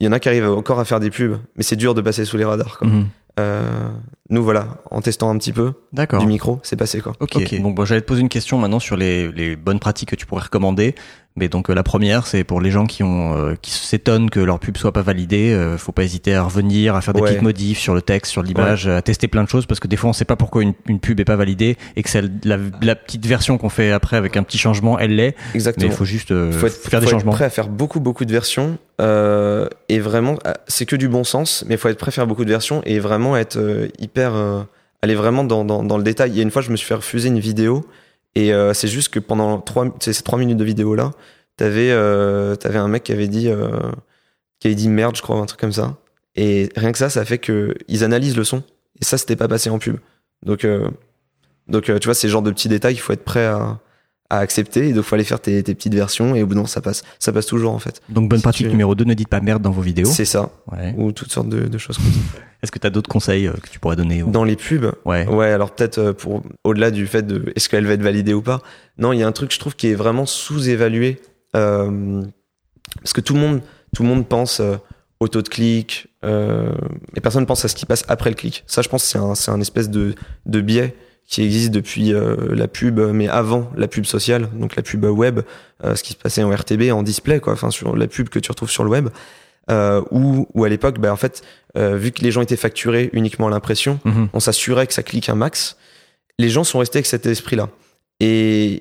Il 0.00 0.04
y 0.04 0.08
en 0.08 0.12
a 0.12 0.20
qui 0.20 0.28
arrivent 0.28 0.50
encore 0.50 0.78
à 0.78 0.84
faire 0.84 1.00
des 1.00 1.10
pubs, 1.10 1.38
mais 1.56 1.62
c'est 1.62 1.76
dur 1.76 1.94
de 1.94 2.02
passer 2.02 2.24
sous 2.26 2.36
les 2.36 2.44
radars. 2.44 2.78
Quoi. 2.78 2.88
Mhm. 2.88 3.06
Euh, 3.38 3.90
nous 4.30 4.42
voilà, 4.42 4.78
en 4.90 5.00
testant 5.00 5.30
un 5.30 5.38
petit 5.38 5.52
peu 5.52 5.72
D'accord. 5.92 6.20
du 6.20 6.26
micro, 6.26 6.58
c'est 6.62 6.76
passé 6.76 7.00
quoi. 7.00 7.12
Ok. 7.20 7.36
Ok. 7.36 7.60
Donc 7.60 7.74
bon, 7.76 7.84
j'allais 7.84 8.00
te 8.00 8.06
poser 8.06 8.20
une 8.22 8.28
question 8.28 8.58
maintenant 8.58 8.80
sur 8.80 8.96
les, 8.96 9.30
les 9.32 9.56
bonnes 9.56 9.78
pratiques 9.80 10.10
que 10.10 10.16
tu 10.16 10.26
pourrais 10.26 10.42
recommander. 10.44 10.94
Mais 11.38 11.50
donc 11.50 11.68
euh, 11.68 11.74
la 11.74 11.82
première, 11.82 12.26
c'est 12.26 12.44
pour 12.44 12.62
les 12.62 12.70
gens 12.70 12.86
qui 12.86 13.02
ont 13.02 13.36
euh, 13.36 13.54
qui 13.60 13.70
s'étonnent 13.70 14.30
que 14.30 14.40
leur 14.40 14.58
pub 14.58 14.78
soit 14.78 14.92
pas 14.92 15.02
validée. 15.02 15.52
euh, 15.52 15.76
faut 15.76 15.92
pas 15.92 16.02
hésiter 16.02 16.34
à 16.34 16.42
revenir, 16.42 16.94
à 16.94 17.02
faire 17.02 17.12
des 17.12 17.20
Ouais. 17.20 17.28
petites 17.28 17.42
modifs 17.42 17.78
sur 17.78 17.94
le 17.94 18.00
texte, 18.00 18.32
sur 18.32 18.42
l'image, 18.42 18.88
à 18.88 19.02
tester 19.02 19.28
plein 19.28 19.44
de 19.44 19.48
choses 19.50 19.66
parce 19.66 19.78
que 19.78 19.86
des 19.86 19.96
fois 19.96 20.08
on 20.08 20.12
sait 20.14 20.24
pas 20.24 20.36
pourquoi 20.36 20.62
une, 20.62 20.72
une 20.88 20.98
pub 20.98 21.20
est 21.20 21.26
pas 21.26 21.36
validée 21.36 21.76
et 21.94 22.02
que 22.02 22.08
celle, 22.08 22.30
la, 22.44 22.56
la 22.80 22.96
petite 22.96 23.26
version 23.26 23.58
qu'on 23.58 23.68
fait 23.68 23.92
après 23.92 24.16
avec 24.16 24.38
un 24.38 24.42
petit 24.44 24.56
changement, 24.56 24.98
elle 24.98 25.14
l'est. 25.14 25.34
Mais 25.48 25.56
Exactement. 25.56 25.86
il 25.90 25.94
faut 25.94 26.06
juste 26.06 26.30
euh, 26.30 26.52
faut 26.52 26.68
être, 26.68 26.72
faire 26.88 27.00
des 27.00 27.06
faut 27.06 27.10
être 27.10 27.18
changements. 27.18 27.32
prêt 27.32 27.44
à 27.44 27.50
faire 27.50 27.68
beaucoup 27.68 28.00
beaucoup 28.00 28.24
de 28.24 28.32
versions 28.32 28.78
euh, 29.02 29.68
et 29.90 29.98
vraiment 29.98 30.38
c'est 30.68 30.86
que 30.86 30.96
du 30.96 31.06
bon 31.08 31.22
sens 31.22 31.66
mais 31.68 31.76
faut 31.76 31.88
être 31.90 31.98
prêt 31.98 32.08
à 32.08 32.12
faire 32.12 32.26
beaucoup 32.26 32.46
de 32.46 32.50
versions 32.50 32.80
et 32.86 32.98
vraiment 32.98 33.36
être 33.36 33.58
euh, 33.58 33.88
euh, 34.20 34.62
aller 35.02 35.14
vraiment 35.14 35.44
dans, 35.44 35.96
le 35.96 36.02
détail. 36.02 36.30
Il 36.30 36.36
y 36.36 36.40
a 36.40 36.42
une 36.42 36.50
fois 36.50 36.62
je 36.62 36.70
me 36.70 36.76
suis 36.76 36.86
fait 36.86 36.94
refuser 36.94 37.28
une 37.28 37.38
vidéo 37.38 37.86
et 38.34 38.52
euh, 38.52 38.74
c'est 38.74 38.88
juste 38.88 39.08
que 39.10 39.18
pendant 39.18 39.64
ces 40.00 40.22
trois 40.22 40.38
minutes 40.38 40.58
de 40.58 40.64
vidéo 40.64 40.94
là 40.94 41.12
t'avais 41.56 41.90
euh, 41.90 42.54
un 42.64 42.88
mec 42.88 43.04
qui 43.04 43.12
avait 43.12 43.28
dit 43.28 43.50
qui 44.60 44.68
avait 44.68 44.74
dit 44.74 44.88
merde 44.88 45.16
je 45.16 45.22
crois 45.22 45.36
un 45.36 45.46
truc 45.46 45.60
comme 45.60 45.72
ça. 45.72 45.96
Et 46.34 46.68
rien 46.76 46.92
que 46.92 46.98
ça 46.98 47.08
ça 47.10 47.24
fait 47.24 47.38
que 47.38 47.74
ils 47.88 48.04
analysent 48.04 48.36
le 48.36 48.44
son. 48.44 48.62
Et 49.00 49.04
ça 49.04 49.18
c'était 49.18 49.36
pas 49.36 49.48
passé 49.48 49.70
en 49.70 49.78
pub. 49.78 49.98
Donc 50.42 50.66
donc 51.68 51.84
tu 51.84 52.04
vois 52.04 52.14
c'est 52.14 52.28
genre 52.28 52.42
de 52.42 52.50
petits 52.50 52.68
détails 52.68 52.94
il 52.94 52.98
faut 53.00 53.12
être 53.12 53.24
prêt 53.24 53.46
à 53.46 53.78
à 54.30 54.38
accepter 54.38 54.88
et 54.88 54.92
donc 54.92 55.04
faut 55.04 55.14
aller 55.14 55.24
faire 55.24 55.40
tes, 55.40 55.62
tes 55.62 55.74
petites 55.74 55.94
versions 55.94 56.34
et 56.34 56.42
au 56.42 56.46
bout 56.46 56.54
d'un 56.54 56.66
ça 56.66 56.80
passe 56.80 57.02
ça 57.18 57.32
passe 57.32 57.46
toujours 57.46 57.72
en 57.72 57.78
fait. 57.78 58.00
Donc 58.08 58.28
bonne 58.28 58.38
Si 58.38 58.42
pratique 58.42 58.66
tu- 58.66 58.70
numéro 58.72 58.94
2, 58.94 59.04
ne 59.04 59.14
dites 59.14 59.28
pas 59.28 59.40
merde 59.40 59.62
dans 59.62 59.70
vos 59.70 59.82
vidéos. 59.82 60.06
c'est 60.10 60.24
ça. 60.24 60.50
Ouais. 60.72 60.94
ou 60.96 61.12
toutes 61.12 61.30
sortes 61.32 61.48
de, 61.48 61.60
de 61.68 61.78
choses 61.78 61.96
comme 61.98 62.06
ça. 62.06 62.38
Est-ce 62.62 62.72
que 62.72 62.78
tu 62.78 62.86
as 62.86 62.90
d'autres 62.90 63.08
conseils 63.10 63.46
euh, 63.46 63.52
que 63.52 63.68
tu 63.68 63.78
pourrais 63.78 63.96
donner 63.96 64.22
dans 64.26 64.42
les 64.42 64.56
pubs? 64.56 64.92
Ouais. 65.04 65.26
ouais 65.28 65.50
alors 65.52 65.70
peut-être 65.72 65.98
euh, 65.98 66.12
pour 66.12 66.42
au-delà 66.64 66.90
du 66.90 67.06
fait 67.06 67.22
de 67.22 67.52
est-ce 67.54 67.68
qu'elle 67.68 67.86
va 67.86 67.92
être 67.92 68.02
validée 68.02 68.32
ou 68.34 68.42
pas? 68.42 68.62
Non 68.98 69.12
il 69.12 69.20
y 69.20 69.22
a 69.22 69.26
un 69.26 69.32
truc 69.32 69.52
je 69.52 69.58
trouve 69.58 69.76
qui 69.76 69.88
est 69.88 69.94
vraiment 69.94 70.26
sous-évalué 70.26 71.20
euh, 71.54 72.22
parce 72.96 73.12
que 73.12 73.20
tout 73.20 73.34
le 73.34 73.40
monde 73.40 73.60
tout 73.94 74.02
le 74.02 74.08
monde 74.08 74.26
pense 74.26 74.60
euh, 74.60 74.76
au 75.20 75.28
taux 75.28 75.42
de 75.42 75.48
clic 75.48 76.08
euh, 76.24 76.72
et 77.14 77.20
personne 77.20 77.46
pense 77.46 77.64
à 77.64 77.68
ce 77.68 77.74
qui 77.74 77.86
passe 77.86 78.04
après 78.08 78.30
le 78.30 78.36
clic. 78.36 78.64
Ça 78.66 78.82
je 78.82 78.88
pense 78.88 79.04
c'est 79.04 79.18
un 79.18 79.34
c'est 79.34 79.50
un 79.50 79.60
espèce 79.60 79.88
de 79.90 80.14
de 80.46 80.60
biais 80.60 80.94
qui 81.26 81.42
existe 81.42 81.72
depuis 81.72 82.12
euh, 82.12 82.36
la 82.54 82.68
pub 82.68 83.00
mais 83.00 83.28
avant 83.28 83.70
la 83.76 83.88
pub 83.88 84.04
sociale 84.04 84.48
donc 84.54 84.76
la 84.76 84.82
pub 84.82 85.04
web 85.04 85.40
euh, 85.84 85.94
ce 85.96 86.02
qui 86.02 86.12
se 86.12 86.18
passait 86.18 86.42
en 86.42 86.50
RTB 86.54 86.90
en 86.92 87.02
display 87.02 87.40
quoi 87.40 87.52
enfin 87.54 87.70
sur 87.70 87.96
la 87.96 88.06
pub 88.06 88.28
que 88.28 88.38
tu 88.38 88.50
retrouves 88.50 88.70
sur 88.70 88.84
le 88.84 88.90
web 88.90 89.08
euh, 89.68 90.00
où, 90.12 90.46
où 90.54 90.62
à 90.64 90.68
l'époque 90.68 91.00
bah 91.00 91.12
en 91.12 91.16
fait 91.16 91.42
euh, 91.76 91.96
vu 91.96 92.12
que 92.12 92.22
les 92.22 92.30
gens 92.30 92.42
étaient 92.42 92.56
facturés 92.56 93.10
uniquement 93.12 93.48
à 93.48 93.50
l'impression 93.50 93.98
Mhm. 94.04 94.28
on 94.32 94.40
s'assurait 94.40 94.86
que 94.86 94.94
ça 94.94 95.02
clique 95.02 95.28
un 95.28 95.34
max. 95.34 95.76
Les 96.38 96.48
gens 96.50 96.64
sont 96.64 96.78
restés 96.78 96.98
avec 96.98 97.06
cet 97.06 97.26
esprit-là. 97.26 97.70
Et, 98.20 98.74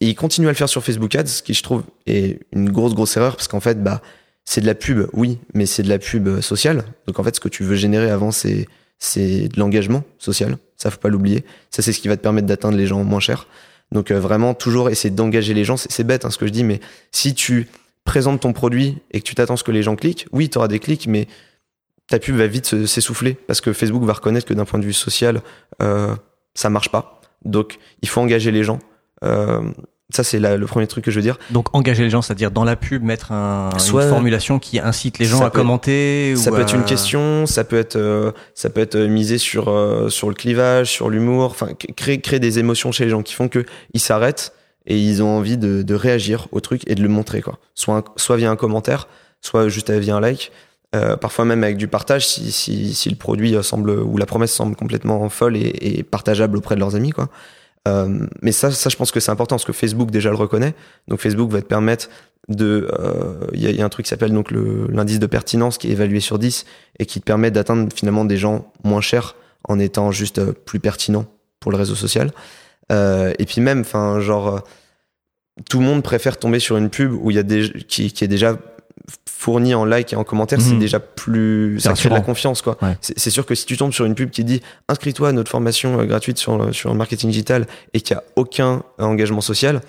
et 0.00 0.08
ils 0.08 0.14
continuent 0.14 0.46
à 0.48 0.50
le 0.50 0.56
faire 0.56 0.68
sur 0.68 0.82
Facebook 0.82 1.14
Ads, 1.14 1.26
ce 1.26 1.42
qui 1.42 1.52
je 1.54 1.62
trouve 1.62 1.84
est 2.06 2.40
une 2.52 2.70
grosse, 2.70 2.94
grosse 2.94 3.16
erreur, 3.16 3.36
parce 3.36 3.48
qu'en 3.48 3.60
fait, 3.60 3.82
bah, 3.82 4.00
c'est 4.46 4.62
de 4.62 4.66
la 4.66 4.74
pub, 4.74 5.06
oui, 5.12 5.38
mais 5.52 5.66
c'est 5.66 5.82
de 5.82 5.88
la 5.90 5.98
pub 5.98 6.40
sociale. 6.40 6.84
Donc 7.06 7.18
en 7.18 7.22
fait, 7.22 7.36
ce 7.36 7.40
que 7.40 7.48
tu 7.50 7.64
veux 7.64 7.76
générer 7.76 8.10
avant, 8.10 8.30
c'est, 8.30 8.66
c'est 9.00 9.48
de 9.48 9.58
l'engagement 9.58 10.04
social. 10.18 10.56
Ça, 10.76 10.90
faut 10.90 10.98
pas 10.98 11.08
l'oublier. 11.08 11.44
Ça, 11.70 11.82
c'est 11.82 11.92
ce 11.92 11.98
qui 12.00 12.06
va 12.06 12.16
te 12.16 12.22
permettre 12.22 12.46
d'atteindre 12.46 12.76
les 12.78 12.86
gens 12.86 13.02
moins 13.02 13.18
cher. 13.18 13.48
Donc 13.90 14.12
euh, 14.12 14.20
vraiment, 14.20 14.54
toujours 14.54 14.88
essayer 14.88 15.10
d'engager 15.12 15.52
les 15.54 15.64
gens. 15.64 15.76
C'est, 15.76 16.04
bête, 16.04 16.24
hein, 16.24 16.30
ce 16.30 16.38
que 16.38 16.46
je 16.46 16.52
dis, 16.52 16.62
mais 16.62 16.78
si 17.10 17.34
tu 17.34 17.66
présentes 18.04 18.40
ton 18.42 18.52
produit 18.52 18.98
et 19.10 19.20
que 19.20 19.24
tu 19.26 19.34
t'attends 19.34 19.56
ce 19.56 19.64
que 19.64 19.72
les 19.72 19.82
gens 19.82 19.96
cliquent, 19.96 20.26
oui, 20.32 20.48
tu 20.48 20.58
auras 20.58 20.68
des 20.68 20.78
clics, 20.78 21.06
mais 21.08 21.26
ta 22.06 22.18
pub 22.18 22.36
va 22.36 22.46
vite 22.46 22.66
se- 22.66 22.86
s'essouffler 22.86 23.34
parce 23.34 23.60
que 23.60 23.72
Facebook 23.72 24.04
va 24.04 24.12
reconnaître 24.12 24.46
que 24.46 24.54
d'un 24.54 24.64
point 24.64 24.78
de 24.78 24.84
vue 24.84 24.92
social, 24.92 25.42
euh, 25.82 26.14
ça 26.54 26.70
marche 26.70 26.90
pas. 26.90 27.20
Donc, 27.44 27.78
il 28.02 28.08
faut 28.08 28.20
engager 28.20 28.50
les 28.52 28.64
gens. 28.64 28.78
Euh, 29.24 29.62
ça, 30.12 30.24
c'est 30.24 30.38
le 30.40 30.66
premier 30.66 30.86
truc 30.86 31.04
que 31.04 31.10
je 31.10 31.16
veux 31.16 31.22
dire. 31.22 31.38
Donc 31.50 31.74
engager 31.74 32.02
les 32.02 32.10
gens, 32.10 32.22
c'est-à-dire 32.22 32.50
dans 32.50 32.64
la 32.64 32.76
pub 32.76 33.02
mettre 33.02 33.32
un, 33.32 33.70
Soit- 33.78 34.04
une 34.04 34.08
formulation 34.10 34.58
qui 34.58 34.78
incite 34.78 35.18
les 35.18 35.24
gens 35.26 35.42
à 35.42 35.50
peut- 35.50 35.58
commenter. 35.58 36.34
Ça 36.36 36.50
ou 36.50 36.54
peut 36.54 36.60
à- 36.60 36.62
être 36.62 36.74
une 36.74 36.84
question, 36.84 37.46
ça 37.46 37.64
peut 37.64 37.78
être, 37.78 37.96
euh, 37.96 38.32
ça 38.54 38.70
peut 38.70 38.80
être 38.80 38.96
misé 38.98 39.38
sur 39.38 39.68
euh, 39.68 40.08
sur 40.08 40.28
le 40.28 40.34
clivage, 40.34 40.90
sur 40.90 41.10
l'humour. 41.10 41.46
Enfin, 41.50 41.68
créer 41.96 42.20
créer 42.20 42.40
des 42.40 42.58
émotions 42.58 42.92
chez 42.92 43.04
les 43.04 43.10
gens 43.10 43.22
qui 43.22 43.34
font 43.34 43.48
que 43.48 43.64
ils 43.94 44.00
s'arrêtent 44.00 44.52
et 44.86 44.98
ils 44.98 45.22
ont 45.22 45.28
envie 45.36 45.58
de, 45.58 45.82
de 45.82 45.94
réagir 45.94 46.48
au 46.52 46.60
truc 46.60 46.82
et 46.86 46.94
de 46.94 47.02
le 47.02 47.08
montrer 47.08 47.42
quoi. 47.42 47.58
Soit 47.74 47.96
un- 47.96 48.04
soit 48.16 48.36
via 48.36 48.50
un 48.50 48.56
commentaire, 48.56 49.08
soit 49.40 49.68
juste 49.68 49.90
via 49.90 50.16
un 50.16 50.20
like. 50.20 50.52
Euh, 50.96 51.16
parfois 51.16 51.44
même 51.44 51.62
avec 51.62 51.76
du 51.76 51.86
partage 51.86 52.26
si, 52.26 52.50
si, 52.50 52.94
si 52.94 53.08
le 53.10 53.14
produit 53.14 53.54
euh, 53.54 53.62
semble 53.62 53.90
ou 53.90 54.16
la 54.16 54.26
promesse 54.26 54.52
semble 54.52 54.74
complètement 54.74 55.28
folle 55.28 55.56
et, 55.56 55.72
et 55.82 56.02
partageable 56.02 56.56
auprès 56.56 56.74
de 56.74 56.80
leurs 56.80 56.96
amis 56.96 57.10
quoi. 57.12 57.28
Euh, 57.88 58.26
mais 58.42 58.52
ça, 58.52 58.70
ça 58.70 58.90
je 58.90 58.96
pense 58.96 59.10
que 59.10 59.20
c'est 59.20 59.30
important 59.30 59.56
parce 59.56 59.64
que 59.64 59.72
Facebook 59.72 60.10
déjà 60.10 60.30
le 60.30 60.36
reconnaît. 60.36 60.74
Donc 61.08 61.20
Facebook 61.20 61.50
va 61.50 61.62
te 61.62 61.66
permettre 61.66 62.08
de, 62.48 62.88
euh, 62.98 63.46
il 63.52 63.62
y, 63.62 63.66
a, 63.66 63.70
il 63.70 63.76
y 63.76 63.82
a 63.82 63.84
un 63.84 63.88
truc 63.88 64.06
qui 64.06 64.10
s'appelle 64.10 64.32
donc 64.32 64.50
l'indice 64.50 65.18
de 65.18 65.26
pertinence 65.26 65.78
qui 65.78 65.88
est 65.88 65.92
évalué 65.92 66.20
sur 66.20 66.38
10 66.38 66.64
et 66.98 67.06
qui 67.06 67.20
te 67.20 67.24
permet 67.24 67.50
d'atteindre 67.50 67.88
finalement 67.94 68.24
des 68.24 68.36
gens 68.36 68.72
moins 68.84 69.00
chers 69.00 69.36
en 69.68 69.78
étant 69.78 70.10
juste 70.10 70.38
euh, 70.38 70.52
plus 70.52 70.80
pertinent 70.80 71.26
pour 71.60 71.70
le 71.70 71.76
réseau 71.76 71.94
social. 71.94 72.32
Euh, 72.90 73.32
et 73.38 73.46
puis 73.46 73.60
même, 73.60 73.80
enfin 73.80 74.20
genre, 74.20 74.56
euh, 74.56 74.60
tout 75.68 75.78
le 75.78 75.84
monde 75.84 76.02
préfère 76.02 76.38
tomber 76.38 76.58
sur 76.58 76.76
une 76.76 76.90
pub 76.90 77.12
où 77.12 77.30
il 77.30 77.36
y 77.36 77.38
a 77.38 77.42
des 77.42 77.70
qui, 77.70 78.12
qui 78.12 78.24
est 78.24 78.28
déjà 78.28 78.58
fourni 79.26 79.74
en 79.74 79.84
like 79.84 80.12
et 80.12 80.16
en 80.16 80.24
commentaire, 80.24 80.60
c'est 80.60 80.74
Mhm. 80.74 80.78
déjà 80.80 81.00
plus 81.00 81.76
C'est 81.80 81.88
ça 81.88 81.94
crée 81.94 82.08
de 82.10 82.14
la 82.14 82.20
confiance 82.20 82.60
quoi. 82.62 82.76
Ouais. 82.82 82.96
C'est 83.00 83.30
sûr 83.30 83.46
que 83.46 83.54
si 83.54 83.64
tu 83.66 83.76
tombes 83.76 83.92
sur 83.92 84.04
une 84.04 84.14
pub 84.14 84.30
qui 84.30 84.44
dit 84.44 84.60
inscris-toi 84.88 85.30
à 85.30 85.32
notre 85.32 85.50
formation 85.50 85.98
euh, 86.00 86.04
gratuite 86.04 86.38
sur 86.38 86.58
le- 86.58 86.72
sur 86.72 86.90
le 86.90 86.96
marketing 86.96 87.30
digital 87.30 87.66
et 87.94 88.00
qu'il 88.00 88.14
y 88.14 88.18
a 88.18 88.22
aucun 88.36 88.82
euh, 89.00 89.04
engagement 89.04 89.40
social, 89.40 89.80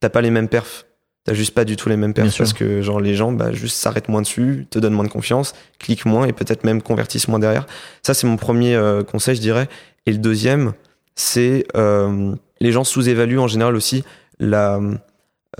t'as 0.00 0.08
pas 0.10 0.20
les 0.20 0.30
mêmes 0.30 0.48
perfs. 0.48 0.86
t'as 1.26 1.32
juste 1.32 1.54
pas 1.54 1.64
du 1.64 1.76
tout 1.76 1.88
les 1.88 1.96
mêmes 1.96 2.12
Bien 2.12 2.24
perfs 2.24 2.34
sûr. 2.34 2.44
parce 2.44 2.52
que 2.52 2.82
genre 2.82 3.00
les 3.00 3.14
gens 3.14 3.32
bah 3.32 3.50
juste 3.50 3.76
s'arrêtent 3.78 4.10
moins 4.10 4.20
dessus, 4.20 4.66
te 4.68 4.78
donnent 4.78 4.92
moins 4.92 5.06
de 5.06 5.10
confiance, 5.10 5.54
cliquent 5.78 6.04
moins 6.04 6.26
et 6.26 6.34
peut-être 6.34 6.64
même 6.64 6.82
convertissent 6.82 7.28
moins 7.28 7.38
derrière. 7.38 7.64
Ça 8.02 8.12
c'est 8.12 8.26
mon 8.26 8.36
premier 8.36 8.74
euh, 8.76 9.02
conseil 9.02 9.34
je 9.34 9.40
dirais. 9.40 9.68
Et 10.04 10.12
le 10.12 10.18
deuxième 10.18 10.74
c'est 11.16 11.64
euh, 11.76 12.34
les 12.60 12.72
gens 12.72 12.84
sous-évaluent 12.84 13.38
en 13.38 13.48
général 13.48 13.74
aussi 13.74 14.04
la 14.38 14.78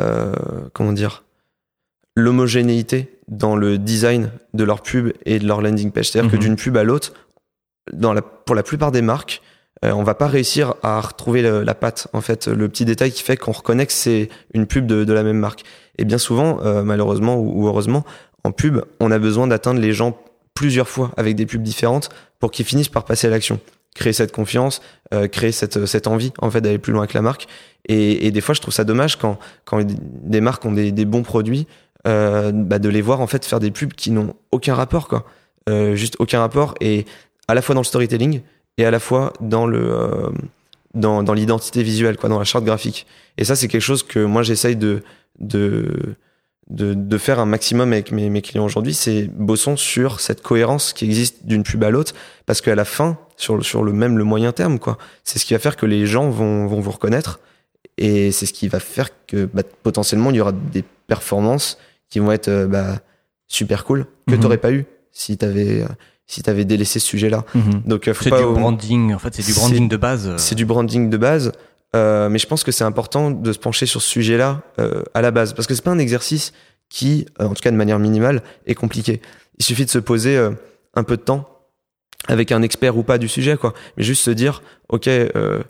euh, 0.01 0.33
comment 0.75 0.93
dire 0.93 1.25
l'homogénéité 2.17 3.19
dans 3.29 3.57
le 3.57 3.79
design 3.79 4.31
de 4.53 4.65
leur 4.65 4.83
pub 4.83 5.13
et 5.27 5.39
de 5.39 5.47
leur 5.47 5.61
landing 5.63 5.91
page. 5.91 6.11
C'est-à-dire 6.11 6.31
Mhm. 6.31 6.37
que 6.39 6.43
d'une 6.43 6.57
pub 6.57 6.77
à 6.77 6.85
l'autre, 6.85 7.13
dans 7.93 8.13
la, 8.13 8.23
pour 8.23 8.55
la 8.55 8.63
plupart 8.63 8.93
des 8.93 9.03
marques, 9.03 9.43
euh, 9.85 9.93
on 9.93 10.03
va 10.03 10.15
pas 10.15 10.27
réussir 10.27 10.75
à 10.83 11.01
retrouver 11.01 11.43
le- 11.43 11.63
la 11.63 11.75
patte, 11.75 12.09
en 12.13 12.21
fait, 12.21 12.47
le 12.49 12.69
petit 12.69 12.85
détail 12.85 13.11
qui 13.11 13.23
fait 13.23 13.37
qu'on 13.37 13.53
reconnaît 13.53 13.87
que 13.87 13.93
c'est 13.93 14.29
une 14.55 14.67
pub 14.67 14.87
de, 14.87 15.05
de 15.05 15.13
la 15.13 15.23
même 15.23 15.39
marque. 15.39 15.63
Et 15.99 16.05
bien 16.05 16.19
souvent, 16.19 16.61
euh, 16.63 16.83
malheureusement 16.83 17.37
ou, 17.37 17.63
ou 17.65 17.67
heureusement, 17.69 18.05
en 18.45 18.53
pub, 18.53 18.81
on 19.01 19.11
a 19.11 19.19
besoin 19.19 19.47
d'atteindre 19.47 19.81
les 19.81 19.93
gens 19.93 20.17
plusieurs 20.55 20.89
fois 20.89 21.11
avec 21.17 21.35
des 21.35 21.47
pubs 21.47 21.63
différentes 21.63 22.11
pour 22.39 22.51
qu'ils 22.51 22.65
finissent 22.65 22.89
par 22.89 23.05
passer 23.05 23.27
à 23.27 23.31
l'action. 23.31 23.59
Créer 23.95 24.13
cette 24.13 24.33
confiance, 24.33 24.81
euh, 25.13 25.29
créer 25.29 25.53
cette, 25.53 25.87
cette 25.87 26.07
envie 26.07 26.33
en 26.39 26.51
fait 26.51 26.61
d'aller 26.61 26.79
plus 26.79 26.93
loin 26.93 27.03
avec 27.03 27.15
la 27.15 27.23
marque. 27.23 27.47
Et, 27.89 28.27
et 28.27 28.31
des 28.31 28.41
fois, 28.41 28.55
je 28.55 28.61
trouve 28.61 28.75
ça 28.75 28.85
dommage 28.85 29.17
quand, 29.19 29.39
quand 29.65 29.81
des 29.85 30.41
marques 30.41 30.65
ont 30.65 30.73
des, 30.73 30.93
des 30.93 31.05
bons 31.05 31.23
produits, 31.23 31.67
euh, 32.07 32.53
bah, 32.53 32.79
de 32.79 32.89
les 32.89 33.03
voir 33.03 33.21
en 33.21 33.27
fait 33.27 33.45
faire 33.45 33.61
des 33.61 33.71
pubs 33.71 33.93
qui 33.93 34.11
n'ont 34.11 34.35
aucun 34.53 34.75
rapport, 34.75 35.09
quoi. 35.09 35.25
Euh, 35.69 35.95
juste 35.95 36.17
aucun 36.19 36.41
rapport 36.41 36.75
et 36.83 37.07
à 37.49 37.55
la 37.55 37.63
fois 37.63 37.75
dans 37.75 37.81
le 37.81 37.87
storytelling 37.87 38.43
et 38.77 38.85
à 38.85 38.91
la 38.91 39.01
fois 39.01 39.33
dans 39.41 39.67
le 39.67 39.95
euh, 39.95 40.29
dans, 40.93 41.23
dans 41.23 41.33
l'identité 41.33 41.83
visuelle, 41.83 42.17
quoi, 42.19 42.29
dans 42.29 42.39
la 42.39 42.45
charte 42.45 42.65
graphique. 42.65 43.07
Et 43.39 43.45
ça, 43.45 43.57
c'est 43.57 43.69
quelque 43.69 43.81
chose 43.81 44.03
que 44.03 44.25
moi 44.25 44.43
j'essaye 44.43 44.77
de 44.77 45.03
de 45.41 46.17
de, 46.71 46.95
de 46.95 47.19
faire 47.19 47.41
un 47.41 47.47
maximum 47.47 47.93
avec 47.93 48.11
mes, 48.11 48.31
mes 48.31 48.43
clients 48.43 48.65
aujourd'hui, 48.65 48.95
c'est 48.95 49.29
bossons 49.33 49.77
sur 49.77 50.21
cette 50.21 50.43
cohérence 50.43 50.93
qui 50.93 51.05
existe 51.05 51.47
d'une 51.47 51.63
pub 51.63 51.85
à 51.85 51.91
l'autre, 51.91 52.15
parce 52.47 52.61
qu'à 52.61 52.75
la 52.75 52.85
fin, 52.85 53.19
sur, 53.37 53.65
sur 53.65 53.83
le 53.83 53.93
même 53.93 54.17
le 54.17 54.25
moyen 54.25 54.53
terme, 54.53 54.79
quoi, 54.79 54.97
c'est 55.25 55.39
ce 55.39 55.45
qui 55.45 55.53
va 55.53 55.59
faire 55.59 55.77
que 55.77 55.87
les 55.87 56.07
gens 56.07 56.31
vont, 56.31 56.67
vont 56.67 56.81
vous 56.81 56.91
reconnaître, 56.91 57.41
et 57.99 58.33
c'est 58.33 58.47
ce 58.47 58.53
qui 58.53 58.69
va 58.69 58.81
faire 58.81 59.11
que 59.27 59.45
bah, 59.45 59.63
potentiellement 59.83 60.31
il 60.31 60.37
y 60.37 60.41
aura 60.41 60.53
des 60.53 60.85
performances 61.07 61.79
qui 62.15 62.21
vont 62.21 62.31
être 62.31 62.47
euh, 62.47 62.69
bah, 62.69 63.01
super 63.49 63.85
cool 63.85 64.07
que 64.29 64.37
Mhm. 64.37 64.41
t'aurais 64.41 64.59
pas 64.59 64.71
eu 64.71 64.87
si 65.11 65.37
t'avais 65.37 65.83
euh, 65.83 65.89
si 66.27 66.43
t'avais 66.45 66.65
délaissé 66.65 67.01
ce 67.01 67.07
sujet-là. 67.09 67.45
Mhm. 67.57 67.83
Donc 67.87 68.07
euh, 68.07 68.15
C'est 68.19 68.31
du 68.31 68.37
au- 68.37 68.53
branding, 68.55 69.13
en 69.13 69.19
fait, 69.19 69.35
c'est 69.35 69.45
du 69.45 69.53
branding 69.53 69.89
de 69.89 69.97
base. 69.97 70.33
c'est 70.37 70.55
du 70.55 70.65
branding 70.65 71.11
de 71.11 71.17
base, 71.17 71.51
euh, 71.97 72.29
mais 72.29 72.39
je 72.39 72.47
pense 72.47 72.63
que 72.63 72.71
c'est 72.71 72.85
important 72.85 73.33
de 73.33 73.53
se 73.53 73.59
pencher 73.59 73.87
sur 73.87 74.01
ce 74.01 74.09
sujet-là 74.09 74.63
euh, 74.79 75.03
à 75.13 75.23
la 75.23 75.33
base, 75.33 75.55
parce 75.55 75.67
que 75.67 75.75
c'est 75.75 75.83
pas 75.83 75.91
un 75.91 75.99
exercice 75.99 76.53
qui, 76.89 77.27
euh, 77.41 77.47
en 77.47 77.55
tout 77.55 77.63
cas 77.63 77.73
de 77.73 77.77
manière 77.77 77.99
minimale, 77.99 78.43
est 78.67 78.77
compliqué. 78.77 79.21
Il 79.59 79.65
suffit 79.65 79.85
de 79.85 79.91
se 79.91 79.99
poser 79.99 80.37
euh, 80.37 80.53
un 80.95 81.03
peu 81.03 81.17
de 81.17 81.23
temps 81.23 81.49
avec 82.29 82.53
un 82.53 82.63
expert 82.63 82.97
ou 82.97 83.03
pas 83.03 83.19
du 83.19 83.27
sujet, 83.27 83.57
quoi. 83.57 83.75
Mais 83.97 84.05
juste 84.05 84.23
se 84.23 84.31
dire, 84.31 84.63
ok, 84.89 85.09
euh, 85.09 85.63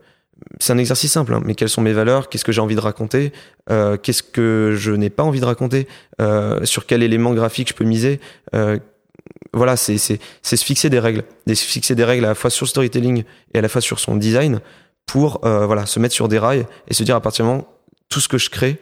c'est 0.61 0.73
un 0.73 0.79
exercice 0.79 1.13
simple, 1.13 1.35
hein, 1.35 1.43
mais 1.45 1.55
quelles 1.55 1.69
sont 1.69 1.83
mes 1.83 1.93
valeurs, 1.93 2.29
qu'est-ce 2.29 2.45
que 2.45 2.53
j'ai 2.53 2.61
envie 2.61 2.75
de 2.75 2.81
raconter, 2.81 3.33
euh, 3.71 3.97
qu'est-ce 3.97 4.23
que 4.23 4.75
je 4.77 4.93
n'ai 4.93 5.11
pas 5.11 5.23
envie 5.23 5.41
de 5.41 5.45
raconter, 5.45 5.87
euh, 6.21 6.65
sur 6.65 6.87
quel 6.87 7.03
élément 7.03 7.35
graphique 7.35 7.69
je 7.69 7.75
peux 7.75 7.85
miser. 7.85 8.21
euh, 8.55 8.79
voilà, 9.53 9.77
c'est 9.77 9.99
se 9.99 10.57
fixer 10.57 10.91
des 10.91 10.99
règles, 10.99 11.23
des, 11.47 11.55
se 11.55 11.65
fixer 11.65 11.95
des 11.95 12.05
règles 12.05 12.25
à 12.25 12.29
la 12.29 12.35
fois 12.35 12.51
sur 12.51 12.69
storytelling 12.69 13.25
et 13.55 13.59
à 13.59 13.63
la 13.63 13.69
fois 13.69 13.81
sur 13.81 14.01
son 14.01 14.17
design 14.17 14.61
pour 15.07 15.45
euh, 15.45 15.67
voilà 15.67 15.87
se 15.87 16.01
mettre 16.01 16.15
sur 16.15 16.29
des 16.29 16.39
rails 16.39 16.67
et 16.89 16.95
se 16.95 17.03
dire 17.05 17.17
à 17.17 17.21
partir 17.21 17.45
du 17.45 17.51
moment 17.51 17.69
tout 18.09 18.21
ce 18.21 18.29
que 18.29 18.39
je 18.39 18.51
crée, 18.51 18.79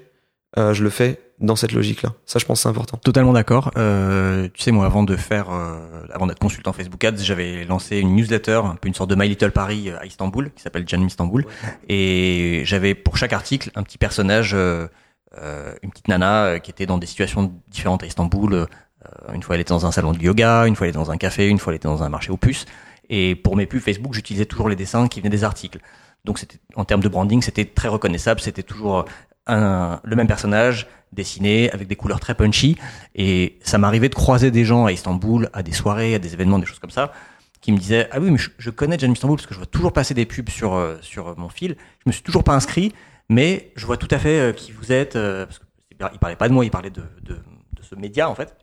euh, 0.58 0.72
je 0.72 0.82
le 0.82 0.90
fais 0.90 1.20
dans 1.42 1.56
cette 1.56 1.72
logique-là. 1.72 2.14
Ça, 2.24 2.38
je 2.38 2.46
pense, 2.46 2.62
c'est 2.62 2.68
important. 2.68 2.96
Totalement 2.98 3.32
d'accord. 3.32 3.72
Euh, 3.76 4.48
tu 4.54 4.62
sais, 4.62 4.70
moi, 4.70 4.86
avant 4.86 5.02
de 5.02 5.16
faire, 5.16 5.50
euh, 5.50 5.78
avant 6.12 6.26
d'être 6.26 6.38
consultant 6.38 6.72
Facebook 6.72 7.04
Ads, 7.04 7.16
j'avais 7.18 7.64
lancé 7.64 7.98
une 7.98 8.14
newsletter, 8.14 8.62
un 8.64 8.76
peu 8.76 8.88
une 8.88 8.94
sorte 8.94 9.10
de 9.10 9.16
My 9.16 9.28
Little 9.28 9.50
Paris 9.50 9.90
euh, 9.90 9.98
à 10.00 10.06
Istanbul, 10.06 10.52
qui 10.54 10.62
s'appelle 10.62 10.88
Janem 10.88 11.08
Istanbul. 11.08 11.44
Et 11.88 12.62
j'avais 12.64 12.94
pour 12.94 13.16
chaque 13.16 13.32
article 13.32 13.70
un 13.74 13.82
petit 13.82 13.98
personnage, 13.98 14.52
euh, 14.54 14.86
euh, 15.38 15.74
une 15.82 15.90
petite 15.90 16.08
nana 16.08 16.44
euh, 16.44 16.58
qui 16.58 16.70
était 16.70 16.86
dans 16.86 16.98
des 16.98 17.06
situations 17.06 17.52
différentes 17.68 18.02
à 18.02 18.06
Istanbul. 18.06 18.66
Une 19.34 19.42
fois, 19.42 19.56
elle 19.56 19.62
était 19.62 19.74
dans 19.74 19.84
un 19.84 19.90
salon 19.90 20.12
de 20.12 20.20
yoga, 20.20 20.68
une 20.68 20.76
fois, 20.76 20.86
elle 20.86 20.90
était 20.90 20.98
dans 20.98 21.10
un 21.10 21.16
café, 21.16 21.48
une 21.48 21.58
fois, 21.58 21.72
elle 21.72 21.78
était 21.78 21.88
dans 21.88 22.04
un 22.04 22.08
marché 22.08 22.30
aux 22.30 22.36
puces. 22.36 22.66
Et 23.08 23.34
pour 23.34 23.56
mes 23.56 23.66
pubs 23.66 23.80
Facebook, 23.80 24.14
j'utilisais 24.14 24.46
toujours 24.46 24.68
les 24.68 24.76
dessins 24.76 25.08
qui 25.08 25.18
venaient 25.18 25.28
des 25.28 25.42
articles. 25.42 25.80
Donc, 26.24 26.38
c'était 26.38 26.58
en 26.76 26.84
termes 26.84 27.02
de 27.02 27.08
branding, 27.08 27.42
c'était 27.42 27.64
très 27.64 27.88
reconnaissable. 27.88 28.40
C'était 28.40 28.62
toujours 28.62 29.06
un, 29.48 30.00
le 30.04 30.14
même 30.14 30.28
personnage 30.28 30.86
dessiné 31.12 31.70
avec 31.72 31.88
des 31.88 31.96
couleurs 31.96 32.20
très 32.20 32.34
punchy. 32.34 32.76
Et 33.14 33.58
ça 33.62 33.78
m'arrivait 33.78 34.08
de 34.08 34.14
croiser 34.14 34.50
des 34.50 34.64
gens 34.64 34.86
à 34.86 34.92
Istanbul, 34.92 35.48
à 35.52 35.62
des 35.62 35.72
soirées, 35.72 36.14
à 36.14 36.18
des 36.18 36.32
événements, 36.34 36.58
des 36.58 36.66
choses 36.66 36.78
comme 36.78 36.90
ça, 36.90 37.12
qui 37.60 37.70
me 37.72 37.78
disaient 37.78 38.08
ah 38.12 38.18
oui 38.20 38.30
mais 38.30 38.38
je, 38.38 38.50
je 38.58 38.70
connais 38.70 38.98
Jan 38.98 39.12
Istanbul 39.12 39.36
parce 39.36 39.46
que 39.46 39.54
je 39.54 39.58
vois 39.58 39.66
toujours 39.66 39.92
passer 39.92 40.14
des 40.14 40.26
pubs 40.26 40.48
sur 40.48 40.74
euh, 40.74 40.96
sur 41.02 41.38
mon 41.38 41.48
fil. 41.48 41.76
Je 42.04 42.08
me 42.08 42.12
suis 42.12 42.22
toujours 42.22 42.44
pas 42.44 42.54
inscrit, 42.54 42.92
mais 43.28 43.70
je 43.76 43.86
vois 43.86 43.96
tout 43.96 44.08
à 44.10 44.18
fait 44.18 44.40
euh, 44.40 44.52
qui 44.52 44.72
vous 44.72 44.90
êtes. 44.92 45.16
euh, 45.16 45.46
parce 45.46 45.58
que 45.58 45.64
il 46.12 46.18
parlait 46.18 46.34
pas 46.36 46.48
de 46.48 46.52
moi, 46.54 46.64
il 46.64 46.70
parlait 46.72 46.90
de, 46.90 47.02
de, 47.22 47.34
de 47.34 47.82
ce 47.88 47.94
média 47.94 48.28
en 48.28 48.34
fait. 48.34 48.56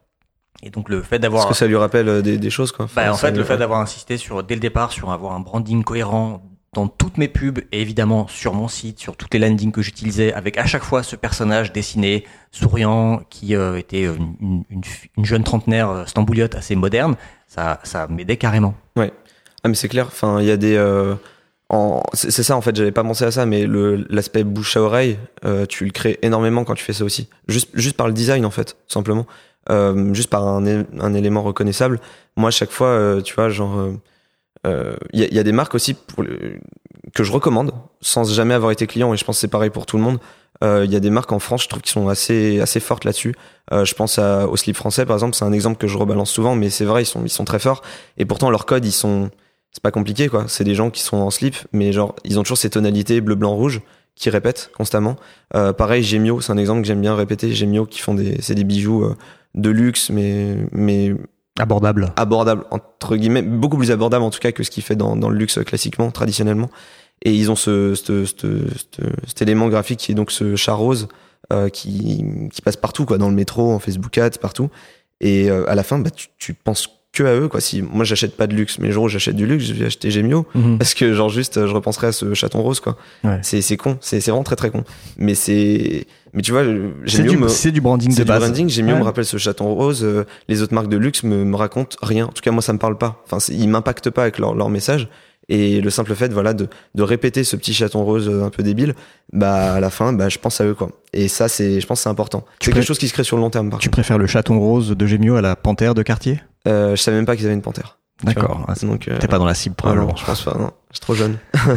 Et 0.62 0.72
donc 0.72 0.90
le 0.90 1.02
fait 1.02 1.20
d'avoir 1.20 1.44
Parce 1.44 1.54
que 1.56 1.60
ça 1.60 1.68
lui 1.68 1.78
rappelle 1.78 2.10
euh, 2.10 2.22
des, 2.22 2.38
des 2.38 2.50
choses, 2.50 2.74
quoi. 2.74 2.90
bah, 2.94 3.14
en 3.14 3.16
fait, 3.16 3.32
le 3.32 3.46
fait 3.46 3.56
d'avoir 3.58 3.80
insisté 3.80 4.18
sur 4.18 4.44
dès 4.44 4.56
le 4.56 4.60
départ 4.60 4.92
sur 4.92 5.10
avoir 5.12 5.32
un 5.34 5.40
branding 5.40 5.86
cohérent 5.86 6.42
dans 6.74 6.88
toutes 6.88 7.18
mes 7.18 7.28
pubs 7.28 7.60
et 7.72 7.82
évidemment 7.82 8.28
sur 8.28 8.54
mon 8.54 8.68
site, 8.68 9.00
sur 9.00 9.18
toutes 9.18 9.34
les 9.34 9.40
landings 9.40 9.72
que 9.72 9.82
j'utilisais, 9.82 10.34
avec 10.34 10.58
à 10.58 10.66
chaque 10.66 10.84
fois 10.84 11.02
ce 11.04 11.16
personnage 11.16 11.74
dessiné, 11.74 12.26
souriant, 12.52 13.22
qui 13.30 13.56
euh, 13.56 13.78
était 13.78 14.04
une, 14.04 14.64
une- 14.70 15.26
jeune 15.26 15.44
trentenaire 15.44 15.90
euh, 15.90 16.06
stambouliote 16.06 16.54
assez 16.56 16.76
moderne, 16.76 17.16
ça, 17.48 17.80
ça 17.84 18.08
m'aidait 18.08 18.38
carrément. 18.38 18.76
Ah 18.98 19.68
mais 19.68 19.74
c'est 19.76 19.90
clair. 19.90 20.06
Enfin, 20.08 20.40
il 20.40 20.48
y 20.48 20.52
a 20.52 20.58
des. 20.58 20.76
euh. 20.78 21.16
C'est 22.14 22.44
ça 22.44 22.56
en 22.56 22.62
fait. 22.62 22.76
J'avais 22.76 22.92
pas 22.92 23.04
pensé 23.04 23.26
à 23.26 23.32
ça, 23.32 23.46
mais 23.46 23.68
l'aspect 24.10 24.44
bouche 24.44 24.76
à 24.78 24.82
oreille, 24.82 25.20
euh, 25.46 25.66
tu 25.68 25.86
le 25.86 25.92
crées 25.92 26.18
énormément 26.22 26.64
quand 26.64 26.74
tu 26.76 26.84
fais 26.84 26.94
ça 26.94 27.04
aussi. 27.04 27.30
Juste 27.48 27.70
juste 27.74 27.96
par 27.98 28.08
le 28.08 28.14
design 28.14 28.46
en 28.46 28.50
fait, 28.52 28.78
simplement. 28.88 29.28
Euh, 29.70 30.14
juste 30.16 30.30
par 30.32 30.48
un, 30.48 30.66
un 30.66 31.14
élément 31.14 31.44
reconnaissable. 31.44 32.00
Moi, 32.38 32.48
à 32.48 32.52
chaque 32.52 32.72
fois, 32.72 32.88
euh, 32.88 33.22
tu 33.22 33.36
vois, 33.36 33.50
genre, 33.50 33.78
euh, 34.66 34.94
euh, 34.94 34.96
il 35.14 35.20
y, 35.22 35.24
a, 35.24 35.28
il 35.28 35.34
y 35.34 35.40
a 35.40 35.44
des 35.44 35.52
marques 35.52 35.76
aussi 35.76 35.94
pour 35.94 36.24
le- 36.24 36.60
que 37.16 37.24
je 37.24 37.32
recommande, 37.32 37.72
sans 38.02 38.24
jamais 38.32 38.54
avoir 38.54 38.72
été 38.72 38.86
client, 38.88 39.14
et 39.14 39.18
je 39.18 39.24
pense 39.26 39.38
que 39.38 39.42
c'est 39.42 39.48
pareil 39.48 39.70
pour 39.70 39.86
tout 39.86 39.98
le 39.98 40.04
monde. 40.04 40.20
Euh, 40.64 40.84
Il 40.86 40.92
y 40.92 40.96
a 40.96 41.00
des 41.00 41.10
marques 41.10 41.32
en 41.32 41.40
France, 41.40 41.64
je 41.64 41.70
trouve, 41.70 41.82
qui 41.82 41.92
sont 41.92 42.10
assez 42.10 42.60
assez 42.60 42.80
fortes 42.82 43.06
là-dessus. 43.06 43.34
Euh, 43.72 43.86
je 43.86 43.96
pense 43.96 44.20
à, 44.20 44.48
au 44.48 44.58
slip 44.58 44.76
français, 44.76 45.06
par 45.06 45.16
exemple, 45.16 45.36
c'est 45.36 45.46
un 45.46 45.54
exemple 45.54 45.78
que 45.78 45.88
je 45.88 45.98
rebalance 45.98 46.30
souvent, 46.32 46.56
mais 46.56 46.70
c'est 46.70 46.86
vrai, 46.86 47.04
ils 47.04 47.06
sont 47.06 47.24
ils 47.24 47.30
sont 47.30 47.46
très 47.46 47.60
forts. 47.60 47.82
Et 48.18 48.26
pourtant, 48.26 48.50
leurs 48.50 48.66
codes, 48.66 48.86
ils 48.86 48.92
sont 48.92 49.30
c'est 49.72 49.82
pas 49.84 49.92
compliqué 49.92 50.28
quoi. 50.30 50.46
C'est 50.48 50.64
des 50.66 50.76
gens 50.76 50.90
qui 50.90 51.02
sont 51.04 51.18
en 51.18 51.30
slip, 51.30 51.56
mais 51.72 51.94
genre 51.94 52.16
ils 52.26 52.38
ont 52.40 52.44
toujours 52.44 52.58
ces 52.58 52.70
tonalités 52.70 53.22
bleu, 53.22 53.36
blanc, 53.36 53.56
rouge 53.56 53.82
qui 54.16 54.30
répètent 54.30 54.70
constamment. 54.76 55.16
Euh, 55.56 55.72
pareil, 55.74 56.04
Gemio, 56.04 56.42
c'est 56.42 56.52
un 56.52 56.58
exemple 56.58 56.82
que 56.82 56.88
j'aime 56.88 57.02
bien 57.02 57.16
répéter. 57.16 57.54
Gemio 57.54 57.86
qui 57.86 58.00
font 58.00 58.14
des, 58.16 58.36
c'est 58.42 58.56
des 58.56 58.66
bijoux 58.66 59.04
euh, 59.06 59.16
de 59.56 59.70
luxe, 59.70 60.10
mais 60.10 60.58
mais 60.74 61.14
Abordable. 61.60 62.12
abordables 62.16 62.64
entre 62.72 63.16
guillemets, 63.16 63.42
beaucoup 63.44 63.78
plus 63.78 63.92
abordables 63.92 64.24
en 64.24 64.30
tout 64.32 64.40
cas 64.40 64.52
que 64.52 64.64
ce 64.64 64.72
qu'il 64.72 64.82
fait 64.84 64.96
dans, 64.96 65.16
dans 65.16 65.30
le 65.30 65.38
luxe 65.38 65.60
classiquement, 65.64 66.10
traditionnellement. 66.12 66.70
Et 67.24 67.34
ils 67.36 67.52
ont 67.52 67.56
ce, 67.56 67.96
ce, 67.96 68.26
ce, 68.26 68.34
ce- 68.38 69.02
cet 69.28 69.42
élément 69.42 69.68
graphique 69.68 70.00
qui 70.00 70.12
est 70.14 70.16
donc 70.16 70.32
ce 70.32 70.56
chat 70.56 70.74
rose 70.74 71.08
euh, 71.52 71.70
qui, 71.70 72.24
qui 72.52 72.62
passe 72.62 72.78
partout 72.78 73.06
quoi, 73.06 73.18
dans 73.18 73.30
le 73.30 73.36
métro, 73.36 73.72
en 73.74 73.80
Facebook 73.80 74.18
Ads, 74.18 74.38
partout. 74.42 74.70
Et 75.20 75.50
euh, 75.50 75.70
à 75.70 75.76
la 75.76 75.84
fin, 75.84 76.00
bah, 76.00 76.12
tu, 76.12 76.28
tu 76.38 76.54
penses 76.54 76.88
que 77.24 77.28
à 77.28 77.36
eux 77.36 77.48
quoi. 77.48 77.62
Si 77.62 77.82
moi 77.82 78.04
j'achète 78.06 78.36
pas 78.38 78.48
de 78.48 78.56
luxe, 78.56 78.80
mais 78.80 78.88
le 78.88 78.94
jour 78.94 79.04
où 79.04 79.08
j'achète 79.10 79.36
du 79.36 79.46
luxe, 79.46 79.66
je 79.66 79.74
vais 79.74 79.86
acheter 79.86 80.10
Gemio 80.12 80.46
Mhm. 80.56 80.78
parce 80.80 80.94
que 80.94 81.14
genre 81.14 81.30
juste 81.30 81.58
euh, 81.58 81.68
je 81.68 81.74
repenserai 81.74 82.08
à 82.08 82.12
ce 82.12 82.34
chaton 82.34 82.62
rose 82.62 82.80
quoi. 82.80 82.98
Ouais. 83.24 83.40
C'est 83.42 83.62
c'est 83.62 83.78
con, 83.78 83.98
c'est 84.02 84.22
c'est 84.22 84.32
vraiment 84.32 84.44
très 84.44 84.56
très 84.56 84.70
con. 84.72 84.84
Mais 85.18 85.36
c'est 85.36 86.06
mais 86.34 86.42
tu 86.44 86.52
vois, 86.52 86.64
C'est 87.06 87.26
Gemio 87.26 87.48
c'est 87.48 87.72
du 87.72 87.82
branding 87.82 88.12
c'est 88.12 88.24
du 88.24 88.32
branding, 88.32 88.70
Gemio 88.70 88.94
Ouais. 88.94 89.00
me 89.00 89.04
rappelle 89.04 89.26
ce 89.26 89.38
chaton 89.38 89.74
rose, 89.74 90.04
euh, 90.04 90.26
les 90.48 90.62
autres 90.62 90.74
marques 90.74 90.90
de 90.90 90.98
luxe 90.98 91.24
me, 91.24 91.44
me 91.44 91.56
racontent 91.56 91.98
rien. 92.02 92.26
En 92.26 92.32
tout 92.32 92.42
cas 92.42 92.52
moi 92.52 92.62
ça 92.62 92.74
me 92.74 92.80
parle 92.80 92.98
pas. 92.98 93.24
Enfin 93.26 93.38
ils 93.54 93.68
m'impactent 93.70 94.10
pas 94.10 94.22
avec 94.24 94.38
leur 94.40 94.54
leur 94.56 94.70
message 94.70 95.10
et 95.50 95.82
le 95.82 95.90
simple 95.90 96.16
fait 96.16 96.32
voilà 96.32 96.54
de 96.54 96.68
de 96.96 97.04
répéter 97.04 97.44
ce 97.44 97.56
petit 97.56 97.74
chaton 97.74 98.04
rose 98.06 98.30
euh, 98.30 98.46
un 98.46 98.50
peu 98.50 98.64
débile, 98.64 98.96
bah 99.34 99.74
à 99.74 99.80
la 99.80 99.90
fin 99.90 100.14
bah 100.14 100.30
je 100.30 100.38
pense 100.38 100.62
à 100.62 100.66
eux 100.66 100.74
quoi. 100.76 100.90
Et 101.12 101.28
ça 101.28 101.48
c'est 101.50 101.82
je 101.82 101.86
pense 101.88 102.00
que 102.00 102.04
c'est 102.04 102.10
important. 102.10 102.46
C'est 102.62 102.72
quelque 102.72 102.86
chose 102.86 103.00
qui 103.00 103.08
se 103.08 103.14
crée 103.14 103.24
sur 103.24 103.36
le 103.36 103.42
long 103.42 103.50
terme 103.50 103.70
par 103.70 103.80
Tu 103.80 103.90
préfères 103.90 104.18
le 104.18 104.28
chaton 104.28 104.60
rose 104.60 104.96
de 104.96 105.06
Gemio 105.06 105.36
à 105.36 105.42
la 105.42 105.56
panthère 105.56 105.94
de 105.96 106.04
quartier 106.04 106.42
Euh, 106.68 106.96
je 106.96 107.02
savais 107.02 107.18
même 107.18 107.26
pas 107.26 107.36
qu'ils 107.36 107.46
avaient 107.46 107.56
une 107.56 107.62
panthère. 107.62 107.98
D'accord. 108.24 108.66
Ah, 108.68 108.74
Donc 108.82 109.08
euh, 109.08 109.18
T'es 109.20 109.28
pas 109.28 109.40
dans 109.40 109.46
la 109.46 109.54
cible 109.54 109.76
ah 109.80 109.88
non, 109.88 109.94
probablement. 109.94 110.16
je 110.18 110.26
pense 110.26 110.44
pas. 110.44 110.54
Non, 110.58 110.72
je 110.92 110.96
suis 110.96 111.02
trop 111.02 111.16
jeune. 111.16 111.38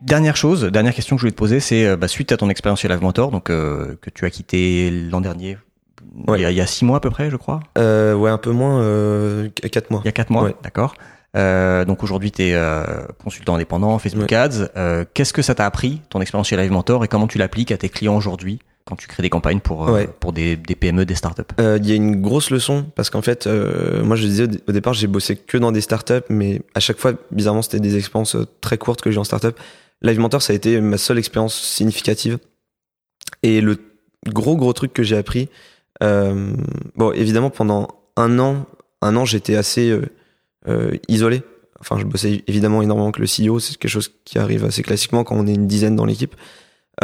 Dernière 0.00 0.36
chose, 0.36 0.62
dernière 0.64 0.94
question 0.94 1.16
que 1.16 1.20
je 1.20 1.22
voulais 1.24 1.32
te 1.32 1.36
poser, 1.36 1.60
c'est 1.60 1.84
euh, 1.86 1.96
bah, 1.96 2.08
suite 2.08 2.32
à 2.32 2.36
ton 2.36 2.48
expérience 2.48 2.80
chez 2.80 2.88
Live 2.88 3.02
Mentor, 3.02 3.30
donc 3.30 3.50
euh, 3.50 3.96
que 4.00 4.08
tu 4.10 4.24
as 4.24 4.30
quitté 4.30 4.90
l'an 4.90 5.20
dernier, 5.20 5.58
Ouais. 6.26 6.38
il, 6.38 6.42
y 6.42 6.44
a, 6.44 6.50
il 6.50 6.56
y 6.56 6.60
a 6.60 6.66
six 6.66 6.84
mois 6.84 6.98
à 6.98 7.00
peu 7.00 7.10
près, 7.10 7.30
je 7.30 7.36
crois. 7.36 7.60
Euh, 7.76 8.14
ouais 8.14 8.30
un 8.30 8.38
peu 8.38 8.50
moins 8.50 8.80
euh, 8.80 9.48
4 9.50 9.90
mois. 9.90 10.00
Il 10.04 10.06
y 10.06 10.08
a 10.08 10.12
quatre 10.12 10.30
mois, 10.30 10.44
Ouais. 10.44 10.54
d'accord. 10.62 10.94
Euh, 11.36 11.84
donc 11.84 12.02
aujourd'hui, 12.02 12.32
tu 12.32 12.42
es 12.42 12.54
euh, 12.54 12.82
consultant 13.22 13.54
indépendant, 13.56 13.98
Facebook 13.98 14.32
Ads. 14.32 14.70
Euh, 14.76 15.04
Qu'est-ce 15.14 15.32
que 15.32 15.42
ça 15.42 15.54
t'a 15.54 15.66
appris, 15.66 16.00
ton 16.08 16.20
expérience 16.20 16.48
chez 16.48 16.56
Live 16.56 16.72
Mentor, 16.72 17.04
et 17.04 17.08
comment 17.08 17.26
tu 17.26 17.38
l'appliques 17.38 17.70
à 17.72 17.76
tes 17.76 17.88
clients 17.88 18.16
aujourd'hui 18.16 18.58
quand 18.86 18.96
tu 18.96 19.06
crées 19.06 19.22
des 19.22 19.28
campagnes 19.28 19.60
pour, 19.60 19.86
euh, 19.86 19.92
Ouais. 19.92 20.08
pour 20.20 20.32
des, 20.32 20.56
des 20.56 20.74
PME, 20.74 21.04
des 21.04 21.14
startups? 21.14 21.42
Euh, 21.60 21.78
Il 21.82 21.86
y 21.88 21.92
a 21.92 21.94
une 21.94 22.22
grosse 22.22 22.48
leçon 22.50 22.86
parce 22.96 23.10
qu'en 23.10 23.20
fait, 23.20 23.46
euh, 23.46 24.02
moi 24.02 24.16
je 24.16 24.26
disais 24.26 24.44
au, 24.44 24.46
dé- 24.46 24.60
au 24.66 24.72
départ, 24.72 24.94
j'ai 24.94 25.06
bossé 25.06 25.36
que 25.36 25.58
dans 25.58 25.70
des 25.72 25.82
startups, 25.82 26.24
mais 26.30 26.62
à 26.74 26.80
chaque 26.80 26.96
fois, 26.98 27.12
bizarrement, 27.30 27.60
c'était 27.60 27.80
des 27.80 27.96
expériences 27.98 28.34
très 28.62 28.78
courtes 28.78 29.02
que 29.02 29.10
j'ai 29.10 29.18
en 29.18 29.24
startup. 29.24 29.54
Live 30.00 30.18
Mentor, 30.18 30.40
ça 30.40 30.54
a 30.54 30.56
été 30.56 30.80
ma 30.80 30.96
seule 30.96 31.18
expérience 31.18 31.54
significative. 31.60 32.38
Et 33.42 33.60
le 33.60 33.76
gros 34.26 34.56
gros 34.56 34.72
truc 34.72 34.92
que 34.94 35.02
j'ai 35.02 35.16
appris, 35.18 35.48
bon, 36.00 37.12
évidemment, 37.12 37.50
pendant 37.50 37.88
un 38.16 38.38
an, 38.38 38.66
un 39.00 39.16
an, 39.16 39.24
j'étais 39.24 39.56
assez 39.56 39.90
euh, 39.90 40.06
euh, 40.68 40.96
isolé. 41.08 41.42
Enfin, 41.80 41.98
je 41.98 42.04
bossais 42.04 42.42
évidemment 42.46 42.82
énormément 42.82 43.08
avec 43.08 43.18
le 43.18 43.26
CEO, 43.26 43.60
c'est 43.60 43.76
quelque 43.76 43.90
chose 43.90 44.10
qui 44.24 44.38
arrive 44.38 44.64
assez 44.64 44.82
classiquement 44.82 45.22
quand 45.22 45.36
on 45.36 45.46
est 45.46 45.54
une 45.54 45.68
dizaine 45.68 45.94
dans 45.94 46.04
l'équipe. 46.04 46.34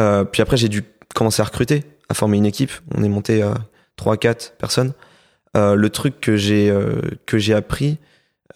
Euh, 0.00 0.24
puis 0.24 0.42
après, 0.42 0.56
j'ai 0.56 0.68
dû 0.68 0.82
commencer 1.14 1.42
à 1.42 1.44
recruter, 1.44 1.84
à 2.08 2.14
former 2.14 2.38
une 2.38 2.46
équipe. 2.46 2.72
On 2.94 3.04
est 3.04 3.08
monté 3.08 3.42
à 3.42 3.54
3-4 3.96 4.52
personnes. 4.56 4.92
Euh, 5.56 5.76
le 5.76 5.88
truc 5.90 6.20
que 6.20 6.36
j'ai 6.36 6.68
euh, 6.68 7.00
que 7.26 7.38
j'ai 7.38 7.54
appris, 7.54 7.98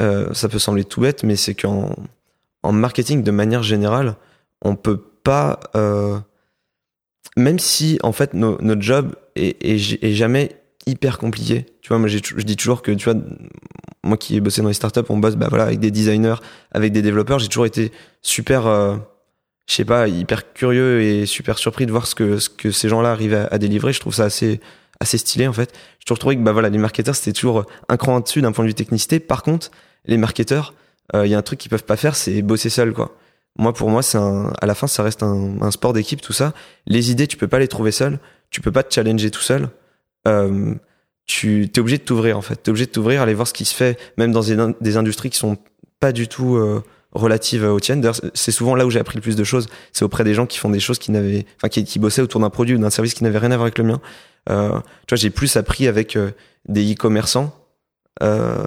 euh, 0.00 0.34
ça 0.34 0.48
peut 0.48 0.58
sembler 0.58 0.84
tout 0.84 1.00
bête, 1.00 1.22
mais 1.22 1.36
c'est 1.36 1.54
qu'en 1.54 1.94
en 2.64 2.72
marketing, 2.72 3.22
de 3.22 3.30
manière 3.30 3.62
générale, 3.62 4.16
on 4.62 4.74
peut 4.74 5.00
pas, 5.22 5.60
euh, 5.76 6.18
même 7.36 7.58
si 7.58 7.98
en 8.02 8.12
fait 8.12 8.34
no- 8.34 8.58
notre 8.60 8.82
job 8.82 9.14
est, 9.36 9.78
jamais 10.14 10.56
hyper 10.86 11.18
compliqué. 11.18 11.66
Tu 11.82 11.88
vois, 11.88 11.98
moi 11.98 12.08
je 12.08 12.18
dis 12.18 12.56
toujours 12.56 12.82
que 12.82 12.90
tu 12.92 13.10
vois, 13.10 13.20
moi 14.02 14.16
qui 14.16 14.36
ai 14.36 14.40
bossé 14.40 14.62
dans 14.62 14.68
les 14.68 14.74
startups, 14.74 15.00
on 15.08 15.18
bosse 15.18 15.36
bah 15.36 15.46
voilà 15.48 15.64
avec 15.64 15.80
des 15.80 15.90
designers, 15.90 16.36
avec 16.72 16.92
des 16.92 17.02
développeurs. 17.02 17.38
J'ai 17.38 17.48
toujours 17.48 17.66
été 17.66 17.92
super, 18.22 18.66
euh, 18.66 18.96
je 19.66 19.74
sais 19.74 19.84
pas, 19.84 20.08
hyper 20.08 20.52
curieux 20.52 21.02
et 21.02 21.26
super 21.26 21.58
surpris 21.58 21.86
de 21.86 21.90
voir 21.92 22.06
ce 22.06 22.14
que 22.14 22.38
ce 22.38 22.48
que 22.48 22.70
ces 22.70 22.88
gens-là 22.88 23.10
arrivent 23.10 23.34
à, 23.34 23.46
à 23.46 23.58
délivrer. 23.58 23.92
Je 23.92 24.00
trouve 24.00 24.14
ça 24.14 24.24
assez 24.24 24.60
assez 25.00 25.18
stylé 25.18 25.46
en 25.46 25.52
fait. 25.52 25.72
J'ai 26.00 26.04
toujours 26.06 26.18
trouvé 26.18 26.36
que 26.36 26.40
bah 26.42 26.52
voilà 26.52 26.70
les 26.70 26.78
marketeurs 26.78 27.14
c'était 27.14 27.32
toujours 27.32 27.64
un 27.88 27.96
cran 27.96 28.16
au-dessus 28.16 28.40
d'un 28.42 28.52
point 28.52 28.64
de 28.64 28.68
vue 28.70 28.74
technicité. 28.74 29.20
Par 29.20 29.42
contre, 29.42 29.70
les 30.06 30.16
marketeurs, 30.16 30.74
euh, 31.14 31.26
il 31.26 31.30
y 31.30 31.34
a 31.34 31.38
un 31.38 31.42
truc 31.42 31.58
qu'ils 31.58 31.70
peuvent 31.70 31.84
pas 31.84 31.96
faire, 31.96 32.16
c'est 32.16 32.42
bosser 32.42 32.70
seul 32.70 32.92
quoi. 32.92 33.14
Moi 33.58 33.72
pour 33.72 33.90
moi 33.90 34.02
c'est 34.02 34.18
à 34.18 34.66
la 34.66 34.74
fin 34.74 34.86
ça 34.86 35.02
reste 35.02 35.22
un, 35.22 35.70
sport 35.70 35.92
d'équipe 35.92 36.20
tout 36.20 36.32
ça. 36.32 36.52
Les 36.86 37.10
idées 37.10 37.26
tu 37.26 37.36
peux 37.36 37.48
pas 37.48 37.58
les 37.58 37.68
trouver 37.68 37.92
seul, 37.92 38.18
tu 38.50 38.60
peux 38.60 38.72
pas 38.72 38.82
te 38.82 38.94
challenger 38.94 39.30
tout 39.30 39.40
seul. 39.42 39.68
Euh, 40.26 40.74
tu 41.26 41.64
es 41.64 41.78
obligé 41.78 41.98
de 41.98 42.04
t'ouvrir 42.04 42.38
en 42.38 42.42
fait. 42.42 42.56
T'es 42.56 42.70
obligé 42.70 42.86
de 42.86 42.90
t'ouvrir, 42.90 43.22
aller 43.22 43.34
voir 43.34 43.46
ce 43.46 43.52
qui 43.52 43.64
se 43.64 43.74
fait, 43.74 43.98
même 44.16 44.32
dans 44.32 44.42
des, 44.42 44.96
industries 44.96 45.30
qui 45.30 45.38
sont 45.38 45.58
pas 46.00 46.12
du 46.12 46.28
tout 46.28 46.56
euh, 46.56 46.82
relatives 47.12 47.64
aux 47.64 47.80
tiennes. 47.80 48.00
D'ailleurs, 48.00 48.20
c'est 48.34 48.52
souvent 48.52 48.74
là 48.74 48.86
où 48.86 48.90
j'ai 48.90 49.00
appris 49.00 49.16
le 49.16 49.22
plus 49.22 49.36
de 49.36 49.44
choses. 49.44 49.68
C'est 49.92 50.04
auprès 50.04 50.24
des 50.24 50.32
gens 50.34 50.46
qui 50.46 50.58
font 50.58 50.70
des 50.70 50.80
choses 50.80 50.98
qui 50.98 51.10
n'avaient, 51.10 51.44
enfin 51.56 51.68
qui, 51.68 51.98
bossaient 51.98 52.22
autour 52.22 52.40
d'un 52.40 52.50
produit 52.50 52.74
ou 52.74 52.78
d'un 52.78 52.90
service 52.90 53.14
qui 53.14 53.24
n'avait 53.24 53.38
rien 53.38 53.50
à 53.50 53.56
voir 53.56 53.66
avec 53.66 53.78
le 53.78 53.84
mien. 53.84 54.00
Euh, 54.48 54.78
tu 55.06 55.14
vois, 55.14 55.18
j'ai 55.18 55.30
plus 55.30 55.56
appris 55.56 55.86
avec 55.86 56.16
euh, 56.16 56.30
des 56.66 56.92
e-commerçants 56.92 57.54
euh, 58.22 58.64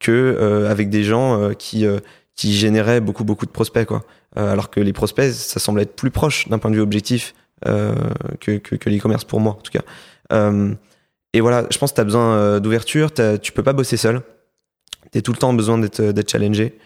que 0.00 0.12
euh, 0.12 0.70
avec 0.70 0.90
des 0.90 1.04
gens 1.04 1.40
euh, 1.40 1.52
qui 1.54 1.86
euh, 1.86 1.98
qui 2.36 2.52
généraient 2.52 3.00
beaucoup 3.00 3.24
beaucoup 3.24 3.46
de 3.46 3.50
prospects 3.50 3.86
quoi. 3.86 4.04
Euh, 4.36 4.52
alors 4.52 4.70
que 4.70 4.80
les 4.80 4.92
prospects, 4.92 5.32
ça 5.32 5.60
semble 5.60 5.80
être 5.80 5.94
plus 5.94 6.10
proche 6.10 6.48
d'un 6.48 6.58
point 6.58 6.70
de 6.70 6.76
vue 6.76 6.82
objectif 6.82 7.34
euh, 7.66 7.94
que, 8.40 8.58
que, 8.58 8.74
que 8.74 8.90
l'e-commerce 8.90 9.24
pour 9.24 9.40
moi 9.40 9.52
en 9.52 9.62
tout 9.62 9.70
cas. 9.70 9.82
Euh, 10.32 10.74
et 11.32 11.40
voilà, 11.40 11.66
je 11.70 11.78
pense 11.78 11.90
que 11.90 11.96
tu 11.96 12.00
as 12.00 12.04
besoin 12.04 12.60
d'ouverture, 12.60 13.10
tu 13.40 13.52
peux 13.52 13.62
pas 13.62 13.72
bosser 13.72 13.96
seul. 13.96 14.22
Tu 15.12 15.18
as 15.18 15.22
tout 15.22 15.32
le 15.32 15.38
temps 15.38 15.52
besoin 15.52 15.78
d'être 15.78 16.30
challengé. 16.30 16.78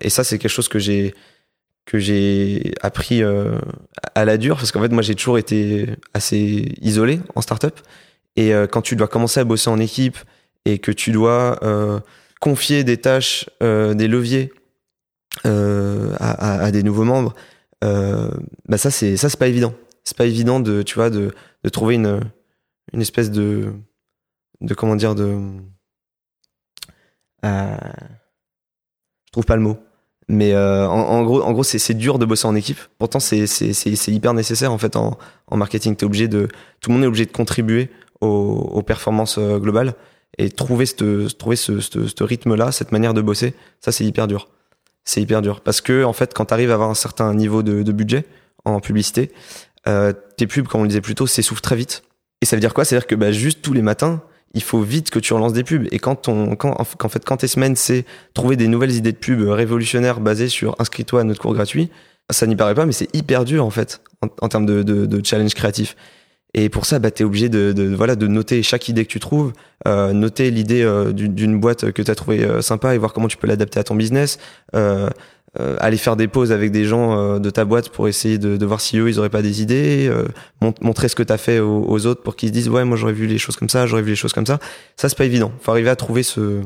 Et 0.00 0.08
ça, 0.08 0.24
c'est 0.24 0.38
quelque 0.38 0.50
chose 0.50 0.68
que 0.68 0.78
j'ai 0.78 1.14
que 1.90 1.98
j'ai 1.98 2.72
appris 2.82 3.22
euh, 3.22 3.58
à 4.14 4.24
la 4.24 4.36
dure 4.36 4.56
parce 4.56 4.70
qu'en 4.70 4.80
fait, 4.80 4.92
moi, 4.92 5.02
j'ai 5.02 5.16
toujours 5.16 5.38
été 5.38 5.88
assez 6.14 6.72
isolé 6.80 7.20
en 7.34 7.40
startup. 7.40 7.80
Et 8.36 8.54
euh, 8.54 8.68
quand 8.68 8.80
tu 8.80 8.94
dois 8.94 9.08
commencer 9.08 9.40
à 9.40 9.44
bosser 9.44 9.70
en 9.70 9.80
équipe 9.80 10.16
et 10.64 10.78
que 10.78 10.92
tu 10.92 11.10
dois 11.10 11.58
euh, 11.64 11.98
confier 12.40 12.84
des 12.84 12.96
tâches, 12.96 13.50
des 13.60 14.08
leviers 14.08 14.52
euh, 15.46 16.14
à, 16.18 16.30
à- 16.60 16.64
à 16.64 16.70
des 16.70 16.82
nouveaux 16.82 17.04
membres, 17.04 17.34
euh, 17.84 18.30
bah 18.68 18.78
ça, 18.78 18.90
c'est 18.90 19.16
ça, 19.16 19.28
c'est 19.28 19.38
pas 19.38 19.48
évident. 19.48 19.74
C'est 20.04 20.16
pas 20.16 20.26
évident 20.26 20.60
de, 20.60 20.82
tu 20.82 20.94
vois, 20.96 21.10
de, 21.10 21.32
de 21.64 21.68
trouver 21.68 21.94
une 21.96 22.20
une 22.92 23.00
espèce 23.02 23.30
de 23.30 23.72
de 24.60 24.74
comment 24.74 24.96
dire 24.96 25.14
de 25.14 25.38
euh, 27.44 27.76
je 29.26 29.32
trouve 29.32 29.44
pas 29.44 29.56
le 29.56 29.62
mot 29.62 29.78
mais 30.28 30.52
euh, 30.54 30.86
en, 30.86 31.24
gros 31.24 31.42
en 31.42 31.50
gros 31.52 31.64
c'est 31.64 31.94
dur 31.94 32.20
de 32.20 32.24
bosser 32.24 32.46
en 32.46 32.54
équipe. 32.54 32.78
Pourtant 32.98 33.18
c'est 33.18 33.48
c'est 33.48 33.72
c'est 33.72 34.12
hyper 34.12 34.32
nécessaire 34.32 34.72
en 34.72 34.78
fait 34.78 34.94
en 34.94 35.18
en 35.48 35.56
marketing. 35.56 35.96
T'es 35.96 36.06
obligé 36.06 36.28
de 36.28 36.46
tout 36.80 36.90
le 36.90 36.94
monde 36.94 37.02
est 37.04 37.08
obligé 37.08 37.26
de 37.26 37.32
contribuer 37.32 37.90
aux, 38.20 38.28
aux 38.28 38.82
performances 38.82 39.38
euh, 39.38 39.58
globales 39.58 39.94
et 40.38 40.48
trouver 40.50 40.86
ce 40.86 41.26
trouver 41.32 41.56
ce, 41.56 41.80
ce, 41.80 42.06
ce 42.06 42.22
rythme 42.22 42.54
là 42.54 42.70
cette 42.70 42.92
manière 42.92 43.12
de 43.12 43.22
bosser 43.22 43.54
ça 43.80 43.90
c'est 43.90 44.04
hyper 44.04 44.28
dur 44.28 44.48
c'est 45.04 45.20
hyper 45.20 45.42
dur 45.42 45.60
parce 45.60 45.80
que 45.80 46.04
en 46.04 46.12
fait 46.12 46.34
quand 46.34 46.46
t'arrives 46.46 46.70
à 46.70 46.74
avoir 46.74 46.90
un 46.90 46.94
certain 46.94 47.34
niveau 47.34 47.62
de, 47.62 47.92
budget 47.92 48.24
en 48.64 48.80
publicité 48.80 49.32
euh, 49.88 50.12
tes 50.36 50.46
pubs 50.46 50.66
comme 50.66 50.80
on 50.80 50.84
le 50.84 50.88
disait 50.88 51.00
plus 51.00 51.14
tôt 51.14 51.26
s'essoufflent 51.26 51.62
très 51.62 51.76
vite 51.76 52.02
et 52.40 52.46
ça 52.46 52.56
veut 52.56 52.60
dire 52.60 52.74
quoi? 52.74 52.84
C'est-à-dire 52.84 53.06
que 53.06 53.14
bah, 53.14 53.32
juste 53.32 53.62
tous 53.62 53.72
les 53.72 53.82
matins, 53.82 54.22
il 54.54 54.62
faut 54.62 54.80
vite 54.80 55.10
que 55.10 55.18
tu 55.18 55.32
relances 55.34 55.52
des 55.52 55.64
pubs. 55.64 55.86
Et 55.90 55.98
quand 55.98 56.28
on, 56.28 56.56
quand, 56.56 56.74
en 56.78 57.08
fait, 57.08 57.24
quand 57.24 57.36
tes 57.36 57.48
semaines, 57.48 57.76
c'est 57.76 58.04
trouver 58.34 58.56
des 58.56 58.68
nouvelles 58.68 58.92
idées 58.92 59.12
de 59.12 59.18
pubs 59.18 59.48
révolutionnaires 59.48 60.20
basées 60.20 60.48
sur 60.48 60.74
inscris-toi 60.78 61.20
à 61.20 61.24
notre 61.24 61.40
cours 61.40 61.54
gratuit, 61.54 61.90
ça 62.30 62.46
n'y 62.46 62.56
paraît 62.56 62.74
pas, 62.74 62.86
mais 62.86 62.92
c'est 62.92 63.14
hyper 63.14 63.44
dur 63.44 63.64
en 63.64 63.70
fait 63.70 64.00
en, 64.22 64.28
en 64.40 64.48
termes 64.48 64.66
de, 64.66 64.82
de, 64.82 65.06
de 65.06 65.24
challenge 65.24 65.54
créatif. 65.54 65.96
Et 66.54 66.68
pour 66.68 66.84
ça, 66.84 66.98
bah, 66.98 67.10
t'es 67.10 67.22
obligé 67.24 67.48
de, 67.48 67.72
de, 67.72 67.94
voilà, 67.94 68.16
de 68.16 68.26
noter 68.26 68.62
chaque 68.62 68.88
idée 68.88 69.04
que 69.04 69.10
tu 69.10 69.20
trouves, 69.20 69.52
euh, 69.86 70.12
noter 70.12 70.50
l'idée 70.50 70.82
euh, 70.82 71.12
d'une 71.12 71.60
boîte 71.60 71.92
que 71.92 72.02
tu 72.02 72.10
as 72.10 72.14
trouvé 72.14 72.42
euh, 72.44 72.60
sympa 72.60 72.94
et 72.94 72.98
voir 72.98 73.12
comment 73.12 73.28
tu 73.28 73.36
peux 73.36 73.46
l'adapter 73.46 73.78
à 73.78 73.84
ton 73.84 73.94
business. 73.94 74.38
Euh, 74.74 75.08
aller 75.78 75.96
faire 75.96 76.14
des 76.14 76.28
pauses 76.28 76.52
avec 76.52 76.70
des 76.70 76.84
gens 76.84 77.40
de 77.40 77.50
ta 77.50 77.64
boîte 77.64 77.88
pour 77.88 78.06
essayer 78.06 78.38
de, 78.38 78.56
de 78.56 78.66
voir 78.66 78.80
si 78.80 78.98
eux 78.98 79.08
ils 79.08 79.18
auraient 79.18 79.30
pas 79.30 79.42
des 79.42 79.60
idées, 79.62 80.08
mont- 80.60 80.74
montrer 80.80 81.08
ce 81.08 81.16
que 81.16 81.24
tu 81.24 81.32
as 81.32 81.38
fait 81.38 81.58
aux, 81.58 82.06
autres 82.06 82.22
pour 82.22 82.36
qu'ils 82.36 82.50
se 82.50 82.52
disent 82.52 82.68
ouais 82.68 82.84
moi 82.84 82.96
j'aurais 82.96 83.12
vu 83.12 83.26
les 83.26 83.36
choses 83.36 83.56
comme 83.56 83.68
ça, 83.68 83.84
j'aurais 83.84 84.02
vu 84.02 84.10
les 84.10 84.16
choses 84.16 84.32
comme 84.32 84.46
ça. 84.46 84.60
Ça 84.96 85.08
c'est 85.08 85.18
pas 85.18 85.24
évident. 85.24 85.50
Faut 85.60 85.72
arriver 85.72 85.90
à 85.90 85.96
trouver 85.96 86.22
ce, 86.22 86.60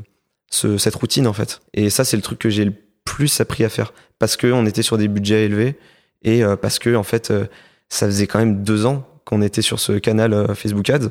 ce 0.51 0.77
cette 0.77 0.97
routine 0.97 1.27
en 1.27 1.33
fait. 1.33 1.63
Et 1.73 1.89
ça 1.89 2.05
c'est 2.05 2.19
le 2.19 2.23
truc 2.23 2.39
que 2.39 2.51
j'ai 2.51 2.67
le 2.67 2.75
plus 3.07 3.41
appris 3.41 3.65
à 3.65 3.71
faire 3.71 3.95
parce 4.19 4.37
que 4.37 4.49
on 4.53 4.67
était 4.67 4.83
sur 4.83 4.99
des 4.99 5.09
budgets 5.09 5.47
élevés 5.47 5.77
et 6.23 6.43
parce 6.61 6.79
que 6.79 6.95
en 6.95 7.05
fait 7.05 7.33
ça 7.89 8.05
faisait 8.05 8.27
quand 8.27 8.39
même 8.39 8.65
deux 8.65 8.85
ans 8.85 9.07
qu'on 9.25 9.43
était 9.43 9.63
sur 9.63 9.81
ce 9.81 9.93
canal 9.93 10.33
euh, 10.33 10.55
Facebook 10.55 10.89
Ads 10.91 11.09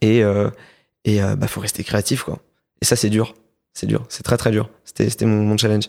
et 0.00 0.22
euh, 0.22 0.50
et 1.04 1.22
euh, 1.22 1.36
bah 1.36 1.46
faut 1.46 1.60
rester 1.60 1.84
créatif 1.84 2.22
quoi. 2.22 2.40
Et 2.82 2.84
ça 2.84 2.96
c'est 2.96 3.10
dur, 3.10 3.34
c'est 3.72 3.86
dur, 3.86 4.04
c'est 4.08 4.22
très 4.22 4.36
très 4.36 4.50
dur. 4.50 4.70
C'était 4.84 5.26
mon, 5.26 5.56
challenge. 5.56 5.88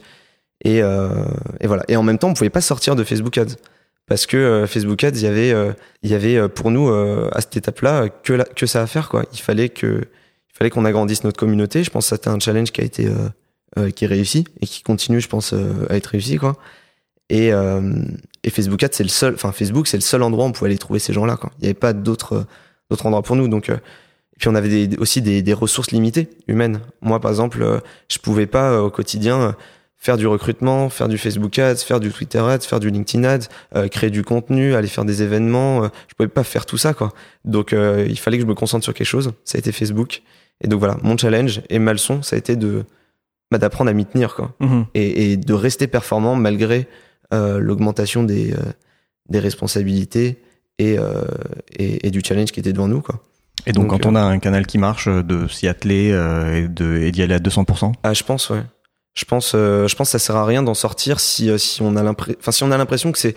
Et, 0.63 0.77
et 0.79 1.67
voilà. 1.67 1.83
Et 1.87 1.95
en 1.95 2.03
même 2.03 2.17
temps, 2.17 2.29
on 2.29 2.33
pouvait 2.33 2.49
pas 2.49 2.61
sortir 2.61 2.95
de 2.95 3.03
Facebook 3.03 3.37
Ads 3.37 3.55
parce 4.07 4.25
que 4.25 4.65
Facebook 4.67 5.03
Ads, 5.03 5.15
il 5.15 5.21
y 5.21 5.27
avait, 5.27 5.53
y 6.03 6.13
avait 6.13 6.49
pour 6.49 6.71
nous 6.71 6.89
à 6.89 7.41
cette 7.41 7.57
étape-là 7.57 8.09
que 8.09 8.43
que 8.53 8.65
ça 8.65 8.81
à 8.81 8.87
faire 8.87 9.09
quoi. 9.09 9.23
Il 9.33 9.39
fallait 9.39 9.69
que, 9.69 9.85
il 9.87 10.57
fallait 10.57 10.69
qu'on 10.69 10.85
agrandisse 10.85 11.23
notre 11.23 11.37
communauté. 11.37 11.83
Je 11.83 11.89
pense 11.89 12.09
que 12.09 12.15
c'était 12.15 12.29
un 12.29 12.39
challenge 12.39 12.71
qui 12.71 12.81
a 12.81 12.83
été, 12.85 13.07
qui 13.95 14.05
est 14.05 14.07
réussi 14.07 14.45
et 14.61 14.65
qui 14.65 14.81
continue, 14.81 15.21
je 15.21 15.27
pense, 15.29 15.53
à 15.53 15.95
être 15.95 16.07
réussi 16.07 16.37
quoi. 16.37 16.57
Et, 17.29 17.51
et 18.47 18.49
Facebook 18.49 18.81
Ads, 18.83 18.89
c'est 18.93 19.03
le 19.03 19.09
seul, 19.09 19.33
enfin 19.35 19.51
Facebook, 19.51 19.87
c'est 19.87 19.97
le 19.97 20.01
seul 20.01 20.21
endroit 20.23 20.45
où 20.45 20.47
on 20.47 20.51
pouvait 20.51 20.69
aller 20.69 20.77
trouver 20.77 20.99
ces 20.99 21.13
gens-là 21.13 21.35
quoi. 21.37 21.51
Il 21.59 21.63
n'y 21.63 21.67
avait 21.67 21.73
pas 21.73 21.93
d'autres, 21.93 22.33
euh, 22.33 22.43
d'autres 22.89 23.05
endroits 23.05 23.23
pour 23.23 23.35
nous. 23.35 23.47
Donc 23.47 23.69
euh, 23.69 23.75
et 23.75 24.37
puis 24.39 24.49
on 24.49 24.55
avait 24.55 24.87
des, 24.87 24.97
aussi 24.97 25.21
des, 25.21 25.41
des 25.41 25.53
ressources 25.53 25.91
limitées 25.91 26.29
humaines. 26.47 26.81
Moi, 27.01 27.19
par 27.19 27.31
exemple, 27.31 27.61
euh, 27.63 27.79
je 28.09 28.19
pouvais 28.19 28.45
pas 28.45 28.71
euh, 28.71 28.81
au 28.81 28.91
quotidien 28.91 29.41
euh, 29.41 29.51
faire 29.97 30.15
du 30.17 30.27
recrutement, 30.27 30.89
faire 30.89 31.07
du 31.07 31.17
Facebook 31.17 31.57
Ads, 31.57 31.77
faire 31.77 31.99
du 31.99 32.11
Twitter 32.11 32.37
Ads, 32.37 32.59
faire 32.61 32.79
du 32.79 32.91
LinkedIn 32.91 33.23
Ads, 33.23 33.47
euh, 33.75 33.87
créer 33.87 34.11
du 34.11 34.23
contenu, 34.23 34.75
aller 34.75 34.87
faire 34.87 35.05
des 35.05 35.23
événements. 35.23 35.85
je 36.07 36.13
pouvais 36.15 36.29
pas 36.29 36.43
faire 36.43 36.67
tout 36.67 36.77
ça, 36.77 36.93
quoi. 36.93 37.13
Donc, 37.45 37.73
euh, 37.73 38.05
il 38.07 38.19
fallait 38.19 38.37
que 38.37 38.43
je 38.43 38.47
me 38.47 38.53
concentre 38.53 38.83
sur 38.83 38.93
quelque 38.93 39.07
chose. 39.07 39.31
Ça 39.43 39.57
a 39.57 39.59
été 39.59 39.71
Facebook. 39.71 40.21
Et 40.63 40.67
donc 40.67 40.77
voilà, 40.79 40.97
mon 41.01 41.17
challenge 41.17 41.61
et 41.69 41.79
ma 41.79 41.93
leçon, 41.93 42.21
ça 42.21 42.35
a 42.35 42.39
été 42.39 42.55
de 42.55 42.83
bah, 43.49 43.57
d'apprendre 43.57 43.89
à 43.89 43.93
m'y 43.93 44.05
tenir, 44.05 44.35
quoi, 44.35 44.53
Mhm. 44.59 44.85
et, 44.93 45.31
et 45.31 45.37
de 45.37 45.53
rester 45.53 45.87
performant 45.87 46.35
malgré 46.35 46.87
l'augmentation 47.31 48.23
des 48.23 48.53
euh, 48.53 48.57
des 49.29 49.39
responsabilités 49.39 50.41
et, 50.79 50.97
euh, 50.97 51.21
et 51.75 52.07
et 52.07 52.11
du 52.11 52.21
challenge 52.25 52.51
qui 52.51 52.59
était 52.59 52.73
devant 52.73 52.87
nous, 52.87 53.01
quoi. 53.01 53.21
Et 53.65 53.71
donc, 53.73 53.87
Donc, 53.87 54.01
quand 54.01 54.09
on 54.09 54.15
a 54.15 54.21
un 54.21 54.39
canal 54.39 54.65
qui 54.67 54.77
marche, 54.77 55.07
euh, 55.07 55.23
de 55.23 55.47
s'y 55.47 55.67
atteler 55.67 56.11
euh, 56.11 56.67
et 56.77 57.11
d'y 57.11 57.21
aller 57.21 57.33
à 57.33 57.39
200%. 57.39 57.91
Ah, 58.03 58.13
je 58.13 58.23
pense, 58.23 58.49
ouais. 58.49 58.63
Je 59.15 59.25
pense, 59.25 59.53
euh, 59.55 59.87
je 59.87 59.95
pense 59.95 60.09
que 60.09 60.19
ça 60.19 60.25
sert 60.25 60.35
à 60.35 60.45
rien 60.45 60.61
d'en 60.61 60.75
sortir 60.75 61.19
si, 61.19 61.49
euh, 61.49 61.57
si 61.57 61.81
on 61.81 61.95
a 61.95 62.03
l'impression, 62.03 62.39
enfin, 62.39 62.51
si 62.51 62.63
on 62.63 62.71
a 62.71 62.77
l'impression 62.77 63.11
que 63.11 63.17
c'est 63.17 63.33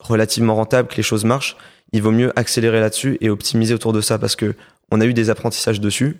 relativement 0.00 0.56
rentable, 0.56 0.88
que 0.88 0.96
les 0.96 1.04
choses 1.04 1.24
marchent, 1.24 1.56
il 1.92 2.02
vaut 2.02 2.10
mieux 2.10 2.32
accélérer 2.36 2.80
là-dessus 2.80 3.16
et 3.20 3.30
optimiser 3.30 3.72
autour 3.72 3.92
de 3.92 4.00
ça 4.00 4.18
parce 4.18 4.34
que 4.34 4.54
on 4.90 5.00
a 5.00 5.06
eu 5.06 5.14
des 5.14 5.30
apprentissages 5.30 5.80
dessus. 5.80 6.18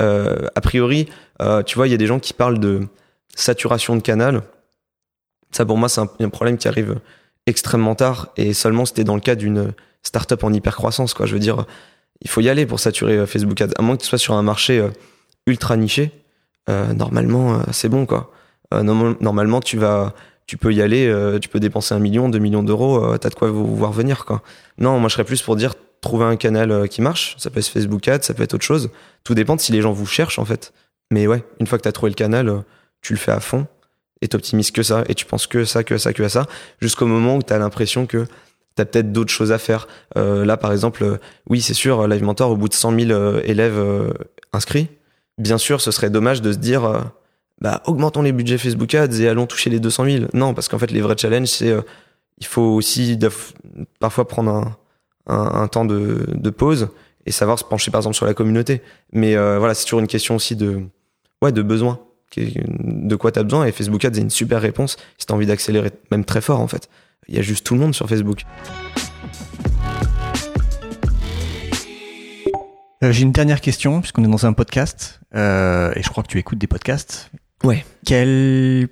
Euh, 0.00 0.46
a 0.54 0.60
priori, 0.60 1.08
euh, 1.42 1.62
tu 1.64 1.74
vois, 1.74 1.88
il 1.88 1.90
y 1.90 1.94
a 1.94 1.98
des 1.98 2.06
gens 2.06 2.20
qui 2.20 2.32
parlent 2.32 2.60
de, 2.60 2.86
saturation 3.34 3.96
de 3.96 4.00
canal, 4.00 4.42
ça 5.54 5.64
pour 5.64 5.76
moi 5.78 5.88
c'est 5.88 6.00
un, 6.00 6.28
problème 6.28 6.58
qui 6.58 6.68
arrive 6.68 7.00
extrêmement 7.46 7.94
tard 7.94 8.28
et 8.36 8.52
seulement 8.54 8.84
c'était 8.86 9.04
dans 9.04 9.14
le 9.14 9.20
cas 9.20 9.34
d'une 9.34 9.72
startup 10.02 10.42
en 10.44 10.52
hyper 10.52 10.76
croissance 10.76 11.14
quoi. 11.14 11.26
Je 11.26 11.34
veux 11.34 11.38
dire, 11.40 11.64
il 12.20 12.28
faut 12.28 12.40
y 12.40 12.48
aller 12.48 12.66
pour 12.66 12.80
saturer 12.80 13.16
euh, 13.18 13.26
Facebook 13.26 13.60
Ads, 13.60 13.72
à 13.78 13.82
moins 13.82 13.96
que 13.96 14.02
tu 14.02 14.08
sois 14.08 14.18
sur 14.18 14.34
un 14.34 14.42
marché 14.42 14.78
euh, 14.78 14.88
ultra 15.46 15.76
niché. 15.76 16.10
euh, 16.70 16.92
normalement, 16.94 17.54
euh, 17.54 17.58
c'est 17.72 17.88
bon 17.88 18.06
quoi. 18.06 18.30
Euh, 18.72 18.82
normal- 18.82 19.16
normalement, 19.20 19.60
tu 19.60 19.76
vas, 19.76 20.14
tu 20.46 20.56
peux 20.56 20.72
y 20.72 20.80
aller, 20.82 21.06
euh, 21.06 21.38
tu 21.38 21.48
peux 21.48 21.60
dépenser 21.60 21.94
un 21.94 21.98
million, 21.98 22.28
deux 22.28 22.38
millions 22.38 22.62
d'euros, 22.62 23.16
t'as 23.18 23.28
de 23.30 23.34
quoi 23.34 23.50
vous 23.50 23.76
voir 23.76 23.92
venir 23.92 24.24
quoi. 24.24 24.42
Non, 24.78 24.98
moi 24.98 25.08
je 25.08 25.14
serais 25.14 25.24
plus 25.24 25.42
pour 25.42 25.56
dire 25.56 25.74
trouver 26.00 26.24
un 26.24 26.36
canal 26.36 26.88
qui 26.88 27.00
marche. 27.02 27.36
Ça 27.38 27.50
peut 27.50 27.60
être 27.60 27.68
Facebook 27.68 28.06
Ads, 28.08 28.22
ça 28.22 28.34
peut 28.34 28.42
être 28.42 28.54
autre 28.54 28.64
chose. 28.64 28.90
Tout 29.24 29.34
dépend 29.34 29.56
de 29.56 29.60
si 29.60 29.72
les 29.72 29.82
gens 29.82 29.92
vous 29.92 30.06
cherchent 30.06 30.38
en 30.38 30.44
fait. 30.44 30.72
Mais 31.10 31.26
ouais, 31.26 31.44
une 31.60 31.66
fois 31.66 31.78
que 31.78 31.84
t'as 31.84 31.92
trouvé 31.92 32.10
le 32.10 32.16
canal, 32.16 32.64
tu 33.02 33.12
le 33.12 33.18
fais 33.18 33.32
à 33.32 33.40
fond 33.40 33.66
et 34.24 34.28
t'optimises 34.28 34.70
que 34.70 34.82
ça 34.82 35.04
et 35.08 35.14
tu 35.14 35.26
penses 35.26 35.46
que 35.46 35.64
ça, 35.64 35.84
que 35.84 35.98
ça, 35.98 36.12
que 36.12 36.26
ça, 36.28 36.46
jusqu'au 36.80 37.06
moment 37.06 37.36
où 37.36 37.42
t'as 37.42 37.58
l'impression 37.58 38.06
que 38.06 38.26
t'as 38.74 38.86
peut-être 38.86 39.12
d'autres 39.12 39.30
choses 39.30 39.52
à 39.52 39.58
faire. 39.58 39.86
Euh, 40.16 40.44
là, 40.44 40.56
par 40.56 40.72
exemple, 40.72 41.04
euh, 41.04 41.18
oui, 41.48 41.60
c'est 41.60 41.74
sûr, 41.74 42.08
Live 42.08 42.24
Mentor, 42.24 42.50
au 42.50 42.56
bout 42.56 42.68
de 42.68 42.74
100 42.74 42.98
000 42.98 43.10
euh, 43.12 43.40
élèves 43.44 43.80
inscrits, 44.52 44.88
bien 45.38 45.58
sûr, 45.58 45.80
ce 45.80 45.90
serait 45.90 46.10
dommage 46.10 46.40
de 46.40 46.52
se 46.52 46.58
dire, 46.58 47.04
bah, 47.60 47.82
augmentons 47.86 48.22
les 48.22 48.32
budgets 48.32 48.58
Facebook 48.58 48.94
Ads 48.94 49.20
et 49.20 49.28
allons 49.28 49.46
toucher 49.46 49.68
les 49.68 49.78
200 49.78 50.04
000. 50.04 50.24
Non, 50.32 50.54
parce 50.54 50.68
qu'en 50.68 50.78
fait, 50.78 50.90
les 50.90 51.02
vrais 51.02 51.18
challenges, 51.18 51.48
c'est, 51.48 51.72
il 52.38 52.46
faut 52.46 52.62
aussi 52.62 53.18
parfois 54.00 54.26
prendre 54.26 54.50
un, 54.50 54.76
un, 55.26 55.62
un 55.62 55.68
temps 55.68 55.84
de, 55.84 56.26
de 56.32 56.50
pause 56.50 56.88
et 57.26 57.30
savoir 57.30 57.58
se 57.58 57.64
pencher, 57.64 57.90
par 57.90 58.00
exemple, 58.00 58.16
sur 58.16 58.26
la 58.26 58.34
communauté. 58.34 58.80
Mais 59.12 59.36
voilà, 59.36 59.74
c'est 59.74 59.84
toujours 59.84 60.00
une 60.00 60.06
question 60.06 60.34
aussi 60.36 60.56
de, 60.56 60.80
ouais, 61.42 61.52
de 61.52 61.62
besoin. 61.62 62.00
De 62.36 63.16
quoi 63.16 63.32
tu 63.32 63.38
as 63.38 63.42
besoin 63.42 63.64
et 63.66 63.72
Facebook 63.72 64.04
Ads 64.04 64.16
est 64.18 64.22
une 64.22 64.30
super 64.30 64.60
réponse 64.60 64.96
si 65.18 65.26
tu 65.26 65.32
as 65.32 65.36
envie 65.36 65.46
d'accélérer 65.46 65.90
même 66.10 66.24
très 66.24 66.40
fort 66.40 66.60
en 66.60 66.68
fait. 66.68 66.88
Il 67.28 67.34
y 67.34 67.38
a 67.38 67.42
juste 67.42 67.64
tout 67.64 67.74
le 67.74 67.80
monde 67.80 67.94
sur 67.94 68.08
Facebook. 68.08 68.44
Euh, 73.02 73.12
J'ai 73.12 73.22
une 73.22 73.32
dernière 73.32 73.60
question, 73.60 74.00
puisqu'on 74.00 74.24
est 74.24 74.28
dans 74.30 74.46
un 74.46 74.52
podcast, 74.52 75.20
euh, 75.34 75.92
et 75.94 76.02
je 76.02 76.08
crois 76.08 76.22
que 76.22 76.28
tu 76.28 76.38
écoutes 76.38 76.58
des 76.58 76.66
podcasts. 76.66 77.30
Ouais. 77.62 77.84
Quel 78.06 78.88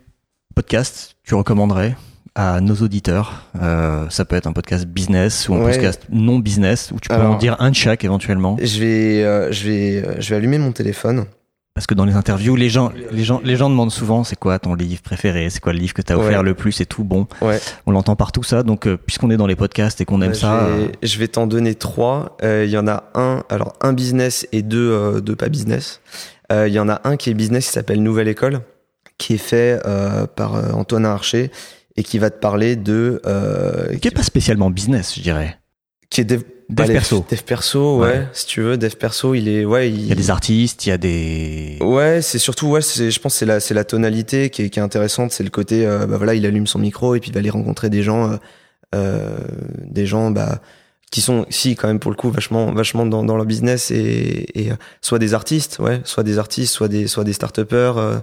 podcast 0.55 1.16
tu 1.24 1.34
recommanderais 1.34 1.97
à 2.34 2.61
nos 2.61 2.74
auditeurs 2.76 3.45
Euh, 3.61 4.07
Ça 4.11 4.24
peut 4.24 4.36
être 4.36 4.47
un 4.47 4.53
podcast 4.53 4.86
business 4.86 5.49
ou 5.49 5.55
un 5.55 5.62
Ouais. 5.62 5.72
podcast 5.72 6.03
non 6.11 6.38
business, 6.38 6.90
où 6.95 7.01
tu 7.01 7.09
peux 7.09 7.14
Alors- 7.14 7.34
en 7.34 7.38
dire 7.38 7.57
un 7.59 7.70
de 7.70 7.74
chaque 7.76 8.05
éventuellement. 8.05 8.57
Je 8.61 8.80
vais, 8.80 9.24
euh, 9.24 9.51
je 9.53 9.68
vais, 9.68 10.20
je 10.20 10.30
vais 10.30 10.36
allumer 10.36 10.59
mon 10.59 10.72
téléphone. 10.72 11.24
Parce 11.75 11.87
que 11.87 11.95
dans 11.95 12.05
les 12.05 12.14
interviews, 12.14 12.55
les 12.55 12.68
gens, 12.68 12.93
les 13.11 13.25
gens, 13.25 13.41
les 13.43 13.57
gens 13.57 13.70
demandent 13.70 13.91
souvent 13.91 14.25
c'est 14.25 14.37
quoi 14.37 14.59
ton 14.59 14.75
livre 14.75 15.01
préféré, 15.01 15.49
c'est 15.49 15.61
quoi 15.61 15.73
le 15.73 15.79
livre 15.79 15.95
que 15.95 16.03
tu 16.03 16.12
as 16.12 16.18
offert 16.18 16.41
Ouais. 16.41 16.45
le 16.45 16.55
plus 16.55 16.79
et 16.83 16.87
tout? 16.87 17.03
Bon, 17.03 17.27
Ouais. 17.41 17.59
on 17.87 17.93
l'entend 17.93 18.14
partout 18.14 18.43
ça. 18.43 18.62
Donc, 18.62 18.87
euh, 18.87 18.99
puisqu'on 18.99 19.31
est 19.31 19.39
dans 19.39 19.47
les 19.47 19.57
podcasts 19.57 19.99
et 20.03 20.05
qu'on 20.05 20.20
aime 20.20 20.33
Euh, 20.33 20.35
ça, 20.35 20.66
Je 20.68 20.73
euh, 20.73 20.77
vais, 20.87 20.93
je 21.09 21.18
vais 21.18 21.29
t'en 21.29 21.47
donner 21.47 21.75
trois. 21.75 22.37
Euh, 22.43 22.64
Il 22.66 22.70
y 22.70 22.77
en 22.77 22.87
a 22.89 23.05
un, 23.14 23.43
alors 23.49 23.73
un 23.81 23.95
business 23.95 24.47
et 24.53 24.61
deux, 24.61 24.91
euh, 24.93 25.20
deux 25.23 25.35
pas 25.35 25.49
business. 25.49 26.03
Euh, 26.53 26.68
Il 26.68 26.75
y 26.75 26.79
en 26.79 26.91
a 26.91 27.01
un 27.05 27.16
qui 27.16 27.31
est 27.31 27.35
business, 27.35 27.66
qui 27.66 27.73
s'appelle 27.73 28.03
Nouvelle 28.03 28.29
École, 28.29 28.61
qui 29.16 29.35
est 29.35 29.39
fait 29.39 29.81
euh, 29.87 30.27
par 30.27 30.57
euh, 30.57 30.73
Antoine 30.73 31.07
Archer 31.07 31.51
et 31.97 32.03
qui 32.03 32.18
va 32.18 32.29
te 32.29 32.39
parler 32.39 32.77
de, 32.77 33.23
euh, 33.27 33.97
qui 33.97 34.09
est 34.09 34.11
pas 34.11 34.23
spécialement 34.23 34.68
business, 34.70 35.14
je 35.16 35.23
dirais. 35.23 35.57
qui 36.11 36.20
est 36.20 36.25
dev, 36.75 36.93
perso. 36.93 37.25
Dev 37.31 37.43
perso, 37.43 37.99
ouais, 37.99 38.09
Ouais. 38.09 38.29
Si 38.33 38.47
tu 38.47 38.61
veux, 38.62 38.77
dev 38.77 38.95
perso, 38.95 39.35
il 39.35 39.49
est, 39.49 39.64
ouais, 39.64 39.91
Il 39.91 40.07
y 40.07 40.12
a 40.12 40.14
des 40.14 40.31
artistes, 40.31 40.87
il 40.87 40.91
y 40.91 40.93
a 40.93 40.99
des. 40.99 41.79
Ouais, 41.81 42.20
c'est 42.23 42.39
surtout, 42.39 42.68
ouais, 42.68 42.83
c'est, 42.83 43.11
je 43.11 43.20
pense, 43.20 43.35
c'est 43.35 43.47
la, 43.47 43.61
c'est 43.61 43.75
la 43.75 43.85
tonalité 43.85 44.51
qui 44.51 44.62
est, 44.62 44.70
qui 44.70 44.79
est 44.79 44.83
intéressante, 44.83 45.33
c'est 45.33 45.45
le 45.45 45.51
côté, 45.51 45.87
euh, 45.87 46.07
bah 46.07 46.16
voilà, 46.16 46.35
il 46.35 46.45
allume 46.47 46.66
son 46.66 46.79
micro 46.79 47.14
et 47.14 47.20
puis 47.20 47.31
il 47.31 47.35
va 47.35 47.41
aller 47.41 47.51
rencontrer 47.51 47.91
des 47.91 48.03
gens, 48.03 48.31
euh, 48.33 48.37
euh, 48.95 49.37
des 49.85 50.07
gens, 50.07 50.31
bah, 50.31 50.61
qui 51.12 51.20
sont, 51.20 51.45
si, 51.51 51.77
quand 51.77 51.89
même, 51.89 52.01
pour 52.01 52.11
le 52.11 52.16
coup, 52.16 52.31
vachement, 52.31 52.73
vachement 52.73 53.07
dans, 53.07 53.23
dans 53.23 53.37
leur 53.37 53.45
business 53.47 53.91
et, 53.91 54.47
et 54.55 54.73
euh, 54.73 54.77
soit 55.03 55.18
des 55.18 55.35
artistes, 55.35 55.79
ouais, 55.79 56.01
soit 56.05 56.23
des 56.25 56.39
artistes, 56.39 56.73
soit 56.73 56.89
des, 56.89 57.07
soit 57.07 57.23
des 57.23 57.35
start-upers, 57.35 57.99
euh, 57.99 58.18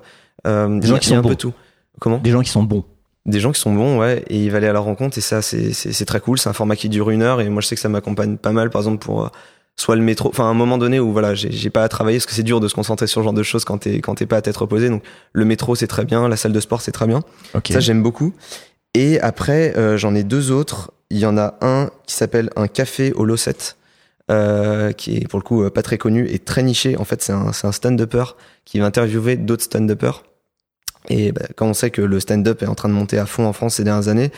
euh, 0.48 0.80
Des 0.80 0.88
gens 0.88 0.98
qui 0.98 1.08
sont 1.10 1.18
un 1.18 1.22
peu 1.22 1.36
tout. 1.36 1.54
Comment? 2.00 2.18
Des 2.18 2.32
gens 2.32 2.42
qui 2.42 2.50
sont 2.50 2.64
bons. 2.64 2.84
Des 3.30 3.40
gens 3.40 3.52
qui 3.52 3.62
sont 3.62 3.74
bons, 3.74 4.00
ouais, 4.00 4.24
et 4.28 4.38
il 4.38 4.52
va 4.52 4.58
aller 4.58 4.68
à 4.68 4.74
la 4.74 4.80
rencontre 4.80 5.18
et 5.18 5.22
ça, 5.22 5.42
c'est, 5.42 6.06
très 6.06 6.20
cool. 6.20 6.40
C'est 6.40 6.50
un 6.50 6.54
format 6.54 6.76
qui 6.76 6.90
dure 6.90 7.10
une 7.12 7.22
heure 7.22 7.42
et 7.42 7.50
moi, 7.50 7.62
je 7.62 7.68
sais 7.68 7.76
que 7.76 7.82
ça 7.82 7.90
m'accompagne 7.90 8.38
pas 8.38 8.52
mal, 8.52 8.70
par 8.70 8.82
exemple, 8.82 8.98
pour, 8.98 9.26
euh, 9.26 9.30
soit 9.76 9.96
le 9.96 10.02
métro, 10.02 10.30
enfin, 10.30 10.46
à 10.46 10.48
un 10.48 10.54
moment 10.54 10.78
donné 10.78 11.00
où, 11.00 11.12
voilà, 11.12 11.36
j'ai, 11.36 11.70
pas 11.70 11.84
à 11.84 11.90
travailler 11.90 12.18
parce 12.18 12.26
que 12.26 12.34
c'est 12.34 12.44
dur 12.44 12.60
de 12.60 12.68
se 12.68 12.76
concentrer 12.76 13.08
sur 13.08 13.22
ce 13.22 13.24
genre 13.24 13.34
de 13.34 13.44
choses 13.44 13.66
quand 13.66 13.78
t'es, 13.78 14.02
quand 14.02 14.16
t'es 14.16 14.26
pas 14.26 14.38
à 14.38 14.42
tête 14.42 14.58
reposée. 14.58 14.90
Donc, 14.90 15.04
le 15.32 15.46
métro, 15.46 15.76
c'est 15.76 15.88
très 15.88 16.06
bien, 16.06 16.28
la 16.28 16.36
salle 16.36 16.52
de 16.52 16.60
sport, 16.60 16.82
c'est 16.82 16.92
très 16.92 17.08
bien. 17.08 17.22
Ok. 17.54 17.70
Ça, 17.72 17.80
j'aime 17.80 18.04
beaucoup. 18.04 18.34
Et 18.94 19.20
après, 19.22 19.78
euh, 19.78 19.98
j'en 19.98 20.16
ai 20.16 20.24
deux 20.24 20.52
autres. 20.52 20.92
Il 21.10 21.20
y 21.20 21.26
en 21.26 21.38
a 21.38 21.56
un 21.62 21.90
qui 22.06 22.16
s'appelle 22.16 22.50
Un 22.56 22.68
café 22.68 23.14
au 23.14 23.26
Losset, 23.26 23.76
euh, 24.30 24.92
qui 24.92 25.18
est 25.18 25.28
pour 25.28 25.40
le 25.40 25.44
coup 25.44 25.64
euh, 25.64 25.70
pas 25.70 25.82
très 25.82 25.98
connu 25.98 26.28
et 26.30 26.40
très 26.40 26.64
niché. 26.64 26.98
En 26.98 27.06
fait, 27.06 27.22
c'est 27.22 27.34
un, 27.34 27.54
c'est 27.54 27.68
un 27.68 27.72
stand-upper 27.72 28.36
qui 28.66 28.80
va 28.80 28.86
interviewer 28.86 29.38
d'autres 29.38 29.64
stand-uppers. 29.64 30.24
Et 31.08 31.32
bah, 31.32 31.46
quand 31.56 31.68
on 31.68 31.74
sait 31.74 31.92
que 31.92 32.02
le 32.02 32.20
stand-up 32.20 32.62
est 32.62 32.68
en 32.68 32.76
train 32.76 32.90
de 32.90 32.94
monter 32.94 33.18
à 33.18 33.26
fond 33.26 33.46
en 33.46 33.54
France 33.54 33.76
ces 33.76 33.84
dernières 33.84 34.10
années, 34.10 34.32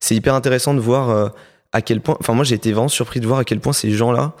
c'est 0.00 0.14
hyper 0.14 0.34
intéressant 0.34 0.74
de 0.74 0.80
voir 0.80 1.10
euh, 1.10 1.28
à 1.72 1.80
quel 1.80 2.00
point. 2.00 2.16
Enfin, 2.20 2.34
moi, 2.34 2.44
j'ai 2.44 2.54
été 2.54 2.72
vraiment 2.72 2.88
surpris 2.88 3.20
de 3.20 3.26
voir 3.26 3.38
à 3.38 3.44
quel 3.44 3.60
point 3.60 3.72
ces 3.72 3.90
gens-là 3.90 4.34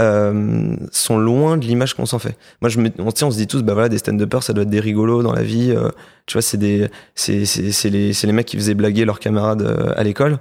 euh, 0.00 0.76
sont 0.92 1.18
loin 1.18 1.56
de 1.56 1.64
l'image 1.64 1.94
qu'on 1.94 2.04
s'en 2.04 2.18
fait. 2.18 2.36
Moi, 2.60 2.68
je 2.68 2.78
me, 2.80 2.90
on, 2.98 3.08
on 3.08 3.30
se 3.30 3.36
dit 3.36 3.46
tous, 3.46 3.62
bah 3.62 3.72
voilà, 3.72 3.88
des 3.88 3.98
stand-uppers, 3.98 4.42
ça 4.42 4.52
doit 4.52 4.64
être 4.64 4.70
des 4.70 4.80
rigolos 4.80 5.22
dans 5.22 5.32
la 5.32 5.42
vie. 5.42 5.72
euh, 5.74 5.88
tu 6.26 6.34
vois, 6.34 6.42
c'est 6.42 6.58
des, 6.58 6.88
c'est, 7.14 7.44
les, 7.90 8.12
c'est 8.12 8.26
les 8.26 8.32
mecs 8.32 8.46
qui 8.46 8.56
faisaient 8.56 8.74
blaguer 8.74 9.04
leurs 9.04 9.20
camarades 9.20 9.94
à 9.96 10.02
l'école. 10.02 10.38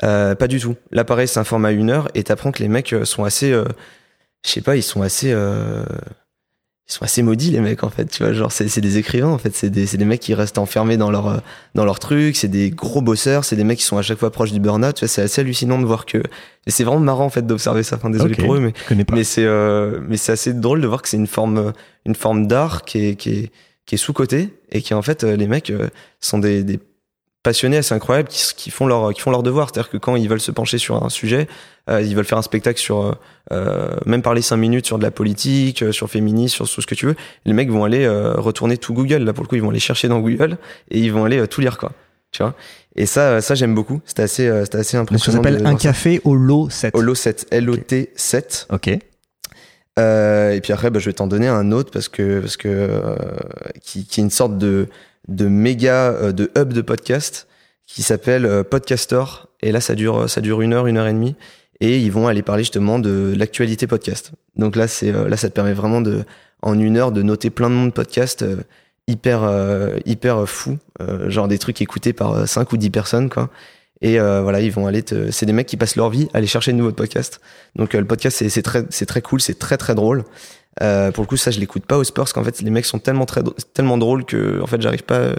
Pas 0.00 0.48
du 0.48 0.60
tout. 0.60 0.76
Là, 0.92 1.04
pareil, 1.04 1.28
c'est 1.28 1.40
un 1.40 1.44
format 1.44 1.72
une 1.72 1.90
heure 1.90 2.08
et 2.14 2.22
t'apprends 2.22 2.52
que 2.52 2.62
les 2.62 2.68
mecs 2.68 2.94
sont 3.04 3.24
assez, 3.24 3.52
je 3.52 4.50
sais 4.50 4.62
pas, 4.62 4.76
ils 4.76 4.82
sont 4.82 5.02
assez, 5.02 5.34
ils 6.90 6.94
sont 6.94 7.04
assez 7.04 7.22
maudits 7.22 7.52
les 7.52 7.60
mecs 7.60 7.84
en 7.84 7.88
fait. 7.88 8.06
Tu 8.06 8.24
vois, 8.24 8.32
genre 8.32 8.50
c'est, 8.50 8.66
c'est 8.66 8.80
des 8.80 8.98
écrivains 8.98 9.28
en 9.28 9.38
fait. 9.38 9.54
C'est 9.54 9.70
des, 9.70 9.86
c'est 9.86 9.96
des 9.96 10.04
mecs 10.04 10.18
qui 10.18 10.34
restent 10.34 10.58
enfermés 10.58 10.96
dans 10.96 11.10
leur, 11.12 11.28
euh, 11.28 11.38
dans 11.76 11.84
leur 11.84 12.00
truc. 12.00 12.34
C'est 12.34 12.48
des 12.48 12.70
gros 12.70 13.00
bosseurs. 13.00 13.44
C'est 13.44 13.54
des 13.54 13.62
mecs 13.62 13.78
qui 13.78 13.84
sont 13.84 13.96
à 13.96 14.02
chaque 14.02 14.18
fois 14.18 14.32
proches 14.32 14.50
du 14.50 14.58
burn-out. 14.58 14.96
Tu 14.96 15.04
vois, 15.04 15.08
c'est 15.08 15.22
assez 15.22 15.40
hallucinant 15.40 15.78
de 15.78 15.86
voir 15.86 16.04
que. 16.04 16.18
Et 16.66 16.70
c'est 16.72 16.82
vraiment 16.82 17.00
marrant 17.00 17.26
en 17.26 17.30
fait 17.30 17.46
d'observer 17.46 17.84
ça. 17.84 17.94
Enfin, 17.94 18.10
désolé 18.10 18.34
pour 18.34 18.56
eux, 18.56 18.72
mais 19.14 19.24
c'est 19.24 19.44
euh, 19.44 20.00
mais 20.08 20.16
c'est 20.16 20.32
assez 20.32 20.52
drôle 20.52 20.80
de 20.80 20.88
voir 20.88 21.00
que 21.00 21.08
c'est 21.08 21.16
une 21.16 21.28
forme 21.28 21.58
euh, 21.58 21.72
une 22.06 22.16
forme 22.16 22.48
d'art 22.48 22.84
qui 22.84 23.06
est 23.06 23.14
qui 23.14 23.30
est 23.30 23.52
qui 23.86 23.94
est 23.94 23.98
sous 23.98 24.12
côté 24.12 24.48
et 24.72 24.82
qui 24.82 24.92
en 24.92 25.02
fait 25.02 25.22
euh, 25.22 25.36
les 25.36 25.46
mecs 25.46 25.72
sont 26.20 26.38
des, 26.38 26.64
des 26.64 26.80
passionnés 27.42 27.78
assez 27.78 27.94
incroyables 27.94 28.28
qui, 28.28 28.44
qui 28.54 28.70
font 28.70 28.86
leur 28.86 29.12
qui 29.14 29.20
font 29.20 29.30
leur 29.30 29.42
devoir. 29.42 29.68
C'est-à-dire 29.72 29.90
que 29.90 29.96
quand 29.96 30.16
ils 30.16 30.28
veulent 30.28 30.40
se 30.40 30.50
pencher 30.50 30.78
sur 30.78 31.02
un 31.04 31.08
sujet 31.08 31.48
euh, 31.88 32.02
ils 32.02 32.14
veulent 32.14 32.26
faire 32.26 32.38
un 32.38 32.42
spectacle 32.42 32.78
sur 32.78 33.00
euh, 33.02 33.12
euh, 33.52 33.96
même 34.04 34.20
parler 34.22 34.42
cinq 34.42 34.58
minutes 34.58 34.86
sur 34.86 34.98
de 34.98 35.02
la 35.02 35.10
politique 35.10 35.82
euh, 35.82 35.92
sur 35.92 36.06
le 36.06 36.10
féminisme 36.10 36.54
sur 36.56 36.68
tout 36.68 36.82
ce 36.82 36.86
que 36.86 36.94
tu 36.94 37.06
veux 37.06 37.16
les 37.46 37.52
mecs 37.54 37.70
vont 37.70 37.84
aller 37.84 38.04
euh, 38.04 38.34
retourner 38.34 38.76
tout 38.76 38.92
Google. 38.92 39.22
Là 39.24 39.32
pour 39.32 39.44
le 39.44 39.48
coup 39.48 39.54
ils 39.56 39.62
vont 39.62 39.70
aller 39.70 39.80
chercher 39.80 40.08
dans 40.08 40.20
Google 40.20 40.58
et 40.90 40.98
ils 41.00 41.12
vont 41.12 41.24
aller 41.24 41.38
euh, 41.38 41.46
tout 41.46 41.60
lire 41.62 41.78
quoi. 41.78 41.92
Tu 42.32 42.42
vois? 42.42 42.54
Et 42.94 43.06
ça 43.06 43.40
ça 43.40 43.54
j'aime 43.54 43.74
beaucoup. 43.74 44.00
C'était 44.04 44.22
assez 44.22 44.46
euh, 44.46 44.64
c'était 44.64 44.78
assez 44.78 44.96
Donc 44.98 45.08
ça 45.08 45.14
impressionnant 45.14 45.42
s'appelle 45.42 45.66
Un 45.66 45.76
café 45.76 46.20
au 46.24 46.34
lot 46.36 46.68
7. 46.70 46.94
Holo 46.94 47.14
7 47.14 47.46
L 47.50 47.70
O 47.70 47.76
T 47.76 48.10
7 48.16 48.66
Ok. 48.70 48.90
euh, 49.98 50.52
et 50.52 50.60
puis 50.60 50.72
après, 50.72 50.90
bah, 50.90 50.98
je 50.98 51.06
vais 51.06 51.12
t'en 51.12 51.26
donner 51.26 51.48
un 51.48 51.72
autre 51.72 51.90
parce 51.90 52.08
que 52.08 52.40
parce 52.40 52.56
que 52.56 52.68
euh, 52.68 53.16
qui, 53.82 54.04
qui 54.06 54.20
est 54.20 54.24
une 54.24 54.30
sorte 54.30 54.58
de 54.58 54.88
de 55.30 55.46
méga 55.46 56.10
euh, 56.10 56.32
de 56.32 56.50
hub 56.56 56.72
de 56.74 56.82
podcast 56.82 57.48
qui 57.86 58.02
s'appelle 58.02 58.44
euh, 58.44 58.62
Podcaster. 58.62 59.24
Et 59.62 59.72
là, 59.72 59.80
ça 59.80 59.94
dure 59.94 60.28
ça 60.28 60.42
dure 60.42 60.60
une 60.60 60.74
heure, 60.74 60.86
une 60.86 60.98
heure 60.98 61.06
et 61.06 61.12
demie. 61.12 61.36
Et 61.80 61.98
ils 61.98 62.12
vont 62.12 62.28
aller 62.28 62.42
parler 62.42 62.62
justement 62.62 62.98
de 62.98 63.32
l'actualité 63.36 63.86
podcast. 63.86 64.32
Donc 64.56 64.76
là, 64.76 64.86
c'est 64.86 65.14
euh, 65.14 65.28
là, 65.28 65.36
ça 65.38 65.48
te 65.48 65.54
permet 65.54 65.72
vraiment 65.72 66.02
de 66.02 66.24
en 66.62 66.78
une 66.78 66.98
heure 66.98 67.12
de 67.12 67.22
noter 67.22 67.48
plein 67.48 67.70
de 67.70 67.74
noms 67.74 67.86
de 67.86 67.92
podcasts 67.92 68.42
euh, 68.42 68.56
hyper 69.06 69.44
euh, 69.44 69.96
hyper 70.04 70.46
fou, 70.48 70.76
euh, 71.00 71.30
genre 71.30 71.48
des 71.48 71.58
trucs 71.58 71.80
écoutés 71.80 72.12
par 72.12 72.46
5 72.46 72.70
ou 72.72 72.76
10 72.76 72.90
personnes 72.90 73.30
quoi. 73.30 73.48
Et 74.02 74.18
euh, 74.18 74.40
voilà, 74.42 74.60
ils 74.60 74.72
vont 74.72 74.86
aller. 74.86 75.04
C'est 75.30 75.46
des 75.46 75.52
mecs 75.52 75.66
qui 75.66 75.76
passent 75.76 75.96
leur 75.96 76.08
vie 76.08 76.28
à 76.32 76.38
aller 76.38 76.46
chercher 76.46 76.72
de 76.72 76.78
nouveaux 76.78 76.92
podcasts. 76.92 77.40
Donc 77.76 77.94
euh, 77.94 78.00
le 78.00 78.06
podcast, 78.06 78.48
c'est 78.48 78.62
très, 78.62 78.84
c'est 78.88 79.06
très 79.06 79.20
cool, 79.20 79.40
c'est 79.40 79.58
très 79.58 79.76
très 79.76 79.94
drôle. 79.94 80.24
Euh, 80.82 81.10
pour 81.12 81.24
le 81.24 81.28
coup, 81.28 81.36
ça, 81.36 81.50
je 81.50 81.60
l'écoute 81.60 81.84
pas 81.84 81.98
au 81.98 82.04
sport 82.04 82.24
parce 82.24 82.32
qu'en 82.32 82.44
fait, 82.44 82.60
les 82.62 82.70
mecs 82.70 82.86
sont 82.86 82.98
tellement 82.98 83.26
très, 83.26 83.42
tellement 83.74 83.98
drôles 83.98 84.24
que 84.24 84.60
en 84.62 84.66
fait, 84.66 84.80
j'arrive 84.80 85.02
pas, 85.04 85.16
euh, 85.18 85.34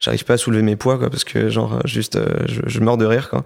j'arrive 0.00 0.24
pas 0.24 0.34
à 0.34 0.36
soulever 0.36 0.62
mes 0.62 0.76
poids 0.76 0.98
quoi, 0.98 1.10
parce 1.10 1.24
que 1.24 1.48
genre 1.48 1.74
euh, 1.74 1.80
juste, 1.84 2.16
euh, 2.16 2.26
je, 2.46 2.60
je 2.66 2.80
meurs 2.80 2.96
de 2.96 3.04
rire 3.06 3.28
quoi. 3.28 3.44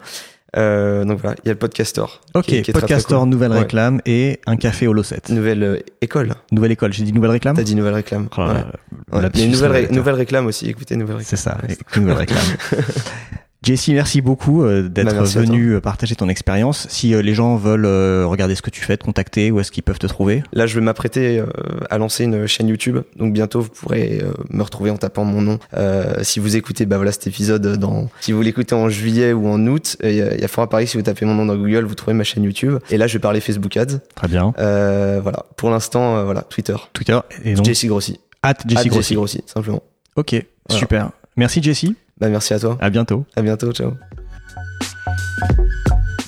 Euh, 0.57 1.05
donc 1.05 1.21
voilà, 1.21 1.37
il 1.45 1.47
y 1.47 1.51
a 1.51 1.53
le 1.53 1.59
podcaster. 1.59 2.03
Ok, 2.35 2.45
qui 2.45 2.57
est- 2.57 2.63
qui 2.63 2.71
est 2.71 2.75
très, 2.75 2.83
très 2.83 2.89
podcaster, 2.89 3.15
cool. 3.15 3.29
nouvelle 3.29 3.53
Ouais. 3.53 3.61
réclame 3.61 4.01
et 4.05 4.41
un 4.47 4.57
café 4.57 4.87
au 4.89 4.93
lot 4.93 5.05
7. 5.05 5.29
Nouvelle 5.29 5.85
école. 6.01 6.35
Nouvelle 6.51 6.73
école, 6.73 6.93
j'ai 6.93 7.05
dit 7.05 7.13
nouvelle 7.13 7.31
réclame 7.31 7.55
T'as 7.57 7.63
dit 7.63 7.77
nouvelle 7.77 7.95
réclame. 7.95 8.29
Oh 8.37 8.41
là 8.41 8.67
Ouais. 9.13 9.29
Mais 9.37 9.47
nouvelle, 9.47 9.71
ré- 9.71 9.89
nouvelle 9.93 10.15
réclame 10.17 10.47
aussi. 10.47 10.69
Écoutez, 10.69 10.97
nouvelle 10.97 11.19
réclame. 11.19 11.29
C'est 11.31 11.37
ça, 11.43 11.57
Ouais. 11.63 11.77
nouvelle 12.01 12.17
réclame. 12.17 12.43
Jesse, 13.63 13.89
merci 13.89 14.23
beaucoup 14.23 14.63
euh, 14.63 14.89
d'être 14.89 15.15
Bah, 15.15 15.23
venu 15.23 15.73
euh, 15.75 15.81
partager 15.83 16.17
ton 16.17 16.31
expérience. 16.31 16.87
Si 16.89 17.15
euh, 17.15 17.21
les 17.21 17.35
gens 17.35 17.57
veulent 17.57 17.85
regarder 18.25 18.55
ce 18.55 18.63
que 18.63 18.71
tu 18.71 18.81
fais, 18.81 18.97
te 18.97 19.05
contacter, 19.05 19.51
où 19.51 19.61
est-ce 19.61 19.71
qu'ils 19.71 19.83
peuvent 19.83 19.99
te 19.99 20.07
trouver? 20.07 20.43
Là, 20.55 20.67
je 20.67 20.75
vais 20.75 20.81
m'apprêter 20.81 21.43
à 21.91 21.99
lancer 21.99 22.25
une 22.25 22.47
chaîne 22.47 22.69
YouTube. 22.69 22.99
Donc 23.17 23.35
bientôt, 23.35 23.61
vous 23.61 23.69
pourrez 23.69 24.23
me 24.49 24.63
retrouver 24.63 24.91
en 24.91 24.97
tapant 24.97 25.25
mon 25.25 25.43
nom. 25.43 25.59
Euh, 25.75 26.15
si 26.23 26.41
vous 26.41 26.57
écoutez, 26.57 26.87
bah 26.87 26.97
voilà, 26.97 27.13
cet 27.13 27.27
épisode 27.27 27.77
dans. 27.77 28.09
Si 28.21 28.33
vous 28.33 28.41
l'écoutez 28.41 28.75
en 28.75 28.89
juillet 28.89 29.33
ou 29.35 29.47
en 29.49 29.67
août, 29.67 29.97
il 30.03 30.13
y 30.15 30.23
a, 30.23 30.35
il 30.35 30.41
y 30.41 30.45
a 30.45 30.49
fort 30.49 30.65
à 30.65 30.69
Paris. 30.69 30.87
Si 30.87 30.97
vous 30.97 31.03
tapez 31.03 31.27
mon 31.27 31.35
nom 31.35 31.45
dans 31.45 31.57
Google, 31.57 31.85
vous 31.85 31.95
trouvez 31.95 32.15
ma 32.15 32.25
chaîne 32.25 32.45
YouTube. 32.45 32.79
Et 32.91 32.97
là, 32.97 33.07
je 33.07 33.13
vais 33.13 33.19
parler 33.19 33.41
Facebook 33.41 33.77
Ads. 33.77 33.99
Très 34.15 34.29
bien. 34.29 34.55
Euh, 34.59 35.21
voilà. 35.23 35.45
Pour 35.57 35.69
l'instant, 35.71 36.25
voilà, 36.25 36.43
Twitter. 36.43 36.77
Twitter 36.95 37.19
et 37.45 37.53
donc 37.55 37.67
Jesse 37.67 37.85
Grossi. 37.85 38.19
at 38.43 38.55
Jesse 38.67 38.87
At 38.87 38.89
Grossi. 38.89 39.15
Grossi, 39.15 39.43
simplement. 39.45 39.83
Ok, 40.17 40.35
Voilà. 40.69 40.81
super. 40.81 41.11
Merci 41.37 41.63
Jesse. 41.63 41.87
Bah 42.21 42.29
merci 42.29 42.55
à 42.55 42.59
toi. 42.59 42.77
À 42.81 42.91
bientôt. 42.91 43.25
À 43.37 43.43
bientôt. 43.43 43.73
Ciao. 43.73 43.93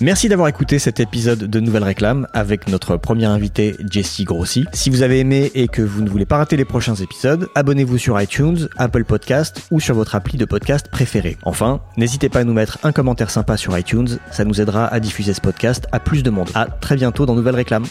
Merci 0.03 0.28
d'avoir 0.28 0.49
écouté 0.49 0.80
cet 0.80 0.99
épisode 0.99 1.45
de 1.45 1.61
Nouvelle 1.61 1.84
Réclame 1.84 2.26
avec 2.32 2.66
notre 2.66 2.97
premier 2.97 3.26
invité 3.26 3.76
Jesse 3.88 4.22
Grossi. 4.22 4.64
Si 4.72 4.90
vous 4.90 5.03
avez 5.03 5.20
aimé 5.20 5.53
et 5.55 5.68
que 5.68 5.80
vous 5.80 6.03
ne 6.03 6.11
voulez 6.11 6.26
pas 6.26 6.38
rater 6.38 6.57
les 6.57 6.64
prochains 6.64 6.97
épisodes, 6.97 7.49
abonnez-vous 7.55 7.99
sur 7.99 8.20
iTunes, 8.20 8.68
Apple 8.78 9.05
Podcast 9.05 9.68
ou 9.70 9.78
sur 9.78 9.95
votre 9.95 10.16
appli 10.16 10.38
de 10.38 10.45
podcast 10.45 10.88
préféré. 10.90 11.36
Enfin, 11.45 11.82
n'hésitez 11.97 12.28
pas 12.28 12.40
à 12.40 12.45
nous 12.45 12.53
mettre 12.53 12.80
un 12.82 12.90
commentaire 12.90 13.30
sympa 13.30 13.57
sur 13.57 13.78
iTunes, 13.78 14.18
ça 14.32 14.45
nous 14.45 14.61
aidera 14.61 14.88
à 14.88 14.99
diffuser 14.99 15.34
ce 15.34 15.40
podcast 15.40 15.86
à 15.93 16.01
plus 16.01 16.24
de 16.24 16.30
monde. 16.30 16.51
À 16.57 16.66
très 16.66 16.97
bientôt 16.97 17.24
dans 17.24 17.36
Nouvelle 17.36 17.55
Réclame. 17.55 17.84